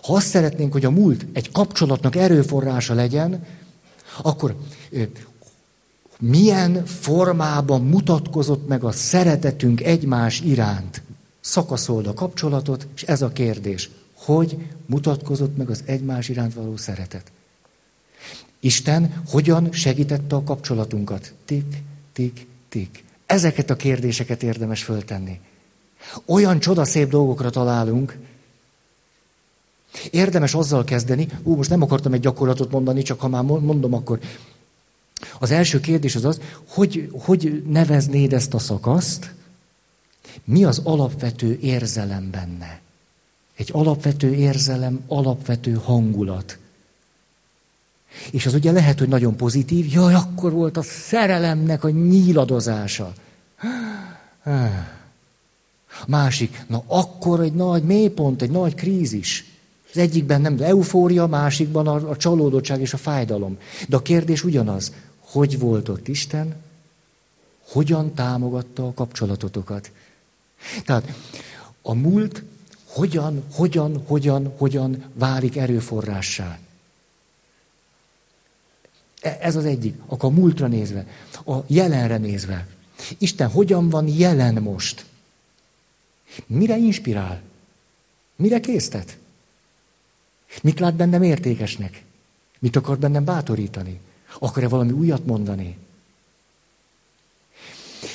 Ha 0.01 0.13
azt 0.13 0.27
szeretnénk, 0.27 0.71
hogy 0.71 0.85
a 0.85 0.89
múlt 0.89 1.25
egy 1.33 1.51
kapcsolatnak 1.51 2.15
erőforrása 2.15 2.93
legyen, 2.93 3.45
akkor 4.21 4.55
milyen 6.19 6.85
formában 6.85 7.81
mutatkozott 7.81 8.67
meg 8.67 8.83
a 8.83 8.91
szeretetünk 8.91 9.81
egymás 9.81 10.39
iránt? 10.41 11.01
Szakaszold 11.49 12.07
a 12.07 12.13
kapcsolatot, 12.13 12.87
és 12.95 13.03
ez 13.03 13.21
a 13.21 13.29
kérdés. 13.29 13.89
Hogy 14.13 14.57
mutatkozott 14.85 15.57
meg 15.57 15.69
az 15.69 15.83
egymás 15.85 16.29
iránt 16.29 16.53
való 16.53 16.77
szeretet? 16.77 17.31
Isten 18.59 19.23
hogyan 19.27 19.71
segítette 19.71 20.35
a 20.35 20.43
kapcsolatunkat? 20.43 21.33
Tik, 21.45 21.83
tik, 22.13 22.47
tik. 22.69 23.03
Ezeket 23.25 23.69
a 23.69 23.75
kérdéseket 23.75 24.43
érdemes 24.43 24.83
föltenni. 24.83 25.39
Olyan 26.25 26.59
csodaszép 26.59 27.09
dolgokra 27.09 27.49
találunk, 27.49 28.17
Érdemes 30.11 30.53
azzal 30.53 30.83
kezdeni, 30.83 31.27
ú, 31.43 31.55
most 31.55 31.69
nem 31.69 31.81
akartam 31.81 32.13
egy 32.13 32.19
gyakorlatot 32.19 32.71
mondani, 32.71 33.01
csak 33.01 33.19
ha 33.19 33.27
már 33.27 33.43
mondom, 33.43 33.93
akkor 33.93 34.19
az 35.39 35.51
első 35.51 35.79
kérdés 35.79 36.15
az 36.15 36.25
az, 36.25 36.41
hogy, 36.67 37.09
hogy 37.11 37.63
neveznéd 37.67 38.33
ezt 38.33 38.53
a 38.53 38.59
szakaszt, 38.59 39.33
mi 40.43 40.65
az 40.65 40.81
alapvető 40.83 41.57
érzelem 41.61 42.31
benne? 42.31 42.81
Egy 43.55 43.69
alapvető 43.71 44.33
érzelem, 44.33 45.03
alapvető 45.07 45.73
hangulat. 45.73 46.57
És 48.31 48.45
az 48.45 48.53
ugye 48.53 48.71
lehet, 48.71 48.99
hogy 48.99 49.07
nagyon 49.07 49.35
pozitív, 49.35 49.93
jaj, 49.93 50.13
akkor 50.13 50.51
volt 50.51 50.77
a 50.77 50.81
szerelemnek 50.81 51.83
a 51.83 51.89
nyíladozása. 51.89 53.13
Másik, 56.07 56.63
na 56.67 56.83
akkor 56.87 57.39
egy 57.39 57.53
nagy 57.53 57.83
mélypont, 57.83 58.41
egy 58.41 58.51
nagy 58.51 58.75
krízis. 58.75 59.45
Az 59.91 59.97
egyikben 59.97 60.41
nem 60.41 60.57
eufória, 60.59 61.27
másikban 61.27 61.87
a, 61.87 62.09
a 62.09 62.17
csalódottság 62.17 62.81
és 62.81 62.93
a 62.93 62.97
fájdalom. 62.97 63.57
De 63.87 63.95
a 63.95 64.01
kérdés 64.01 64.43
ugyanaz, 64.43 64.93
hogy 65.19 65.59
volt 65.59 65.89
ott 65.89 66.07
Isten, 66.07 66.55
hogyan 67.67 68.13
támogatta 68.13 68.87
a 68.87 68.93
kapcsolatotokat. 68.93 69.91
Tehát 70.85 71.13
a 71.81 71.93
múlt 71.93 72.43
hogyan, 72.85 73.43
hogyan, 73.51 74.03
hogyan, 74.05 74.53
hogyan 74.57 75.03
válik 75.13 75.57
erőforrássá. 75.57 76.59
E, 79.21 79.37
ez 79.41 79.55
az 79.55 79.65
egyik. 79.65 79.95
Akkor 80.05 80.31
a 80.31 80.33
múltra 80.33 80.67
nézve, 80.67 81.07
a 81.45 81.57
jelenre 81.67 82.17
nézve. 82.17 82.67
Isten 83.17 83.49
hogyan 83.49 83.89
van 83.89 84.07
jelen 84.07 84.61
most? 84.61 85.05
Mire 86.45 86.77
inspirál? 86.77 87.41
Mire 88.35 88.59
késztet? 88.59 89.17
Mit 90.61 90.79
lát 90.79 90.95
bennem 90.95 91.23
értékesnek? 91.23 92.03
Mit 92.59 92.75
akar 92.75 92.97
bennem 92.97 93.23
bátorítani? 93.23 93.99
Akar-e 94.39 94.67
valami 94.67 94.91
újat 94.91 95.25
mondani? 95.25 95.77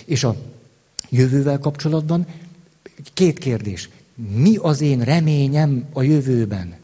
És 0.05 0.25
a 0.25 0.37
jövővel 1.15 1.59
kapcsolatban 1.59 2.27
két 3.13 3.39
kérdés. 3.39 3.89
Mi 4.15 4.57
az 4.57 4.81
én 4.81 5.01
reményem 5.01 5.89
a 5.93 6.03
jövőben? 6.03 6.77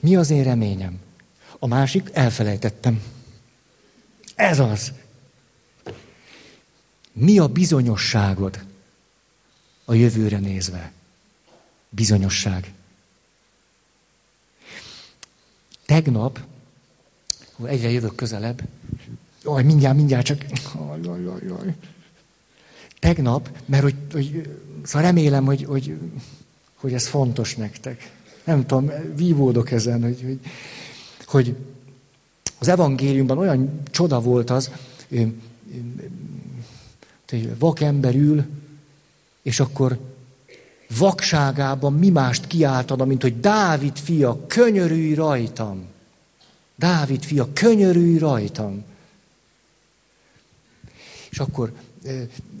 Mi 0.00 0.16
az 0.16 0.30
én 0.30 0.44
reményem? 0.44 0.98
A 1.58 1.66
másik, 1.66 2.08
elfelejtettem. 2.12 3.02
Ez 4.34 4.58
az. 4.58 4.92
Mi 7.12 7.38
a 7.38 7.46
bizonyosságod 7.46 8.64
a 9.84 9.94
jövőre 9.94 10.38
nézve? 10.38 10.92
Bizonyosság. 11.88 12.72
Tegnap, 15.86 16.40
egyre 17.64 17.90
jövök 17.90 18.14
közelebb, 18.14 18.62
jaj, 19.44 19.62
mindjárt, 19.62 19.96
mindjárt 19.96 20.24
csak, 20.24 20.44
jaj, 20.74 21.00
jaj, 21.02 21.22
jaj, 21.22 21.40
jaj. 21.46 21.74
Tegnap, 22.98 23.50
mert 23.64 23.82
hogy, 23.82 23.96
hogy 24.12 24.48
szóval 24.82 25.02
remélem, 25.02 25.44
hogy, 25.44 25.64
hogy, 25.64 25.96
hogy 26.74 26.92
ez 26.92 27.06
fontos 27.06 27.56
nektek. 27.56 28.12
Nem 28.44 28.66
tudom, 28.66 28.90
vívódok 29.16 29.70
ezen, 29.70 30.02
hogy, 30.02 30.20
hogy, 30.22 30.40
hogy 31.26 31.56
az 32.58 32.68
evangéliumban 32.68 33.38
olyan 33.38 33.80
csoda 33.90 34.20
volt 34.20 34.50
az, 34.50 34.70
hogy 37.28 37.58
vakember 37.58 38.14
ül, 38.14 38.44
és 39.42 39.60
akkor 39.60 39.98
vakságában 40.98 41.92
mi 41.92 42.10
mást 42.10 42.46
kiáltana, 42.46 43.04
mint 43.04 43.22
hogy 43.22 43.40
Dávid 43.40 43.98
fia, 43.98 44.46
könyörülj 44.46 45.14
rajtam. 45.14 45.84
Dávid 46.76 47.22
fia, 47.22 47.48
könyörülj 47.52 48.18
rajtam. 48.18 48.84
És 51.32 51.38
akkor 51.38 51.72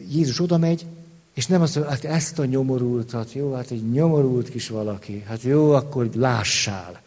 Jézus 0.08 0.40
oda 0.40 0.58
megy, 0.58 0.86
és 1.34 1.46
nem 1.46 1.62
azt 1.62 1.74
mondja, 1.74 1.92
hát 1.92 2.04
ezt 2.04 2.38
a 2.38 2.44
nyomorultat, 2.44 3.32
jó, 3.32 3.52
hát 3.52 3.70
egy 3.70 3.90
nyomorult 3.90 4.48
kis 4.48 4.68
valaki, 4.68 5.22
hát 5.26 5.42
jó, 5.42 5.72
akkor 5.72 6.10
lássál. 6.14 7.02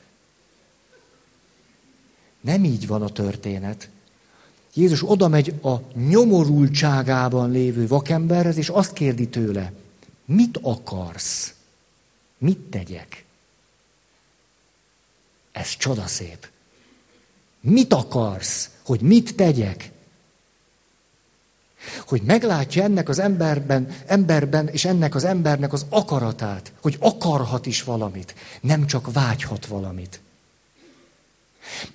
Nem 2.42 2.64
így 2.64 2.88
van 2.88 3.02
a 3.02 3.10
történet. 3.10 3.90
Jézus 4.74 5.10
oda 5.10 5.28
megy 5.28 5.54
a 5.62 5.76
nyomorultságában 5.94 7.52
lévő 7.52 7.88
vakemberhez, 7.88 8.58
és 8.58 8.70
azt 8.70 8.94
kérdi 8.94 9.28
tőle, 9.28 9.74
mit 10.26 10.60
akarsz? 10.62 11.54
Mit 12.38 12.60
tegyek? 12.60 13.26
Ez 15.52 15.70
csodaszép. 15.78 16.50
Mit 17.60 17.94
akarsz? 17.94 18.70
Hogy 18.86 19.02
mit 19.02 19.36
tegyek? 19.36 19.92
Hogy 22.08 22.22
meglátja 22.22 22.84
ennek 22.84 23.10
az 23.10 23.20
emberben, 23.20 23.88
emberben 24.06 24.68
és 24.68 24.86
ennek 24.86 25.16
az 25.16 25.24
embernek 25.24 25.74
az 25.74 25.86
akaratát, 25.90 26.72
hogy 26.82 26.98
akarhat 27.00 27.66
is 27.66 27.84
valamit, 27.84 28.36
nem 28.62 28.86
csak 28.86 29.14
vágyhat 29.14 29.66
valamit. 29.66 30.20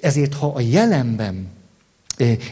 Ezért, 0.00 0.34
ha 0.34 0.52
a 0.54 0.60
jelenben 0.60 1.48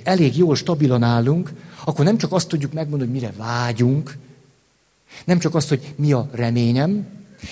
elég 0.03 0.36
jól, 0.36 0.57
stabilan 0.57 1.03
állunk, 1.03 1.53
akkor 1.84 2.05
nem 2.05 2.18
csak 2.18 2.32
azt 2.32 2.49
tudjuk 2.49 2.72
megmondani, 2.72 3.11
hogy 3.11 3.20
mire 3.20 3.32
vágyunk, 3.36 4.16
nem 5.24 5.39
csak 5.39 5.55
azt, 5.55 5.68
hogy 5.68 5.95
mi 5.97 6.12
a 6.12 6.28
reményem, 6.32 7.07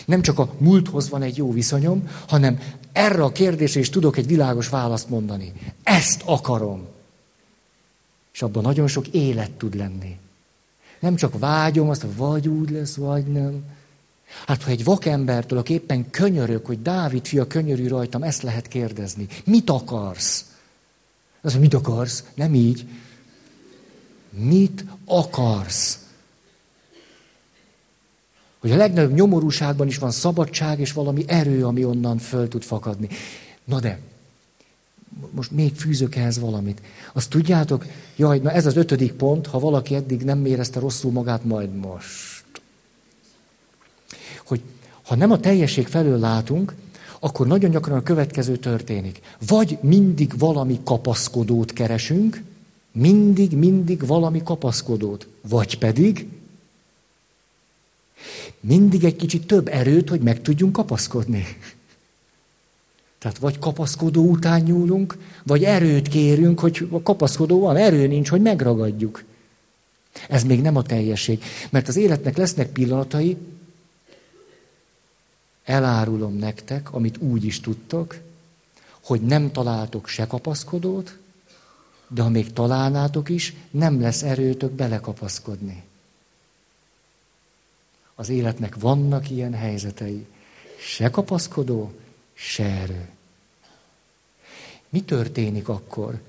nem 0.05 0.22
csak 0.22 0.39
a 0.39 0.53
múlthoz 0.59 1.09
van 1.09 1.22
egy 1.22 1.37
jó 1.37 1.53
viszonyom, 1.53 2.09
hanem 2.28 2.59
erre 2.93 3.22
a 3.22 3.32
kérdésre 3.32 3.80
is 3.80 3.91
tudok 3.91 4.16
egy 4.16 4.26
világos 4.26 4.68
választ 4.68 5.09
mondani. 5.09 5.53
Ezt 5.82 6.22
akarom. 6.24 6.87
És 8.37 8.43
abban 8.43 8.62
nagyon 8.62 8.89
sok 8.89 9.09
élet 9.09 9.51
tud 9.51 9.74
lenni. 9.74 10.18
Nem 11.01 11.14
csak 11.14 11.39
vágyom 11.39 11.89
azt, 11.89 12.07
vagy 12.16 12.49
úgy 12.49 12.70
lesz, 12.70 12.95
vagy 12.95 13.26
nem. 13.26 13.64
Hát, 14.47 14.62
ha 14.62 14.70
egy 14.70 14.84
vakembertől, 14.84 15.59
aki 15.59 15.72
éppen 15.72 16.11
könyörök, 16.11 16.66
hogy 16.66 16.82
Dávid 16.82 17.26
fia 17.26 17.47
könyörű 17.47 17.89
rajtam, 17.89 18.22
ezt 18.22 18.43
lehet 18.43 18.68
kérdezni. 18.68 19.26
Mit 19.45 19.70
akarsz? 19.70 20.55
Az, 21.41 21.53
hogy 21.53 21.61
mit 21.61 21.74
akarsz? 21.74 22.24
Nem 22.34 22.55
így. 22.55 22.84
Mit 24.30 24.84
akarsz? 25.05 25.99
Hogy 28.59 28.72
a 28.72 28.76
legnagyobb 28.76 29.14
nyomorúságban 29.14 29.87
is 29.87 29.99
van 29.99 30.11
szabadság 30.11 30.80
és 30.80 30.93
valami 30.93 31.24
erő, 31.26 31.64
ami 31.64 31.84
onnan 31.84 32.18
föl 32.18 32.49
tud 32.49 32.62
fakadni. 32.62 33.09
Na 33.64 33.80
de, 33.80 33.99
most 35.31 35.51
még 35.51 35.75
fűzök 35.75 36.15
ehhez 36.15 36.39
valamit. 36.39 36.81
Azt 37.13 37.31
tudjátok, 37.31 37.87
jaj, 38.17 38.39
na 38.39 38.51
ez 38.51 38.67
az 38.67 38.77
ötödik 38.77 39.13
pont, 39.13 39.47
ha 39.47 39.59
valaki 39.59 39.95
eddig 39.95 40.23
nem 40.23 40.47
érezte 40.47 40.81
rosszul 40.81 41.13
magát, 41.13 41.45
majd 41.45 41.75
most. 41.75 42.45
Hogy 44.45 44.61
ha 45.03 45.15
nem 45.15 45.31
a 45.31 45.41
teljesség 45.41 45.87
felől 45.87 46.19
látunk, 46.19 46.75
akkor 47.21 47.47
nagyon 47.47 47.71
gyakran 47.71 47.99
a 47.99 48.03
következő 48.03 48.57
történik. 48.57 49.21
Vagy 49.47 49.79
mindig 49.81 50.39
valami 50.39 50.81
kapaszkodót 50.85 51.73
keresünk, 51.73 52.43
mindig, 52.93 53.53
mindig 53.53 54.07
valami 54.07 54.43
kapaszkodót. 54.43 55.27
Vagy 55.49 55.79
pedig 55.79 56.29
mindig 58.61 59.05
egy 59.05 59.17
kicsit 59.17 59.47
több 59.47 59.69
erőt, 59.69 60.09
hogy 60.09 60.21
meg 60.21 60.43
tudjunk 60.43 60.73
kapaszkodni. 60.73 61.45
Tehát 63.27 63.41
vagy 63.41 63.59
kapaszkodó 63.59 64.31
után 64.31 64.61
nyúlunk, 64.61 65.16
vagy 65.43 65.64
erőt 65.64 66.09
kérünk, 66.09 66.61
hogy 66.61 66.89
a 66.91 67.03
kapaszkodó 67.03 67.61
van, 67.61 67.77
erő 67.77 68.07
nincs, 68.07 68.29
hogy 68.29 68.43
megragadjuk. 68.43 69.24
Ez 70.29 70.45
még 70.45 70.61
nem 70.61 70.77
a 70.77 70.83
teljesség. 70.83 71.43
Mert 71.70 71.89
az 71.89 71.97
életnek 71.97 72.37
lesznek 72.37 72.72
pillanatai, 72.72 73.37
elárulom 75.64 76.37
nektek, 76.37 76.93
amit 76.93 77.18
úgy 77.18 77.45
is 77.45 77.61
tudtok, 77.61 78.16
hogy 79.01 79.20
nem 79.20 79.53
találtok 79.53 80.09
se 80.09 80.27
kapaszkodót, 80.27 81.18
de 82.09 82.22
ha 82.22 82.29
még 82.29 82.53
találnátok 82.53 83.29
is, 83.29 83.55
nem 83.70 84.01
lesz 84.01 84.22
erőtök 84.22 84.70
belekapaszkodni. 84.70 85.83
Az 88.14 88.29
életnek 88.29 88.74
vannak 88.74 89.31
ilyen 89.31 89.55
helyzetei. 89.55 90.27
Se 90.79 91.11
kapaszkodó, 91.11 91.93
se 92.33 92.64
erő. 92.64 93.14
Mi 94.89 95.03
történik 95.03 95.68
akkor, 95.68 96.20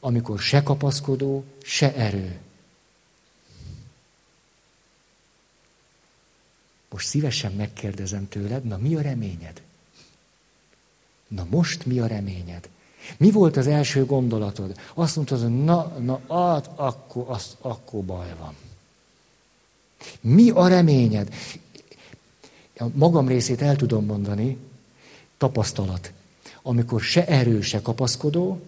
amikor 0.00 0.38
se 0.38 0.62
kapaszkodó, 0.62 1.44
se 1.62 1.94
erő? 1.94 2.38
Most 6.90 7.06
szívesen 7.06 7.52
megkérdezem 7.52 8.28
tőled, 8.28 8.64
na 8.64 8.76
mi 8.76 8.94
a 8.94 9.00
reményed? 9.00 9.62
Na 11.28 11.46
most 11.50 11.86
mi 11.86 11.98
a 11.98 12.06
reményed? 12.06 12.68
Mi 13.16 13.30
volt 13.30 13.56
az 13.56 13.66
első 13.66 14.04
gondolatod? 14.04 14.78
Azt 14.94 15.16
mondtad, 15.16 15.40
hogy 15.40 15.64
na, 15.64 15.86
na, 15.98 16.20
hát, 16.28 16.70
akkor, 16.74 17.24
az, 17.28 17.56
akkor 17.60 18.04
baj 18.04 18.34
van. 18.38 18.54
Mi 20.20 20.50
a 20.50 20.68
reményed? 20.68 21.34
A 22.78 22.84
magam 22.92 23.28
részét 23.28 23.62
el 23.62 23.76
tudom 23.76 24.04
mondani, 24.04 24.58
tapasztalat. 25.38 26.12
Amikor 26.66 27.00
se 27.00 27.26
erő, 27.26 27.60
se 27.60 27.82
kapaszkodó, 27.82 28.60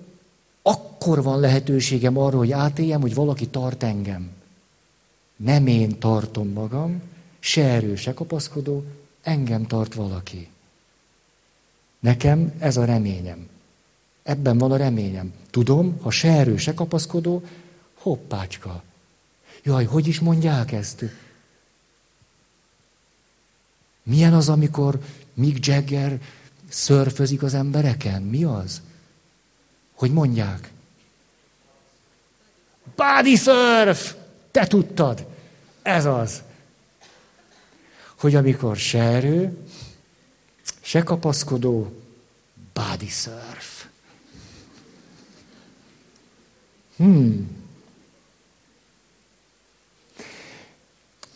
akkor 0.62 1.22
van 1.22 1.40
lehetőségem 1.40 2.18
arra, 2.18 2.36
hogy 2.36 2.52
átéljem, 2.52 3.00
hogy 3.00 3.14
valaki 3.14 3.46
tart 3.46 3.82
engem. 3.82 4.30
Nem 5.36 5.66
én 5.66 5.98
tartom 5.98 6.48
magam, 6.48 7.02
se 7.38 7.64
erő, 7.64 7.96
se 7.96 8.14
kapaszkodó, 8.14 8.84
engem 9.22 9.66
tart 9.66 9.94
valaki. 9.94 10.48
Nekem 11.98 12.52
ez 12.58 12.76
a 12.76 12.84
reményem. 12.84 13.48
Ebben 14.22 14.58
van 14.58 14.72
a 14.72 14.76
reményem. 14.76 15.32
Tudom, 15.50 15.98
ha 16.00 16.10
se 16.10 16.28
erő, 16.28 16.56
se 16.56 16.74
kapaszkodó, 16.74 17.42
hoppácska. 17.94 18.82
Jaj, 19.62 19.84
hogy 19.84 20.06
is 20.06 20.20
mondják 20.20 20.72
ezt? 20.72 21.04
Milyen 24.02 24.34
az, 24.34 24.48
amikor 24.48 25.00
Mick 25.34 25.66
Jagger 25.66 26.20
szörfözik 26.76 27.42
az 27.42 27.54
embereken? 27.54 28.22
Mi 28.22 28.44
az? 28.44 28.80
Hogy 29.94 30.12
mondják? 30.12 30.70
Body 32.96 33.36
surf! 33.36 34.14
Te 34.50 34.66
tudtad! 34.66 35.26
Ez 35.82 36.04
az 36.04 36.42
hogy 38.16 38.34
amikor 38.34 38.76
se 38.76 39.02
erő, 39.02 39.56
se 40.80 41.02
kapaszkodó, 41.02 42.02
body 42.72 43.08
surf. 43.08 43.86
Hmm. 46.96 47.50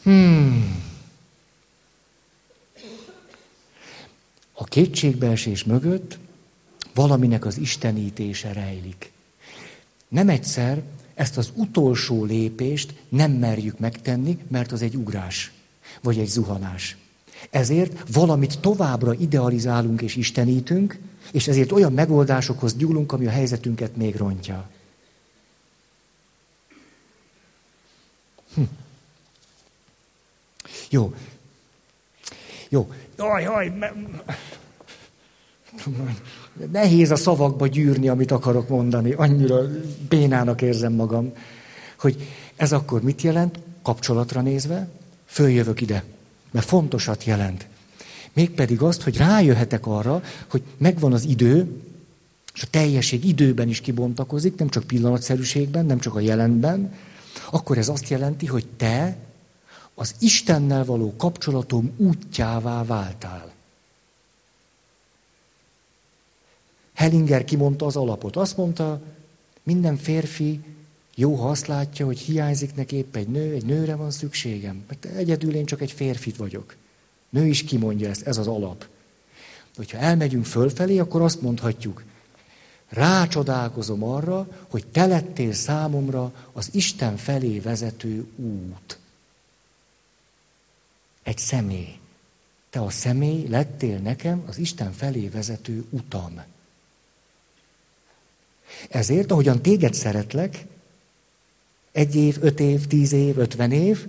Hmm. 0.02 0.89
A 4.60 4.64
kétségbeesés 4.64 5.64
mögött 5.64 6.18
valaminek 6.94 7.44
az 7.44 7.58
istenítése 7.58 8.52
rejlik. 8.52 9.12
Nem 10.08 10.28
egyszer 10.28 10.82
ezt 11.14 11.36
az 11.36 11.52
utolsó 11.54 12.24
lépést 12.24 12.94
nem 13.08 13.32
merjük 13.32 13.78
megtenni, 13.78 14.38
mert 14.48 14.72
az 14.72 14.82
egy 14.82 14.96
ugrás, 14.96 15.52
vagy 16.02 16.18
egy 16.18 16.26
zuhanás. 16.26 16.96
Ezért 17.50 18.12
valamit 18.12 18.58
továbbra 18.60 19.14
idealizálunk 19.14 20.02
és 20.02 20.16
istenítünk, 20.16 20.98
és 21.32 21.48
ezért 21.48 21.72
olyan 21.72 21.92
megoldásokhoz 21.92 22.76
gyúlunk, 22.76 23.12
ami 23.12 23.26
a 23.26 23.30
helyzetünket 23.30 23.96
még 23.96 24.16
rontja. 24.16 24.70
Hm. 28.54 28.62
Jó. 30.90 31.14
Jó. 32.68 32.92
Jaj, 33.20 33.42
jaj. 33.42 33.72
Nehéz 36.72 37.10
a 37.10 37.16
szavakba 37.16 37.66
gyűrni, 37.66 38.08
amit 38.08 38.30
akarok 38.30 38.68
mondani. 38.68 39.12
Annyira 39.12 39.60
bénának 40.08 40.62
érzem 40.62 40.92
magam. 40.92 41.32
Hogy 41.98 42.28
ez 42.56 42.72
akkor 42.72 43.02
mit 43.02 43.22
jelent? 43.22 43.58
Kapcsolatra 43.82 44.40
nézve, 44.40 44.88
följövök 45.26 45.80
ide. 45.80 46.04
Mert 46.50 46.66
fontosat 46.66 47.24
jelent. 47.24 47.66
Mégpedig 48.32 48.82
azt, 48.82 49.02
hogy 49.02 49.16
rájöhetek 49.16 49.86
arra, 49.86 50.22
hogy 50.50 50.62
megvan 50.76 51.12
az 51.12 51.24
idő, 51.24 51.82
és 52.54 52.62
a 52.62 52.66
teljesség 52.70 53.24
időben 53.24 53.68
is 53.68 53.80
kibontakozik, 53.80 54.56
nem 54.56 54.68
csak 54.68 54.84
pillanatszerűségben, 54.84 55.86
nem 55.86 55.98
csak 55.98 56.14
a 56.14 56.20
jelenben, 56.20 56.92
akkor 57.50 57.78
ez 57.78 57.88
azt 57.88 58.08
jelenti, 58.08 58.46
hogy 58.46 58.66
te 58.76 59.16
az 60.00 60.14
Istennel 60.18 60.84
való 60.84 61.14
kapcsolatom 61.16 61.92
útjává 61.96 62.84
váltál. 62.84 63.52
Hellinger 66.94 67.44
kimondta 67.44 67.86
az 67.86 67.96
alapot. 67.96 68.36
Azt 68.36 68.56
mondta, 68.56 69.00
minden 69.62 69.96
férfi 69.96 70.60
jó, 71.14 71.34
ha 71.34 71.48
azt 71.48 71.66
látja, 71.66 72.06
hogy 72.06 72.18
hiányzik 72.18 72.74
neki 72.74 72.96
épp 72.96 73.16
egy 73.16 73.28
nő, 73.28 73.54
egy 73.54 73.64
nőre 73.64 73.94
van 73.94 74.10
szükségem. 74.10 74.84
Mert 74.88 75.04
egyedül 75.04 75.54
én 75.54 75.64
csak 75.64 75.80
egy 75.80 75.92
férfit 75.92 76.36
vagyok. 76.36 76.76
Nő 77.28 77.46
is 77.46 77.64
kimondja 77.64 78.08
ezt, 78.08 78.26
ez 78.26 78.38
az 78.38 78.46
alap. 78.46 78.86
Hogyha 79.76 79.98
elmegyünk 79.98 80.44
fölfelé, 80.44 80.98
akkor 80.98 81.22
azt 81.22 81.40
mondhatjuk, 81.40 82.04
rácsodálkozom 82.88 84.04
arra, 84.04 84.48
hogy 84.70 84.86
te 84.86 85.06
lettél 85.06 85.52
számomra 85.52 86.32
az 86.52 86.68
Isten 86.72 87.16
felé 87.16 87.58
vezető 87.58 88.26
út. 88.36 88.99
Egy 91.30 91.38
személy. 91.38 91.98
Te 92.70 92.80
a 92.80 92.90
személy 92.90 93.46
lettél 93.48 93.98
nekem 93.98 94.42
az 94.46 94.58
Isten 94.58 94.92
felé 94.92 95.28
vezető 95.28 95.84
utam. 95.90 96.42
Ezért, 98.88 99.30
ahogyan 99.30 99.62
téged 99.62 99.94
szeretlek, 99.94 100.66
egy 101.92 102.14
év, 102.14 102.36
öt 102.40 102.60
év, 102.60 102.86
tíz 102.86 103.12
év, 103.12 103.38
ötven 103.38 103.72
év, 103.72 104.08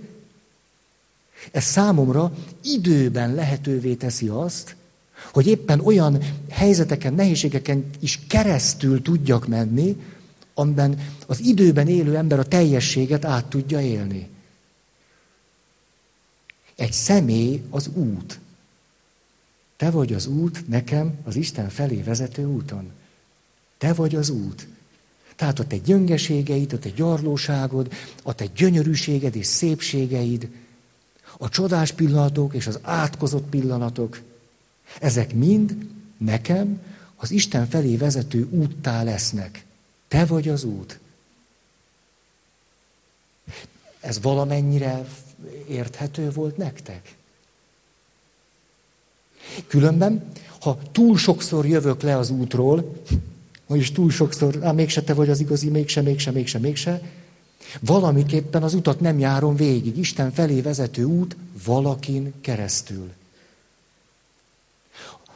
ez 1.52 1.64
számomra 1.64 2.32
időben 2.62 3.34
lehetővé 3.34 3.94
teszi 3.94 4.28
azt, 4.28 4.76
hogy 5.32 5.46
éppen 5.46 5.80
olyan 5.80 6.22
helyzeteken, 6.50 7.14
nehézségeken 7.14 7.90
is 8.00 8.20
keresztül 8.28 9.02
tudjak 9.02 9.46
menni, 9.46 9.96
amiben 10.54 11.06
az 11.26 11.40
időben 11.40 11.88
élő 11.88 12.16
ember 12.16 12.38
a 12.38 12.48
teljességet 12.48 13.24
át 13.24 13.44
tudja 13.44 13.80
élni. 13.80 14.30
Egy 16.82 16.92
személy 16.92 17.62
az 17.70 17.88
út. 17.94 18.40
Te 19.76 19.90
vagy 19.90 20.12
az 20.12 20.26
út 20.26 20.68
nekem 20.68 21.18
az 21.24 21.36
Isten 21.36 21.68
felé 21.68 22.02
vezető 22.02 22.46
úton. 22.46 22.90
Te 23.78 23.92
vagy 23.92 24.14
az 24.14 24.28
út. 24.28 24.68
Tehát 25.36 25.58
ott 25.58 25.72
egy 25.72 25.82
gyöngeségeid, 25.82 26.72
ott 26.72 26.84
egy 26.84 26.94
gyarlóságod, 26.94 27.92
ott 28.22 28.40
egy 28.40 28.52
gyönyörűséged 28.52 29.36
és 29.36 29.46
szépségeid, 29.46 30.48
a 31.38 31.48
csodás 31.48 31.92
pillanatok 31.92 32.54
és 32.54 32.66
az 32.66 32.78
átkozott 32.82 33.48
pillanatok, 33.48 34.20
ezek 35.00 35.34
mind 35.34 35.88
nekem 36.16 36.80
az 37.16 37.30
Isten 37.30 37.68
felé 37.68 37.96
vezető 37.96 38.48
úttá 38.50 39.02
lesznek. 39.02 39.64
Te 40.08 40.24
vagy 40.24 40.48
az 40.48 40.64
út. 40.64 40.98
Ez 44.00 44.20
valamennyire 44.20 45.04
érthető 45.68 46.30
volt 46.30 46.56
nektek? 46.56 47.14
Különben, 49.66 50.24
ha 50.60 50.78
túl 50.92 51.18
sokszor 51.18 51.66
jövök 51.66 52.02
le 52.02 52.16
az 52.16 52.30
útról, 52.30 52.92
vagyis 53.66 53.92
túl 53.92 54.10
sokszor, 54.10 54.64
á, 54.64 54.72
mégse 54.72 55.02
te 55.02 55.14
vagy 55.14 55.30
az 55.30 55.40
igazi, 55.40 55.68
mégse, 55.68 56.00
mégse, 56.00 56.30
mégse, 56.30 56.58
mégse, 56.58 57.02
valamiképpen 57.80 58.62
az 58.62 58.74
utat 58.74 59.00
nem 59.00 59.18
járom 59.18 59.56
végig. 59.56 59.98
Isten 59.98 60.32
felé 60.32 60.60
vezető 60.60 61.04
út 61.04 61.36
valakin 61.64 62.32
keresztül. 62.40 63.12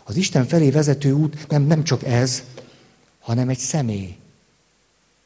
Az 0.05 0.17
Isten 0.17 0.47
felé 0.47 0.71
vezető 0.71 1.13
út 1.13 1.49
nem, 1.49 1.63
nem 1.63 1.85
csak 1.85 2.05
ez, 2.05 2.43
hanem 3.21 3.49
egy 3.49 3.59
személy. 3.59 4.17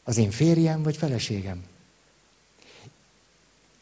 Az 0.04 0.16
én 0.16 0.30
férjem 0.30 0.82
vagy 0.82 0.96
feleségem. 0.96 1.62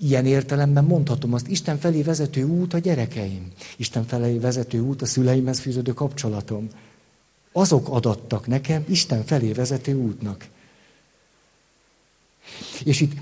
Ilyen 0.00 0.26
értelemben 0.26 0.84
mondhatom 0.84 1.34
azt, 1.34 1.48
Isten 1.48 1.78
felé 1.78 2.02
vezető 2.02 2.42
út 2.42 2.74
a 2.74 2.78
gyerekeim. 2.78 3.52
Isten 3.76 4.06
felé 4.06 4.38
vezető 4.38 4.80
út 4.80 5.02
a 5.02 5.06
szüleimhez 5.06 5.58
fűződő 5.58 5.92
kapcsolatom. 5.92 6.68
Azok 7.52 7.88
adattak 7.88 8.46
nekem 8.46 8.84
Isten 8.88 9.24
felé 9.24 9.52
vezető 9.52 9.94
útnak. 9.94 10.48
És 12.84 13.00
itt 13.00 13.12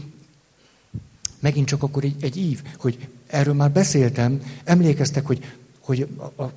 megint 1.38 1.66
csak 1.66 1.82
akkor 1.82 2.04
egy, 2.04 2.16
egy 2.20 2.36
ív, 2.36 2.62
hogy 2.78 3.08
erről 3.26 3.54
már 3.54 3.70
beszéltem, 3.70 4.42
emlékeztek, 4.64 5.26
hogy, 5.26 5.44
hogy 5.80 6.08
a, 6.16 6.42
a, 6.42 6.52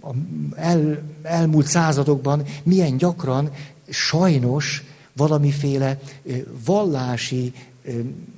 a 0.00 0.14
el, 0.56 1.02
elmúlt 1.22 1.66
századokban 1.66 2.42
milyen 2.62 2.96
gyakran 2.96 3.50
sajnos 3.88 4.84
valamiféle 5.12 6.00
vallási 6.64 7.52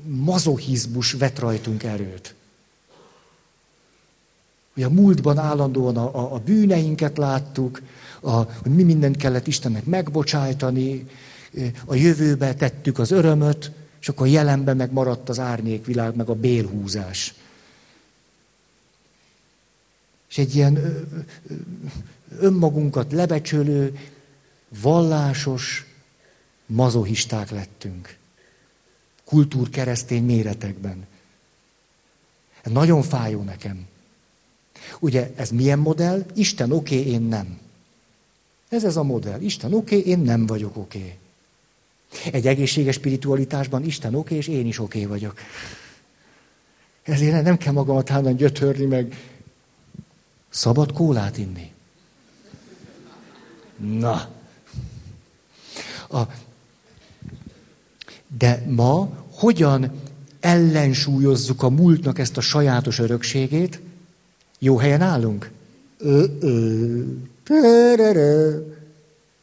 mazohizmus 0.07 1.13
vet 1.13 1.39
rajtunk 1.39 1.83
erőt. 1.83 2.35
Ugye 4.77 4.87
a 4.87 4.91
múltban 4.91 5.39
állandóan 5.39 5.97
a, 5.97 6.15
a, 6.15 6.35
a 6.35 6.39
bűneinket 6.39 7.17
láttuk, 7.17 7.83
a, 8.21 8.31
hogy 8.31 8.75
mi 8.75 8.83
mindent 8.83 9.17
kellett 9.17 9.47
Istennek 9.47 9.85
megbocsájtani, 9.85 11.07
a 11.85 11.95
jövőbe 11.95 12.55
tettük 12.55 12.99
az 12.99 13.11
örömöt, 13.11 13.73
és 14.01 14.09
akkor 14.09 14.27
jelenben 14.27 14.77
meg 14.77 14.93
maradt 14.93 15.29
az 15.29 15.39
árnyékvilág, 15.39 16.15
meg 16.15 16.29
a 16.29 16.35
bélhúzás. 16.35 17.35
És 20.29 20.39
egy 20.39 20.55
ilyen 20.55 21.07
önmagunkat 22.39 23.13
lebecsülő, 23.13 23.99
vallásos 24.83 25.87
mazohisták 26.67 27.51
lettünk. 27.51 28.18
Kultúrkeresztény 29.29 30.25
méretekben. 30.25 31.07
Ez 32.63 32.73
nagyon 32.73 33.03
fájó 33.03 33.43
nekem. 33.43 33.87
Ugye 34.99 35.33
ez 35.37 35.51
milyen 35.51 35.79
modell? 35.79 36.25
Isten 36.35 36.73
oké, 36.73 36.99
okay, 36.99 37.13
én 37.13 37.23
nem. 37.23 37.59
Ez 38.69 38.85
ez 38.85 38.97
a 38.97 39.03
modell. 39.03 39.41
Isten 39.41 39.73
oké, 39.75 39.99
okay, 39.99 40.11
én 40.11 40.19
nem 40.19 40.47
vagyok 40.47 40.77
oké. 40.77 40.99
Okay. 40.99 42.33
Egy 42.33 42.47
egészséges 42.47 42.95
spiritualitásban 42.95 43.85
Isten 43.85 44.15
oké, 44.15 44.19
okay, 44.19 44.37
és 44.37 44.49
én 44.49 44.67
is 44.67 44.79
oké 44.79 45.05
okay 45.05 45.11
vagyok. 45.19 45.39
Ezért 47.03 47.43
nem 47.43 47.57
kell 47.57 47.73
magamat 47.73 48.09
hányan 48.09 48.37
gyötörni, 48.37 48.85
meg 48.85 49.17
szabad 50.49 50.93
kólát 50.93 51.39
inni. 51.39 51.73
Na. 53.77 54.37
A, 56.09 56.21
de 58.39 58.65
ma 58.69 59.09
hogyan 59.31 59.93
ellensúlyozzuk 60.41 61.63
a 61.63 61.69
múltnak 61.69 62.19
ezt 62.19 62.37
a 62.37 62.41
sajátos 62.41 62.99
örökségét? 62.99 63.81
Jó 64.59 64.77
helyen 64.77 65.01
állunk? 65.01 65.51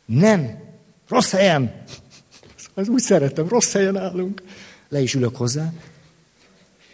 Nem. 0.06 0.64
Rossz 1.08 1.32
helyen. 1.32 1.84
Az 2.74 2.88
úgy 2.88 3.02
szeretem, 3.02 3.48
rossz 3.48 3.72
helyen 3.72 3.98
állunk. 3.98 4.44
Le 4.90 5.02
is 5.02 5.14
ülök 5.14 5.36
hozzá. 5.36 5.74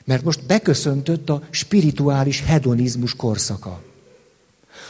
Mert 0.04 0.24
most 0.24 0.46
beköszöntött 0.46 1.30
a 1.30 1.42
spirituális 1.50 2.42
hedonizmus 2.42 3.16
korszaka. 3.16 3.84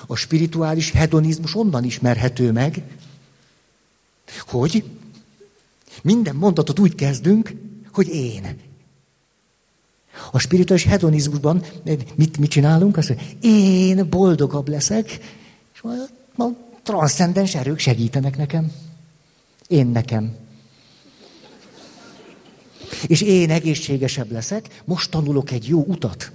A 0.08 0.16
spirituális 0.16 0.92
hedonizmus 0.92 1.56
onnan 1.56 1.84
ismerhető 1.84 2.52
meg, 2.52 2.84
hogy 4.48 4.84
minden 6.04 6.36
mondatot 6.36 6.80
úgy 6.80 6.96
kezdünk, 6.96 7.54
hogy 7.92 8.08
én. 8.08 8.58
A 10.32 10.40
spirituális 10.40 10.86
hedonizmusban 10.86 11.64
mit, 12.16 12.38
mit 12.38 12.50
csinálunk? 12.50 12.98
Azt 12.98 13.10
mondja, 13.10 13.28
én 13.42 14.10
boldogabb 14.10 14.68
leszek, 14.68 15.20
és 15.74 15.82
ma 16.36 16.46
transzcendens 16.84 17.56
erők 17.56 17.80
segítenek 17.80 18.38
nekem. 18.38 18.72
Én 19.68 19.88
nekem. 19.88 20.36
És 23.08 23.22
én 23.22 23.50
egészségesebb 23.50 24.32
leszek, 24.32 24.82
most 24.86 25.12
tanulok 25.12 25.52
egy 25.52 25.68
jó 25.68 25.84
utat. 25.88 26.32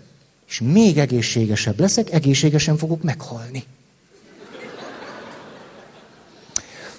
És 0.48 0.61
még 0.61 0.98
egészségesebb 0.98 1.80
leszek, 1.80 2.12
egészségesen 2.12 2.76
fogok 2.76 3.02
meghalni. 3.02 3.64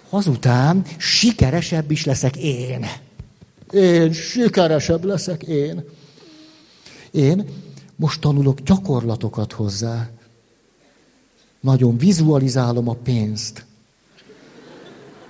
Azután 0.09 0.85
sikeresebb 0.97 1.91
is 1.91 2.05
leszek 2.05 2.35
én. 2.37 2.85
Én 3.71 4.13
sikeresebb 4.13 5.03
leszek 5.03 5.43
én. 5.43 5.83
Én 7.11 7.45
most 7.95 8.21
tanulok 8.21 8.59
gyakorlatokat 8.59 9.53
hozzá. 9.53 10.09
Nagyon 11.59 11.97
vizualizálom 11.97 12.87
a 12.89 12.93
pénzt. 12.93 13.65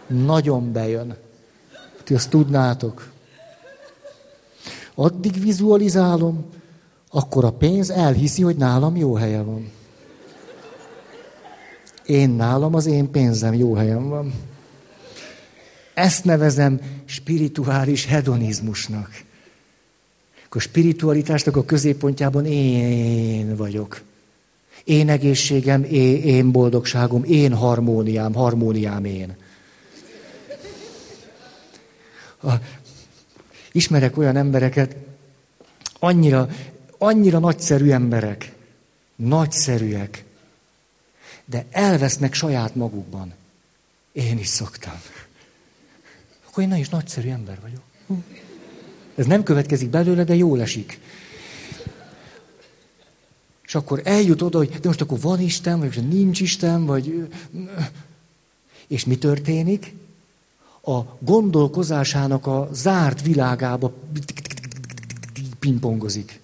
Nagyon 0.07 0.71
bejön. 0.71 1.15
Ti 2.03 2.13
azt 2.13 2.29
tudnátok. 2.29 3.11
Addig 4.95 5.41
vizualizálom, 5.41 6.45
akkor 7.09 7.45
a 7.45 7.51
pénz 7.51 7.89
elhiszi, 7.89 8.41
hogy 8.41 8.55
nálam 8.55 8.95
jó 8.95 9.15
helye 9.15 9.41
van. 9.41 9.71
Én 12.05 12.29
nálam 12.29 12.75
az 12.75 12.85
én 12.85 13.11
pénzem 13.11 13.53
jó 13.53 13.73
helyen 13.73 14.09
van. 14.09 14.33
Ezt 15.97 16.23
nevezem 16.23 16.79
spirituális 17.05 18.05
hedonizmusnak. 18.05 19.23
A 20.49 20.59
spiritualitásnak 20.59 21.55
a 21.55 21.65
középpontjában 21.65 22.45
én 22.45 23.55
vagyok. 23.55 24.01
Én 24.83 25.09
egészségem, 25.09 25.83
én, 25.83 26.23
én 26.23 26.51
boldogságom, 26.51 27.23
én 27.23 27.53
harmóniám, 27.53 28.33
harmóniám 28.33 29.05
én. 29.05 29.35
A, 32.41 32.51
ismerek 33.71 34.17
olyan 34.17 34.35
embereket, 34.35 34.95
annyira, 35.99 36.49
annyira 36.97 37.39
nagyszerű 37.39 37.89
emberek, 37.89 38.53
nagyszerűek, 39.15 40.23
de 41.45 41.65
elvesznek 41.71 42.33
saját 42.33 42.75
magukban. 42.75 43.33
Én 44.11 44.37
is 44.37 44.47
szoktam. 44.47 45.01
Akkor 46.57 46.69
én 46.69 46.77
is 46.77 46.89
nagyszerű 46.89 47.29
ember 47.29 47.59
vagyok. 47.61 47.81
Ez 49.15 49.25
nem 49.25 49.43
következik 49.43 49.89
belőle, 49.89 50.23
de 50.23 50.35
jól 50.35 50.61
esik. 50.61 50.99
És 53.65 53.75
akkor 53.75 54.01
eljut 54.03 54.41
oda, 54.41 54.57
hogy 54.57 54.69
de 54.69 54.87
most 54.87 55.01
akkor 55.01 55.19
van 55.19 55.41
Isten, 55.41 55.79
vagy 55.79 56.07
nincs 56.07 56.39
Isten, 56.39 56.85
vagy... 56.85 57.29
És 58.87 59.05
mi 59.05 59.17
történik? 59.17 59.93
A 60.81 60.99
gondolkozásának 61.19 62.47
a 62.47 62.69
zárt 62.71 63.21
világába 63.21 63.93
pingpongozik. 65.59 66.39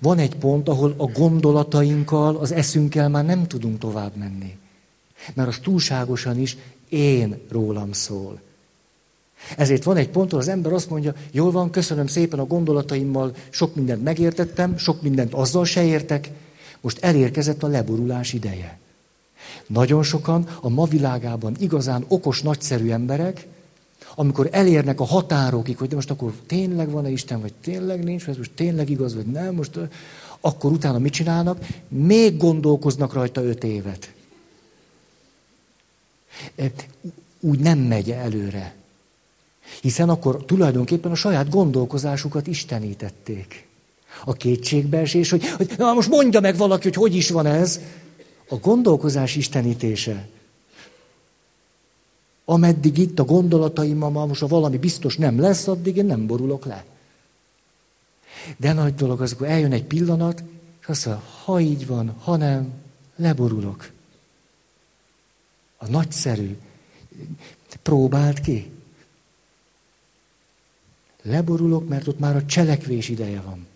Van 0.00 0.18
egy 0.18 0.36
pont, 0.36 0.68
ahol 0.68 0.94
a 0.96 1.06
gondolatainkkal, 1.06 2.36
az 2.36 2.52
eszünkkel 2.52 3.08
már 3.08 3.24
nem 3.24 3.46
tudunk 3.46 3.78
tovább 3.78 4.16
menni. 4.16 4.56
Mert 5.34 5.48
az 5.48 5.58
túlságosan 5.62 6.38
is 6.38 6.56
én 6.92 7.38
rólam 7.50 7.92
szól. 7.92 8.40
Ezért 9.56 9.84
van 9.84 9.96
egy 9.96 10.08
pont, 10.08 10.28
ahol 10.28 10.42
az 10.42 10.48
ember 10.48 10.72
azt 10.72 10.90
mondja, 10.90 11.14
jól 11.30 11.50
van, 11.50 11.70
köszönöm 11.70 12.06
szépen 12.06 12.38
a 12.38 12.46
gondolataimmal, 12.46 13.34
sok 13.50 13.74
mindent 13.74 14.02
megértettem, 14.02 14.78
sok 14.78 15.02
mindent 15.02 15.34
azzal 15.34 15.64
se 15.64 15.84
értek, 15.84 16.30
most 16.80 16.98
elérkezett 17.04 17.62
a 17.62 17.66
leborulás 17.66 18.32
ideje. 18.32 18.78
Nagyon 19.66 20.02
sokan 20.02 20.48
a 20.60 20.68
ma 20.68 20.84
világában 20.84 21.56
igazán 21.58 22.04
okos, 22.08 22.42
nagyszerű 22.42 22.90
emberek, 22.90 23.46
amikor 24.14 24.48
elérnek 24.50 25.00
a 25.00 25.04
határokig, 25.04 25.76
hogy 25.78 25.88
de 25.88 25.94
most 25.94 26.10
akkor 26.10 26.32
tényleg 26.46 26.90
van-e 26.90 27.10
Isten, 27.10 27.40
vagy 27.40 27.52
tényleg 27.62 28.04
nincs, 28.04 28.24
vagy 28.24 28.36
most 28.36 28.52
tényleg 28.54 28.90
igaz, 28.90 29.14
vagy 29.14 29.26
nem, 29.26 29.54
most 29.54 29.78
akkor 30.40 30.72
utána 30.72 30.98
mit 30.98 31.12
csinálnak? 31.12 31.66
Még 31.88 32.36
gondolkoznak 32.36 33.12
rajta 33.12 33.42
öt 33.42 33.64
évet. 33.64 34.12
Úgy 37.40 37.58
nem 37.58 37.78
megy 37.78 38.10
előre. 38.10 38.74
Hiszen 39.80 40.08
akkor 40.08 40.44
tulajdonképpen 40.44 41.10
a 41.10 41.14
saját 41.14 41.50
gondolkozásukat 41.50 42.46
istenítették. 42.46 43.66
A 44.24 44.32
kétségbeesés, 44.32 45.30
hogy, 45.30 45.48
hogy 45.48 45.74
na 45.78 45.92
most 45.92 46.08
mondja 46.08 46.40
meg 46.40 46.56
valaki, 46.56 46.82
hogy 46.82 46.94
hogy 46.94 47.14
is 47.14 47.30
van 47.30 47.46
ez. 47.46 47.80
A 48.48 48.56
gondolkozás 48.56 49.36
istenítése. 49.36 50.28
Ameddig 52.44 52.98
itt 52.98 53.18
a 53.18 53.24
gondolataimmal, 53.24 54.10
ma 54.10 54.26
most 54.26 54.42
a 54.42 54.46
valami 54.46 54.78
biztos 54.78 55.16
nem 55.16 55.40
lesz, 55.40 55.66
addig 55.68 55.96
én 55.96 56.04
nem 56.04 56.26
borulok 56.26 56.64
le. 56.64 56.84
De 58.56 58.72
nagy 58.72 58.94
dolog 58.94 59.20
az, 59.20 59.32
akkor 59.32 59.46
eljön 59.46 59.72
egy 59.72 59.84
pillanat, 59.84 60.42
és 60.80 60.86
azt 60.86 61.06
mondja, 61.06 61.24
ha 61.44 61.60
így 61.60 61.86
van, 61.86 62.14
ha 62.22 62.36
nem, 62.36 62.72
leborulok. 63.16 63.90
A 65.82 65.88
nagyszerű. 65.88 66.58
Próbált 67.82 68.40
ki. 68.40 68.70
Leborulok, 71.22 71.88
mert 71.88 72.06
ott 72.06 72.18
már 72.18 72.36
a 72.36 72.46
cselekvés 72.46 73.08
ideje 73.08 73.40
van. 73.40 73.66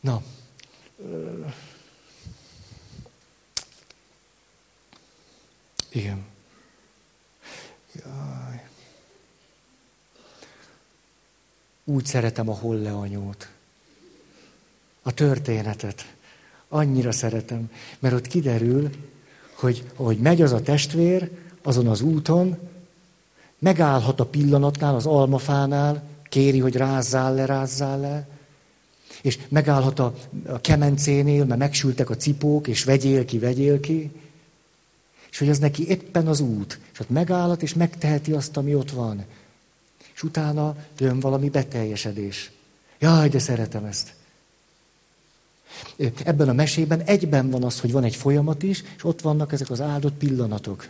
Na, 0.00 0.22
igen. 5.90 6.24
Jaj. 7.92 8.68
Úgy 11.84 12.06
szeretem 12.06 12.48
a 12.48 12.54
holleanyót. 12.54 13.50
A 15.02 15.14
történetet. 15.14 16.14
Annyira 16.68 17.12
szeretem, 17.12 17.70
mert 17.98 18.14
ott 18.14 18.26
kiderül, 18.26 18.90
hogy 19.62 19.84
ahogy 19.96 20.18
megy 20.18 20.42
az 20.42 20.52
a 20.52 20.62
testvér 20.62 21.30
azon 21.62 21.86
az 21.86 22.00
úton, 22.00 22.58
megállhat 23.58 24.20
a 24.20 24.26
pillanatnál, 24.26 24.94
az 24.94 25.06
almafánál, 25.06 26.02
kéri, 26.28 26.58
hogy 26.58 26.76
rázzál 26.76 27.34
le, 27.34 27.44
rázzál 27.44 28.00
le, 28.00 28.28
és 29.22 29.38
megállhat 29.48 29.98
a, 29.98 30.14
a 30.46 30.60
kemencénél, 30.60 31.44
mert 31.44 31.60
megsültek 31.60 32.10
a 32.10 32.16
cipók, 32.16 32.68
és 32.68 32.84
vegyél 32.84 33.24
ki, 33.24 33.38
vegyél 33.38 33.80
ki, 33.80 34.10
és 35.30 35.38
hogy 35.38 35.48
az 35.48 35.58
neki 35.58 35.88
éppen 35.88 36.26
az 36.26 36.40
út, 36.40 36.80
és 36.92 37.00
ott 37.00 37.10
megállhat, 37.10 37.62
és 37.62 37.74
megteheti 37.74 38.32
azt, 38.32 38.56
ami 38.56 38.74
ott 38.74 38.90
van. 38.90 39.24
És 40.14 40.22
utána 40.22 40.76
jön 40.98 41.20
valami 41.20 41.48
beteljesedés. 41.48 42.50
Jaj, 42.98 43.28
de 43.28 43.38
szeretem 43.38 43.84
ezt. 43.84 44.14
Ebben 46.24 46.48
a 46.48 46.52
mesében 46.52 47.00
egyben 47.00 47.50
van 47.50 47.64
az, 47.64 47.80
hogy 47.80 47.92
van 47.92 48.04
egy 48.04 48.16
folyamat 48.16 48.62
is, 48.62 48.82
és 48.96 49.04
ott 49.04 49.20
vannak 49.20 49.52
ezek 49.52 49.70
az 49.70 49.80
áldott 49.80 50.14
pillanatok. 50.14 50.88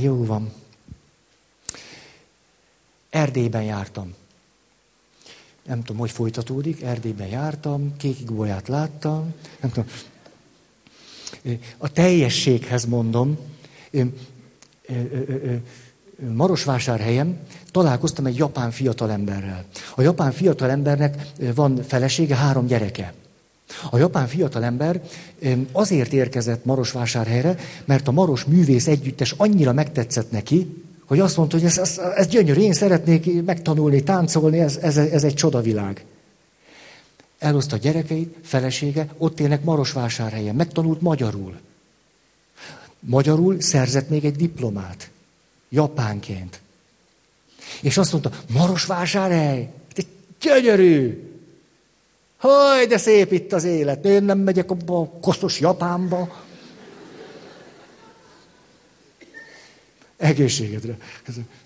Jó 0.00 0.24
van. 0.24 0.52
Erdélyben 3.10 3.62
jártam. 3.62 4.14
Nem 5.66 5.82
tudom, 5.82 6.00
hogy 6.00 6.10
folytatódik. 6.10 6.82
Erdélyben 6.82 7.28
jártam, 7.28 7.96
kékigbolyát 7.96 8.68
láttam. 8.68 9.34
Nem 9.60 9.70
tudom. 9.70 9.90
A 11.78 11.92
teljességhez 11.92 12.84
mondom, 12.84 13.38
Marosvásárhelyen 16.30 17.38
találkoztam 17.70 18.26
egy 18.26 18.36
japán 18.36 18.70
fiatalemberrel. 18.70 19.64
A 19.94 20.02
japán 20.02 20.32
fiatalembernek 20.32 21.26
van 21.54 21.82
felesége, 21.86 22.36
három 22.36 22.66
gyereke. 22.66 23.12
A 23.90 23.98
japán 23.98 24.26
fiatalember 24.26 25.00
azért 25.72 26.12
érkezett 26.12 26.64
Marosvásárhelyre, 26.64 27.56
mert 27.84 28.08
a 28.08 28.12
Maros 28.12 28.44
művész 28.44 28.86
együttes 28.86 29.34
annyira 29.36 29.72
megtetszett 29.72 30.30
neki, 30.30 30.84
hogy 31.06 31.20
azt 31.20 31.36
mondta, 31.36 31.56
hogy 31.56 31.66
ez, 31.66 31.78
ez, 31.78 32.00
ez 32.16 32.26
gyönyörű, 32.26 32.60
én 32.60 32.72
szeretnék 32.72 33.44
megtanulni, 33.44 34.02
táncolni, 34.02 34.60
ez, 34.60 34.76
ez, 34.76 34.96
ez 34.96 35.24
egy 35.24 35.34
csodavilág. 35.34 36.04
Elhozta 37.38 37.76
gyerekeit, 37.76 38.36
felesége, 38.42 39.08
ott 39.18 39.40
élnek 39.40 39.64
Marosvásárhelyen, 39.64 40.54
megtanult 40.54 41.00
magyarul. 41.00 41.56
Magyarul 43.00 43.60
szerzett 43.60 44.08
még 44.08 44.24
egy 44.24 44.36
diplomát 44.36 45.10
japánként. 45.72 46.60
És 47.80 47.96
azt 47.96 48.12
mondta, 48.12 48.30
Marosvásárhely, 48.48 49.72
egy 49.94 50.06
gyönyörű. 50.40 51.26
Haj, 52.36 52.86
de 52.86 52.98
szép 52.98 53.32
itt 53.32 53.52
az 53.52 53.64
élet. 53.64 54.04
Én 54.04 54.22
nem 54.22 54.38
megyek 54.38 54.70
abba 54.70 55.00
a 55.00 55.18
koszos 55.20 55.60
Japánba. 55.60 56.44
Egészségedre. 60.16 60.96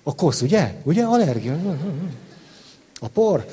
A 0.03 0.15
kosz, 0.15 0.41
ugye? 0.41 0.75
Ugye? 0.83 1.05
Allergia. 1.05 1.77
A 3.01 3.09
por. 3.09 3.47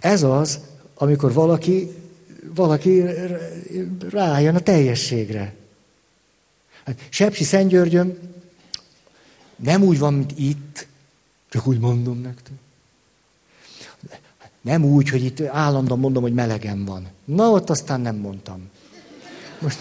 Ez 0.00 0.22
az, 0.22 0.60
amikor 0.94 1.32
valaki 1.32 1.90
valaki 2.54 3.04
rájön 4.10 4.54
a 4.54 4.60
teljességre. 4.60 5.54
Hát 6.86 7.00
Sepsi 7.08 7.44
Szentgyörgyön 7.44 8.18
nem 9.56 9.82
úgy 9.82 9.98
van, 9.98 10.14
mint 10.14 10.38
itt, 10.38 10.86
csak 11.48 11.66
úgy 11.66 11.78
mondom 11.78 12.20
nektek. 12.20 12.54
Nem 14.60 14.84
úgy, 14.84 15.08
hogy 15.08 15.24
itt 15.24 15.40
állandóan 15.40 16.00
mondom, 16.00 16.22
hogy 16.22 16.34
melegem 16.34 16.84
van. 16.84 17.06
Na, 17.24 17.50
ott 17.50 17.70
aztán 17.70 18.00
nem 18.00 18.16
mondtam. 18.16 18.70
Most, 19.58 19.78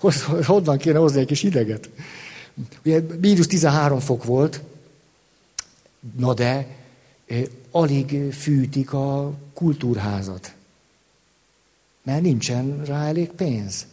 most 0.00 0.20
honnan 0.20 0.78
kéne 0.78 0.98
hozni 0.98 1.20
egy 1.20 1.26
kis 1.26 1.42
ideget? 1.42 1.90
Ugye 2.84 3.00
mínusz 3.20 3.46
13 3.46 3.98
fok 3.98 4.24
volt, 4.24 4.60
na 6.16 6.34
de 6.34 6.66
eh, 7.26 7.42
alig 7.70 8.32
fűtik 8.32 8.92
a 8.92 9.34
kultúrházat. 9.54 10.54
Mert 12.02 12.22
nincsen 12.22 12.84
rá 12.84 13.06
elég 13.06 13.28
pénz. 13.28 13.86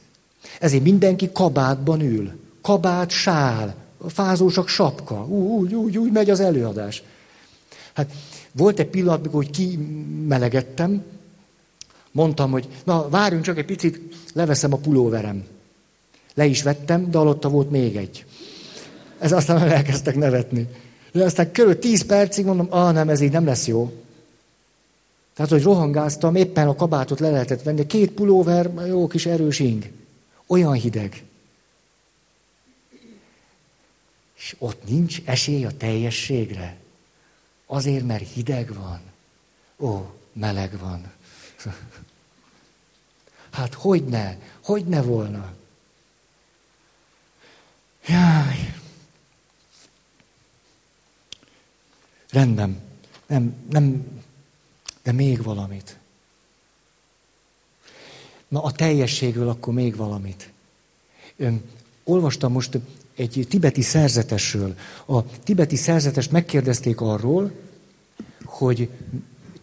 Ezért 0.60 0.84
mindenki 0.84 1.32
kabátban 1.32 2.02
ül. 2.02 2.32
Kabát, 2.62 3.10
sál, 3.10 3.76
fázósak 4.08 4.68
sapka. 4.68 5.26
Úgy, 5.26 5.74
úgy, 5.74 5.98
úgy 5.98 6.12
megy 6.12 6.30
az 6.30 6.40
előadás. 6.40 7.04
Hát 7.94 8.12
volt 8.52 8.80
egy 8.80 8.88
pillanat, 8.88 9.20
amikor 9.20 9.44
hogy 9.44 9.52
kimelegettem, 9.52 11.04
mondtam, 12.12 12.52
hogy 12.52 12.68
na, 12.84 13.10
várjunk 13.10 13.44
csak 13.44 13.58
egy 13.58 13.66
picit, 13.66 14.00
leveszem 14.34 14.74
a 14.74 14.78
pulóverem. 14.78 15.44
Le 16.34 16.46
is 16.46 16.64
vettem, 16.64 17.12
de 17.12 17.18
alatta 17.18 17.50
volt 17.50 17.70
még 17.70 17.96
egy. 17.96 18.26
Ez 19.20 19.32
aztán 19.32 19.70
elkezdtek 19.70 20.16
nevetni. 20.16 20.68
De 21.12 21.24
aztán 21.24 21.52
körül 21.52 21.80
tíz 21.80 22.06
percig 22.06 22.46
mondom, 22.46 22.68
ah 22.70 22.94
nem, 22.94 23.10
ez 23.10 23.22
így 23.22 23.32
nem 23.32 23.46
lesz 23.46 23.68
jó. 23.68 23.92
Tehát, 25.36 25.52
hogy 25.52 25.64
rohangáztam, 25.64 26.36
éppen 26.36 26.68
a 26.68 26.76
kabátot 26.76 27.20
le 27.20 27.30
lehetett 27.30 27.64
venni, 27.64 27.86
két 27.86 28.12
pulóver, 28.12 28.72
jó 28.88 29.08
kis 29.08 29.26
erős 29.26 29.60
ing. 29.60 29.90
Olyan 30.48 30.74
hideg. 30.74 31.24
És 34.36 34.56
ott 34.60 34.88
nincs 34.88 35.22
esély 35.26 35.66
a 35.66 35.78
teljességre. 35.78 36.78
Azért, 37.66 38.06
mert 38.06 38.28
hideg 38.34 38.74
van. 38.74 39.02
Ó, 39.78 40.20
meleg 40.34 40.78
van. 40.80 41.12
Hát 43.54 43.74
hogy 43.74 44.06
ne? 44.06 44.38
Hogy 44.64 44.86
ne 44.86 45.02
volna? 45.02 45.54
Jaj. 48.08 48.74
Rendben. 52.30 52.82
Nem, 53.28 53.66
nem, 53.70 54.08
de 55.04 55.12
még 55.12 55.44
valamit. 55.44 55.98
Na, 58.54 58.64
a 58.64 58.72
teljességről 58.72 59.50
akkor 59.50 59.74
még 59.74 59.96
valamit. 59.96 60.50
Ön, 61.38 61.62
olvastam 62.04 62.52
most 62.52 62.80
egy 63.16 63.46
tibeti 63.50 63.82
szerzetesről. 63.82 64.76
A 65.06 65.26
tibeti 65.26 65.76
szerzetest 65.76 66.32
megkérdezték 66.32 67.02
arról, 67.02 67.52
hogy 68.44 68.90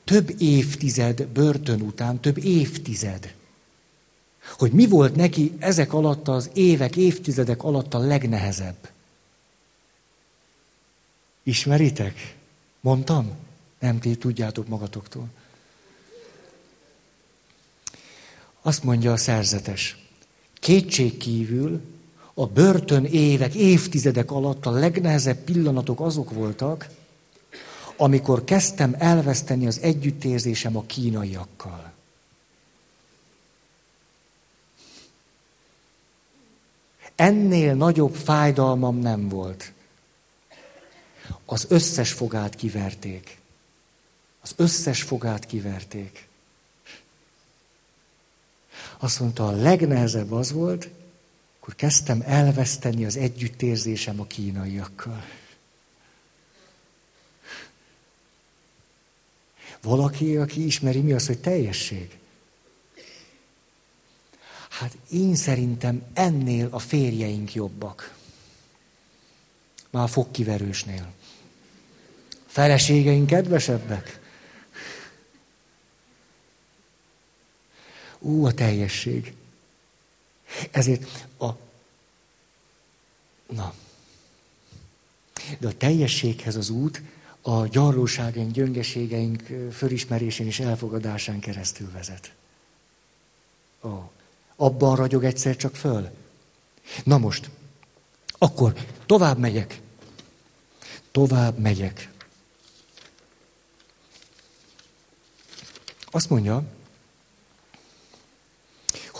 több 0.04 0.34
évtized 0.38 1.26
börtön 1.26 1.80
után, 1.80 2.20
több 2.20 2.38
évtized, 2.44 3.34
hogy 4.58 4.72
mi 4.72 4.86
volt 4.86 5.16
neki 5.16 5.52
ezek 5.58 5.92
alatt 5.92 6.28
az 6.28 6.50
évek, 6.54 6.96
évtizedek 6.96 7.62
alatt 7.62 7.94
a 7.94 7.98
legnehezebb. 7.98 8.88
Ismeritek? 11.42 12.36
Mondtam? 12.80 13.30
Nem, 13.78 13.98
ti 13.98 14.16
tudjátok 14.16 14.68
magatoktól. 14.68 15.28
Azt 18.62 18.82
mondja 18.84 19.12
a 19.12 19.16
szerzetes. 19.16 19.96
Kétség 20.54 21.16
kívül 21.16 21.80
a 22.34 22.46
börtön 22.46 23.04
évek, 23.04 23.54
évtizedek 23.54 24.30
alatt 24.30 24.66
a 24.66 24.70
legnehezebb 24.70 25.36
pillanatok 25.36 26.00
azok 26.00 26.32
voltak, 26.32 26.88
amikor 27.96 28.44
kezdtem 28.44 28.94
elveszteni 28.98 29.66
az 29.66 29.80
együttérzésem 29.80 30.76
a 30.76 30.84
kínaiakkal. 30.86 31.92
Ennél 37.14 37.74
nagyobb 37.74 38.14
fájdalmam 38.14 38.98
nem 38.98 39.28
volt. 39.28 39.72
Az 41.44 41.66
összes 41.68 42.12
fogát 42.12 42.54
kiverték. 42.54 43.38
Az 44.40 44.52
összes 44.56 45.02
fogát 45.02 45.46
kiverték. 45.46 46.28
Azt 49.02 49.20
mondta, 49.20 49.46
a 49.46 49.50
legnehezebb 49.50 50.32
az 50.32 50.52
volt, 50.52 50.88
akkor 51.60 51.74
kezdtem 51.74 52.22
elveszteni 52.26 53.04
az 53.04 53.16
együttérzésem 53.16 54.20
a 54.20 54.26
kínaiakkal. 54.26 55.24
Valaki, 59.82 60.36
aki 60.36 60.64
ismeri, 60.64 61.00
mi 61.00 61.12
az, 61.12 61.26
hogy 61.26 61.38
teljesség? 61.38 62.18
Hát 64.68 64.96
én 65.10 65.34
szerintem 65.34 66.02
ennél 66.12 66.68
a 66.70 66.78
férjeink 66.78 67.54
jobbak. 67.54 68.14
Már 69.90 70.02
a 70.02 70.06
fogkiverősnél. 70.06 71.12
Feleségeink 72.46 73.26
kedvesebbek. 73.26 74.19
Ú, 78.20 78.46
a 78.46 78.52
teljesség. 78.52 79.34
Ezért 80.70 81.26
a... 81.38 81.48
Na. 83.46 83.74
De 85.58 85.68
a 85.68 85.76
teljességhez 85.76 86.56
az 86.56 86.70
út 86.70 87.02
a 87.40 87.66
gyarlóságaink, 87.66 88.52
gyöngeségeink 88.52 89.42
fölismerésén 89.72 90.46
és 90.46 90.60
elfogadásán 90.60 91.40
keresztül 91.40 91.90
vezet. 91.90 92.32
Ó, 93.82 94.10
abban 94.56 94.96
ragyog 94.96 95.24
egyszer 95.24 95.56
csak 95.56 95.76
föl. 95.76 96.10
Na 97.04 97.18
most, 97.18 97.50
akkor 98.38 98.86
tovább 99.06 99.38
megyek. 99.38 99.80
Tovább 101.10 101.58
megyek. 101.58 102.10
Azt 106.10 106.30
mondja, 106.30 106.64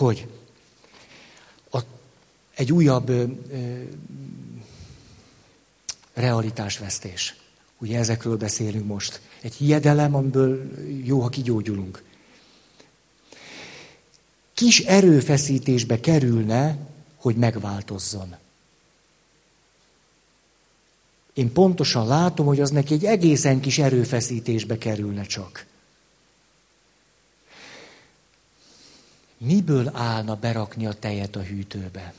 hogy 0.01 0.27
a, 1.71 1.79
egy 2.55 2.71
újabb 2.71 3.09
ö, 3.09 3.23
ö, 3.51 3.81
realitásvesztés. 6.13 7.35
Ugye 7.77 7.97
ezekről 7.97 8.37
beszélünk 8.37 8.87
most. 8.87 9.21
Egy 9.41 9.53
hiedelem, 9.53 10.15
amiből 10.15 10.71
jó, 11.03 11.21
ha 11.21 11.29
kigyógyulunk. 11.29 12.03
Kis 14.53 14.79
erőfeszítésbe 14.79 15.99
kerülne, 15.99 16.77
hogy 17.15 17.35
megváltozzon. 17.35 18.35
Én 21.33 21.51
pontosan 21.51 22.07
látom, 22.07 22.45
hogy 22.45 22.61
az 22.61 22.69
neki 22.69 22.93
egy 22.93 23.05
egészen 23.05 23.59
kis 23.59 23.77
erőfeszítésbe 23.77 24.77
kerülne 24.77 25.23
csak. 25.23 25.65
Miből 29.43 29.89
állna 29.93 30.35
berakni 30.35 30.85
a 30.85 30.93
tejet 30.93 31.35
a 31.35 31.41
hűtőbe? 31.41 32.13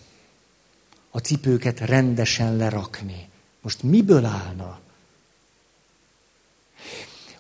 A 1.11 1.19
cipőket 1.19 1.81
rendesen 1.81 2.57
lerakni. 2.57 3.29
Most 3.61 3.83
miből 3.83 4.25
állna? 4.25 4.81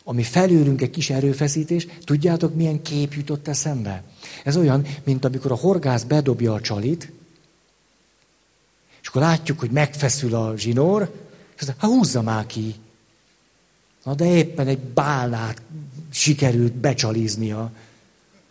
Ami 0.05 0.23
felülünk 0.23 0.83
egy 0.83 0.91
kis 0.91 1.11
erőfeszítés, 1.11 1.87
tudjátok, 2.05 2.55
milyen 2.55 2.83
kép 2.83 3.13
jutott 3.13 3.49
eszembe? 3.49 4.03
Ez 4.45 4.57
olyan, 4.57 4.87
mint 5.05 5.25
amikor 5.25 5.53
a 5.53 5.57
horgász 5.57 6.03
bedobja 6.03 6.55
a 6.55 6.61
csalit, 6.61 7.13
és 9.03 9.09
akkor 9.09 9.23
látjuk, 9.23 9.59
hogy 9.59 9.71
megfeszül 9.71 10.35
a 10.35 10.57
zsinór, 10.57 11.03
és 11.55 11.61
azt 11.61 11.75
hát 11.79 11.91
húzza 11.91 12.23
már 12.23 12.47
ki. 12.47 12.75
Na 14.05 14.15
de 14.15 14.25
éppen 14.25 14.67
egy 14.67 14.79
bálnát 14.79 15.63
sikerült 16.11 16.73
becsaliznia. 16.73 17.73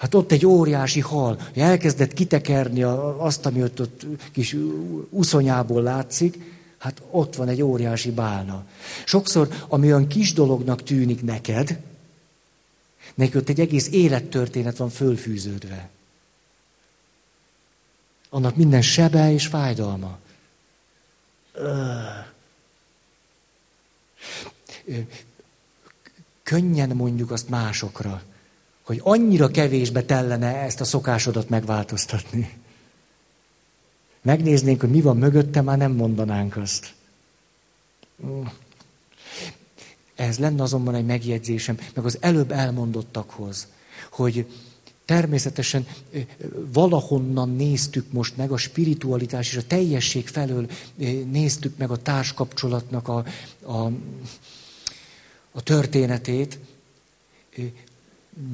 Hát 0.01 0.13
ott 0.13 0.31
egy 0.31 0.45
óriási 0.45 0.99
hal, 0.99 1.39
elkezdett 1.55 2.13
kitekerni 2.13 2.83
azt, 2.83 3.45
ami 3.45 3.63
ott, 3.63 3.81
ott 3.81 4.05
kis 4.31 4.55
uszonyából 5.09 5.81
látszik, 5.81 6.37
hát 6.77 7.01
ott 7.09 7.35
van 7.35 7.47
egy 7.47 7.61
óriási 7.61 8.11
bálna. 8.11 8.65
Sokszor, 9.05 9.65
ami 9.67 9.87
olyan 9.87 10.07
kis 10.07 10.33
dolognak 10.33 10.83
tűnik 10.83 11.23
neked, 11.23 11.79
neki 13.13 13.37
ott 13.37 13.49
egy 13.49 13.59
egész 13.59 13.87
élettörténet 13.87 14.77
van 14.77 14.89
fölfűződve. 14.89 15.89
Annak 18.29 18.55
minden 18.55 18.81
sebe 18.81 19.31
és 19.31 19.47
fájdalma. 19.47 20.17
Könnyen 26.43 26.89
mondjuk 26.89 27.31
azt 27.31 27.49
másokra, 27.49 28.21
hogy 28.91 29.01
annyira 29.03 29.47
kevésbe 29.47 30.03
tellene 30.03 30.55
ezt 30.55 30.81
a 30.81 30.83
szokásodat 30.83 31.49
megváltoztatni. 31.49 32.49
Megnéznénk, 34.21 34.79
hogy 34.79 34.89
mi 34.89 35.01
van 35.01 35.17
mögötte, 35.17 35.61
már 35.61 35.77
nem 35.77 35.91
mondanánk 35.91 36.57
azt. 36.57 36.93
Ez 40.15 40.39
lenne 40.39 40.63
azonban 40.63 40.95
egy 40.95 41.05
megjegyzésem, 41.05 41.77
meg 41.93 42.05
az 42.05 42.17
előbb 42.19 42.51
elmondottakhoz, 42.51 43.67
hogy 44.11 44.45
természetesen 45.05 45.87
valahonnan 46.73 47.55
néztük 47.55 48.11
most 48.11 48.37
meg 48.37 48.51
a 48.51 48.57
spiritualitás 48.57 49.51
és 49.51 49.57
a 49.57 49.67
teljesség 49.67 50.27
felől 50.27 50.69
néztük 51.31 51.77
meg 51.77 51.91
a 51.91 51.97
társkapcsolatnak 51.97 53.07
a, 53.07 53.25
a, 53.61 53.91
a 55.51 55.61
történetét. 55.63 56.59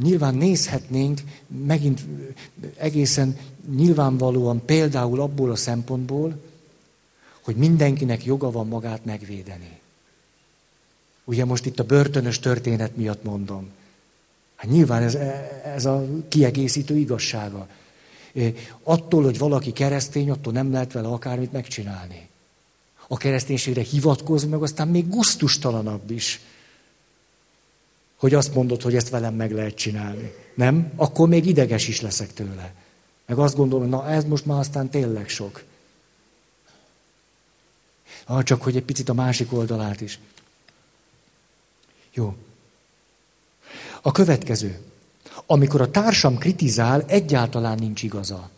Nyilván 0.01 0.36
nézhetnénk 0.36 1.21
megint 1.65 2.01
egészen 2.78 3.38
nyilvánvalóan 3.75 4.65
például 4.65 5.21
abból 5.21 5.51
a 5.51 5.55
szempontból, 5.55 6.41
hogy 7.41 7.55
mindenkinek 7.55 8.25
joga 8.25 8.51
van 8.51 8.67
magát 8.67 9.05
megvédeni. 9.05 9.80
Ugye 11.23 11.45
most 11.45 11.65
itt 11.65 11.80
a 11.80 11.84
börtönös 11.84 12.39
történet 12.39 12.95
miatt 12.95 13.23
mondom. 13.23 13.69
Hát 14.55 14.71
nyilván 14.71 15.03
ez, 15.03 15.15
ez 15.65 15.86
a 15.86 16.05
kiegészítő 16.28 16.97
igazsága. 16.97 17.67
Attól, 18.84 19.23
hogy 19.23 19.38
valaki 19.38 19.71
keresztény, 19.71 20.30
attól 20.30 20.53
nem 20.53 20.71
lehet 20.71 20.91
vele 20.91 21.07
akármit 21.07 21.51
megcsinálni. 21.51 22.28
A 23.07 23.17
kereszténységre 23.17 23.82
hivatkoz 23.82 24.43
meg, 24.43 24.61
aztán 24.61 24.88
még 24.88 25.09
guztustalanabb 25.09 26.11
is, 26.11 26.41
hogy 28.18 28.34
azt 28.34 28.53
mondod, 28.53 28.82
hogy 28.82 28.95
ezt 28.95 29.09
velem 29.09 29.34
meg 29.34 29.51
lehet 29.51 29.76
csinálni. 29.76 30.34
Nem? 30.55 30.91
Akkor 30.95 31.28
még 31.28 31.45
ideges 31.45 31.88
is 31.88 32.01
leszek 32.01 32.34
tőle. 32.34 32.74
Meg 33.26 33.38
azt 33.38 33.55
gondolom, 33.55 33.89
na 33.89 34.09
ez 34.09 34.24
most 34.24 34.45
már 34.45 34.59
aztán 34.59 34.89
tényleg 34.89 35.30
sok. 35.30 35.63
Ah, 38.26 38.43
csak 38.43 38.63
hogy 38.63 38.76
egy 38.76 38.84
picit 38.84 39.09
a 39.09 39.13
másik 39.13 39.53
oldalát 39.53 40.01
is. 40.01 40.20
Jó. 42.13 42.36
A 44.01 44.11
következő. 44.11 44.80
Amikor 45.45 45.82
a 45.82 45.91
társam 45.91 46.38
kritizál, 46.38 47.03
egyáltalán 47.07 47.78
nincs 47.80 48.03
igaza. 48.03 48.49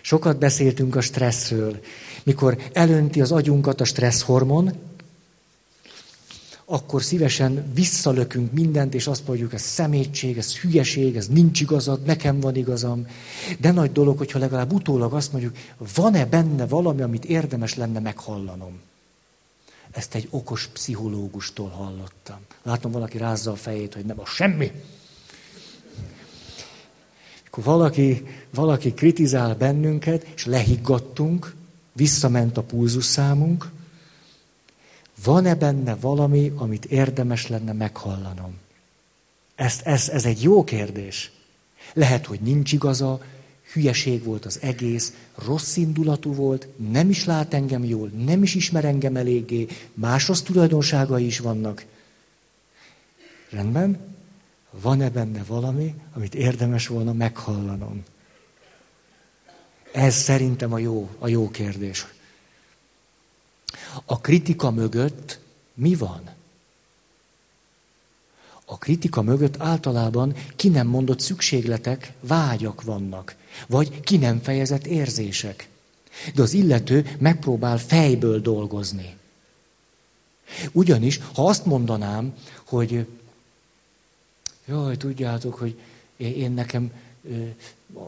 Sokat 0.00 0.38
beszéltünk 0.38 0.96
a 0.96 1.00
stresszről. 1.00 1.80
Mikor 2.22 2.58
elönti 2.72 3.20
az 3.20 3.32
agyunkat 3.32 3.80
a 3.80 3.84
stresszhormon, 3.84 4.93
akkor 6.64 7.02
szívesen 7.02 7.72
visszalökünk 7.74 8.52
mindent, 8.52 8.94
és 8.94 9.06
azt 9.06 9.26
mondjuk, 9.26 9.52
ez 9.52 9.62
szemétség, 9.62 10.38
ez 10.38 10.56
hülyeség, 10.56 11.16
ez 11.16 11.28
nincs 11.28 11.60
igazad, 11.60 12.04
nekem 12.04 12.40
van 12.40 12.56
igazam. 12.56 13.06
De 13.58 13.72
nagy 13.72 13.92
dolog, 13.92 14.18
hogyha 14.18 14.38
legalább 14.38 14.72
utólag 14.72 15.12
azt 15.14 15.32
mondjuk, 15.32 15.56
van-e 15.94 16.26
benne 16.26 16.66
valami, 16.66 17.02
amit 17.02 17.24
érdemes 17.24 17.74
lenne 17.74 18.00
meghallanom. 18.00 18.80
Ezt 19.90 20.14
egy 20.14 20.28
okos 20.30 20.66
pszichológustól 20.66 21.68
hallottam. 21.68 22.38
Látom, 22.62 22.92
valaki 22.92 23.18
rázza 23.18 23.50
a 23.50 23.56
fejét, 23.56 23.94
hogy 23.94 24.04
nem 24.04 24.20
a 24.20 24.26
semmi. 24.26 24.72
Akkor 27.46 27.64
valaki, 27.64 28.26
valaki 28.54 28.92
kritizál 28.92 29.54
bennünket, 29.54 30.26
és 30.34 30.44
lehiggadtunk, 30.46 31.54
visszament 31.92 32.56
a 32.56 32.62
pulzusszámunk, 32.62 33.70
van-e 35.24 35.54
benne 35.54 35.94
valami, 35.94 36.52
amit 36.56 36.84
érdemes 36.84 37.48
lenne 37.48 37.72
meghallanom? 37.72 38.54
Ez, 39.54 39.80
ez, 39.84 40.08
ez 40.08 40.24
egy 40.24 40.42
jó 40.42 40.64
kérdés. 40.64 41.30
Lehet, 41.92 42.26
hogy 42.26 42.40
nincs 42.40 42.72
igaza, 42.72 43.20
hülyeség 43.72 44.24
volt 44.24 44.44
az 44.44 44.58
egész, 44.62 45.12
rossz 45.34 45.76
indulatú 45.76 46.34
volt, 46.34 46.68
nem 46.90 47.10
is 47.10 47.24
lát 47.24 47.54
engem 47.54 47.84
jól, 47.84 48.08
nem 48.08 48.42
is 48.42 48.54
ismer 48.54 48.84
engem 48.84 49.16
eléggé, 49.16 49.66
más 49.94 50.28
rossz 50.28 50.40
tulajdonságai 50.40 51.26
is 51.26 51.38
vannak. 51.38 51.84
Rendben? 53.50 53.98
Van-e 54.70 55.10
benne 55.10 55.44
valami, 55.46 55.94
amit 56.12 56.34
érdemes 56.34 56.86
volna 56.86 57.12
meghallanom? 57.12 58.02
Ez 59.92 60.14
szerintem 60.14 60.72
a 60.72 60.78
jó, 60.78 61.08
a 61.18 61.28
jó 61.28 61.50
kérdés. 61.50 62.06
A 64.04 64.20
kritika 64.20 64.70
mögött 64.70 65.38
mi 65.74 65.94
van? 65.94 66.20
A 68.64 68.78
kritika 68.78 69.22
mögött 69.22 69.60
általában 69.60 70.34
ki 70.56 70.68
nem 70.68 70.86
mondott 70.86 71.20
szükségletek, 71.20 72.12
vágyak 72.20 72.82
vannak, 72.82 73.34
vagy 73.66 74.00
ki 74.00 74.16
nem 74.16 74.40
fejezett 74.42 74.86
érzések. 74.86 75.68
De 76.34 76.42
az 76.42 76.52
illető 76.52 77.16
megpróbál 77.18 77.78
fejből 77.78 78.40
dolgozni. 78.40 79.16
Ugyanis, 80.72 81.20
ha 81.34 81.46
azt 81.46 81.66
mondanám, 81.66 82.34
hogy 82.64 83.06
jaj, 84.66 84.96
tudjátok, 84.96 85.54
hogy 85.54 85.78
én 86.16 86.52
nekem 86.52 86.92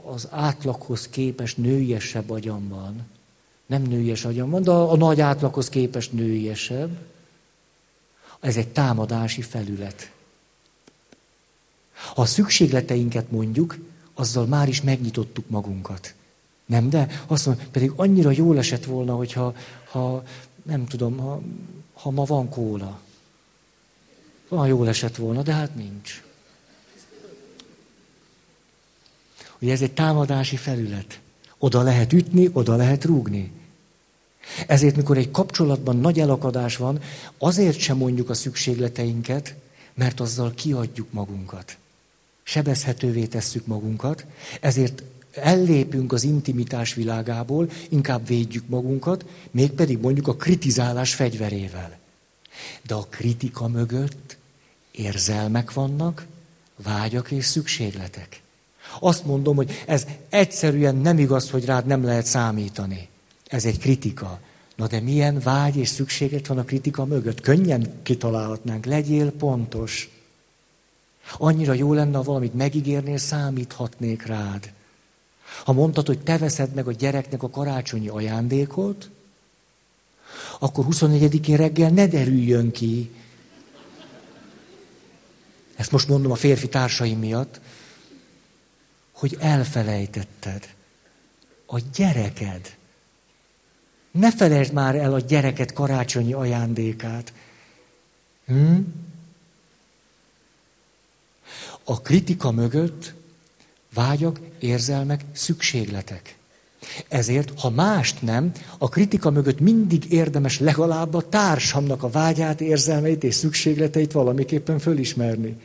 az 0.05 0.29
átlaghoz 0.31 1.09
képes 1.09 1.55
nőiesebb 1.55 2.31
agyam 2.31 2.69
van, 2.69 3.07
nem 3.67 3.83
nőies 3.83 4.25
agyam 4.25 4.51
van, 4.51 4.63
de 4.63 4.71
a, 4.71 4.93
a 4.93 4.97
nagy 4.97 5.21
átlaghoz 5.21 5.69
képest 5.69 6.13
nőiesebb, 6.13 6.99
ez 8.41 8.57
egy 8.57 8.69
támadási 8.69 9.43
felület. 9.43 10.11
Ha 12.15 12.23
a 12.23 12.27
szükségleteinket 12.27 13.31
mondjuk, 13.31 13.77
azzal 14.15 14.47
már 14.47 14.69
is 14.69 14.83
megnyitottuk 14.83 15.49
magunkat. 15.49 16.15
Nem, 16.67 16.91
de 16.91 17.23
azt 17.27 17.47
mondom, 17.47 17.67
pedig 17.71 17.93
annyira 17.97 18.31
jól 18.31 18.59
esett 18.59 18.85
volna, 18.85 19.15
hogyha, 19.15 19.55
ha, 19.91 20.23
nem 20.63 20.87
tudom, 20.87 21.19
ha, 21.19 21.41
ha 21.93 22.11
ma 22.11 22.25
van 22.25 22.49
kóla. 22.49 23.01
Van 24.49 24.67
jól 24.67 24.89
esett 24.89 25.17
volna, 25.17 25.43
de 25.43 25.53
hát 25.53 25.75
nincs. 25.75 26.23
Ugye 29.59 29.73
ez 29.73 29.83
egy 29.83 29.93
támadási 29.93 30.57
felület. 30.57 31.21
Oda 31.67 31.83
lehet 31.83 32.13
ütni, 32.13 32.49
oda 32.53 32.77
lehet 32.77 33.05
rúgni. 33.05 33.51
Ezért, 34.67 34.97
mikor 34.97 35.17
egy 35.17 35.31
kapcsolatban 35.31 35.97
nagy 35.97 36.21
elakadás 36.21 36.77
van, 36.77 37.01
azért 37.39 37.79
sem 37.79 37.97
mondjuk 37.97 38.31
a 38.31 38.35
szükségleteinket, 38.35 39.55
mert 39.95 40.21
azzal 40.21 40.53
kiadjuk 40.55 41.13
magunkat 41.13 41.77
sebezhetővé 42.47 43.25
tesszük 43.27 43.67
magunkat, 43.67 44.25
ezért 44.61 45.03
ellépünk 45.33 46.13
az 46.13 46.23
intimitás 46.23 46.95
világából, 46.95 47.71
inkább 47.89 48.27
védjük 48.27 48.69
magunkat, 48.69 49.25
mégpedig 49.51 49.99
mondjuk 49.99 50.29
a 50.29 50.37
kritizálás 50.37 51.15
fegyverével. 51.15 51.99
De 52.83 52.95
a 52.95 53.07
kritika 53.11 53.69
mögött 53.69 54.37
érzelmek 54.91 55.73
vannak, 55.73 56.27
vágyak 56.77 57.31
és 57.31 57.45
szükségletek. 57.45 58.43
Azt 59.01 59.25
mondom, 59.25 59.57
hogy 59.57 59.83
ez 59.87 60.07
egyszerűen 60.29 60.97
nem 60.97 61.19
igaz, 61.19 61.51
hogy 61.51 61.65
rád 61.65 61.87
nem 61.87 62.05
lehet 62.05 62.27
számítani. 62.27 63.09
Ez 63.47 63.65
egy 63.65 63.79
kritika. 63.79 64.41
Na 64.77 64.87
de 64.87 65.01
milyen 65.01 65.41
vágy 65.41 65.77
és 65.77 65.89
szükséglet 65.89 66.47
van 66.47 66.59
a 66.59 66.65
kritika 66.65 67.05
mögött? 67.05 67.41
Könnyen 67.41 68.01
kitalálhatnánk. 68.03 68.85
Legyél 68.85 69.31
pontos. 69.31 70.11
Annyira 71.39 71.73
jó 71.73 71.93
lenne, 71.93 72.17
ha 72.17 72.23
valamit 72.23 72.55
megígérnél, 72.55 73.19
számíthatnék 73.19 74.27
rád. 74.27 74.73
Ha 75.65 75.73
mondtad, 75.73 76.07
hogy 76.07 76.19
te 76.19 76.39
veszed 76.39 76.75
meg 76.75 76.87
a 76.87 76.93
gyereknek 76.93 77.43
a 77.43 77.51
karácsonyi 77.51 78.09
ajándékot, 78.09 79.11
akkor 80.59 80.85
24-én 80.91 81.57
reggel 81.57 81.91
ne 81.91 82.07
derüljön 82.07 82.71
ki. 82.71 83.11
Ezt 85.77 85.93
most 85.93 86.09
mondom 86.09 86.31
a 86.31 86.35
férfi 86.35 86.69
társaim 86.69 87.19
miatt, 87.19 87.61
hogy 89.17 89.37
elfelejtetted 89.41 90.69
a 91.67 91.81
gyereked. 91.95 92.77
Ne 94.11 94.33
felejtsd 94.33 94.73
már 94.73 94.95
el 94.95 95.15
a 95.15 95.21
gyereket 95.21 95.73
karácsonyi 95.73 96.33
ajándékát. 96.33 97.33
Hm? 98.47 98.79
A 101.85 102.01
kritika 102.01 102.51
mögött 102.51 103.15
vágyak, 103.95 104.41
érzelmek, 104.59 105.25
szükségletek. 105.33 106.37
Ezért, 107.09 107.61
ha 107.61 107.71
mást 107.71 108.23
nem, 108.23 108.53
a 108.79 108.89
kritika 108.89 109.31
mögött 109.31 109.61
mindig 109.61 110.13
érdemes 110.13 110.61
legalább 110.61 111.15
a 111.15 111.29
társamnak 111.29 112.03
a 112.03 112.11
vágyát, 112.11 112.61
érzelmeit 112.61 113.25
és 113.25 113.35
szükségleteit 113.35 114.13
valamiképpen 114.13 114.79
fölismerni. 114.79 115.57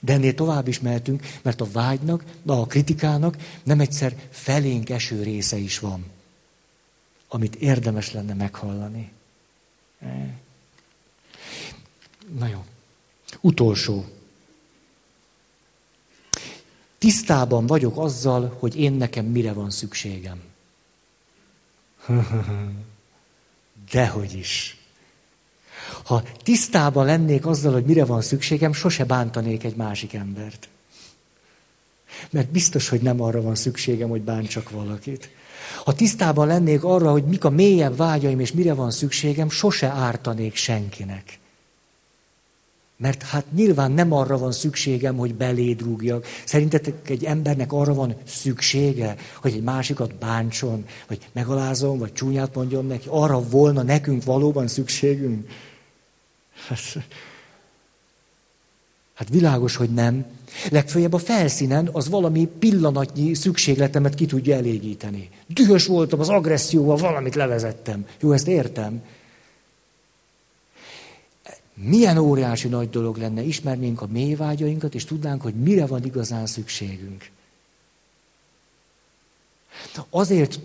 De 0.00 0.12
ennél 0.12 0.34
tovább 0.34 0.68
is 0.68 0.80
mehetünk, 0.80 1.22
mert 1.42 1.60
a 1.60 1.70
vágynak, 1.72 2.24
a 2.46 2.66
kritikának 2.66 3.36
nem 3.62 3.80
egyszer 3.80 4.16
felénk 4.30 4.90
eső 4.90 5.22
része 5.22 5.56
is 5.56 5.78
van, 5.78 6.04
amit 7.28 7.54
érdemes 7.54 8.12
lenne 8.12 8.34
meghallani. 8.34 9.12
Na 12.38 12.46
jó. 12.46 12.64
Utolsó. 13.40 14.04
Tisztában 16.98 17.66
vagyok 17.66 17.98
azzal, 17.98 18.56
hogy 18.58 18.76
én 18.76 18.92
nekem 18.92 19.24
mire 19.24 19.52
van 19.52 19.70
szükségem. 19.70 20.42
Dehogy 23.90 24.34
is. 24.34 24.83
Ha 26.04 26.22
tisztában 26.42 27.04
lennék 27.04 27.46
azzal, 27.46 27.72
hogy 27.72 27.84
mire 27.84 28.04
van 28.04 28.22
szükségem, 28.22 28.72
sose 28.72 29.04
bántanék 29.04 29.64
egy 29.64 29.76
másik 29.76 30.14
embert. 30.14 30.68
Mert 32.30 32.50
biztos, 32.50 32.88
hogy 32.88 33.00
nem 33.00 33.20
arra 33.20 33.42
van 33.42 33.54
szükségem, 33.54 34.08
hogy 34.08 34.22
bántsak 34.22 34.70
valakit. 34.70 35.30
Ha 35.84 35.92
tisztában 35.92 36.46
lennék 36.46 36.84
arra, 36.84 37.10
hogy 37.10 37.24
mik 37.24 37.44
a 37.44 37.50
mélyebb 37.50 37.96
vágyaim, 37.96 38.40
és 38.40 38.52
mire 38.52 38.74
van 38.74 38.90
szükségem, 38.90 39.50
sose 39.50 39.86
ártanék 39.86 40.54
senkinek. 40.54 41.38
Mert 42.96 43.22
hát 43.22 43.44
nyilván 43.54 43.92
nem 43.92 44.12
arra 44.12 44.38
van 44.38 44.52
szükségem, 44.52 45.16
hogy 45.16 45.34
beléd 45.34 45.80
rúgjak. 45.80 46.26
Szerintetek 46.44 47.10
egy 47.10 47.24
embernek 47.24 47.72
arra 47.72 47.94
van 47.94 48.14
szüksége, 48.26 49.16
hogy 49.40 49.52
egy 49.52 49.62
másikat 49.62 50.14
bántson, 50.14 50.84
vagy 51.08 51.18
megalázom, 51.32 51.98
vagy 51.98 52.12
csúnyát 52.12 52.54
mondjon 52.54 52.86
neki. 52.86 53.06
Arra 53.10 53.40
volna 53.40 53.82
nekünk 53.82 54.24
valóban 54.24 54.68
szükségünk? 54.68 55.48
Hát, 59.14 59.28
világos, 59.28 59.76
hogy 59.76 59.90
nem. 59.90 60.26
Legfőjebb 60.70 61.12
a 61.12 61.18
felszínen 61.18 61.88
az 61.92 62.08
valami 62.08 62.46
pillanatnyi 62.58 63.34
szükségletemet 63.34 64.14
ki 64.14 64.26
tudja 64.26 64.56
elégíteni. 64.56 65.28
Dühös 65.46 65.86
voltam, 65.86 66.20
az 66.20 66.28
agresszióval 66.28 66.96
valamit 66.96 67.34
levezettem. 67.34 68.06
Jó, 68.20 68.32
ezt 68.32 68.48
értem. 68.48 69.02
Milyen 71.74 72.18
óriási 72.18 72.68
nagy 72.68 72.90
dolog 72.90 73.16
lenne, 73.16 73.42
ismernénk 73.42 74.02
a 74.02 74.06
mélyvágyainkat, 74.06 74.94
és 74.94 75.04
tudnánk, 75.04 75.42
hogy 75.42 75.54
mire 75.54 75.86
van 75.86 76.04
igazán 76.04 76.46
szükségünk. 76.46 77.30
Azért 80.10 80.60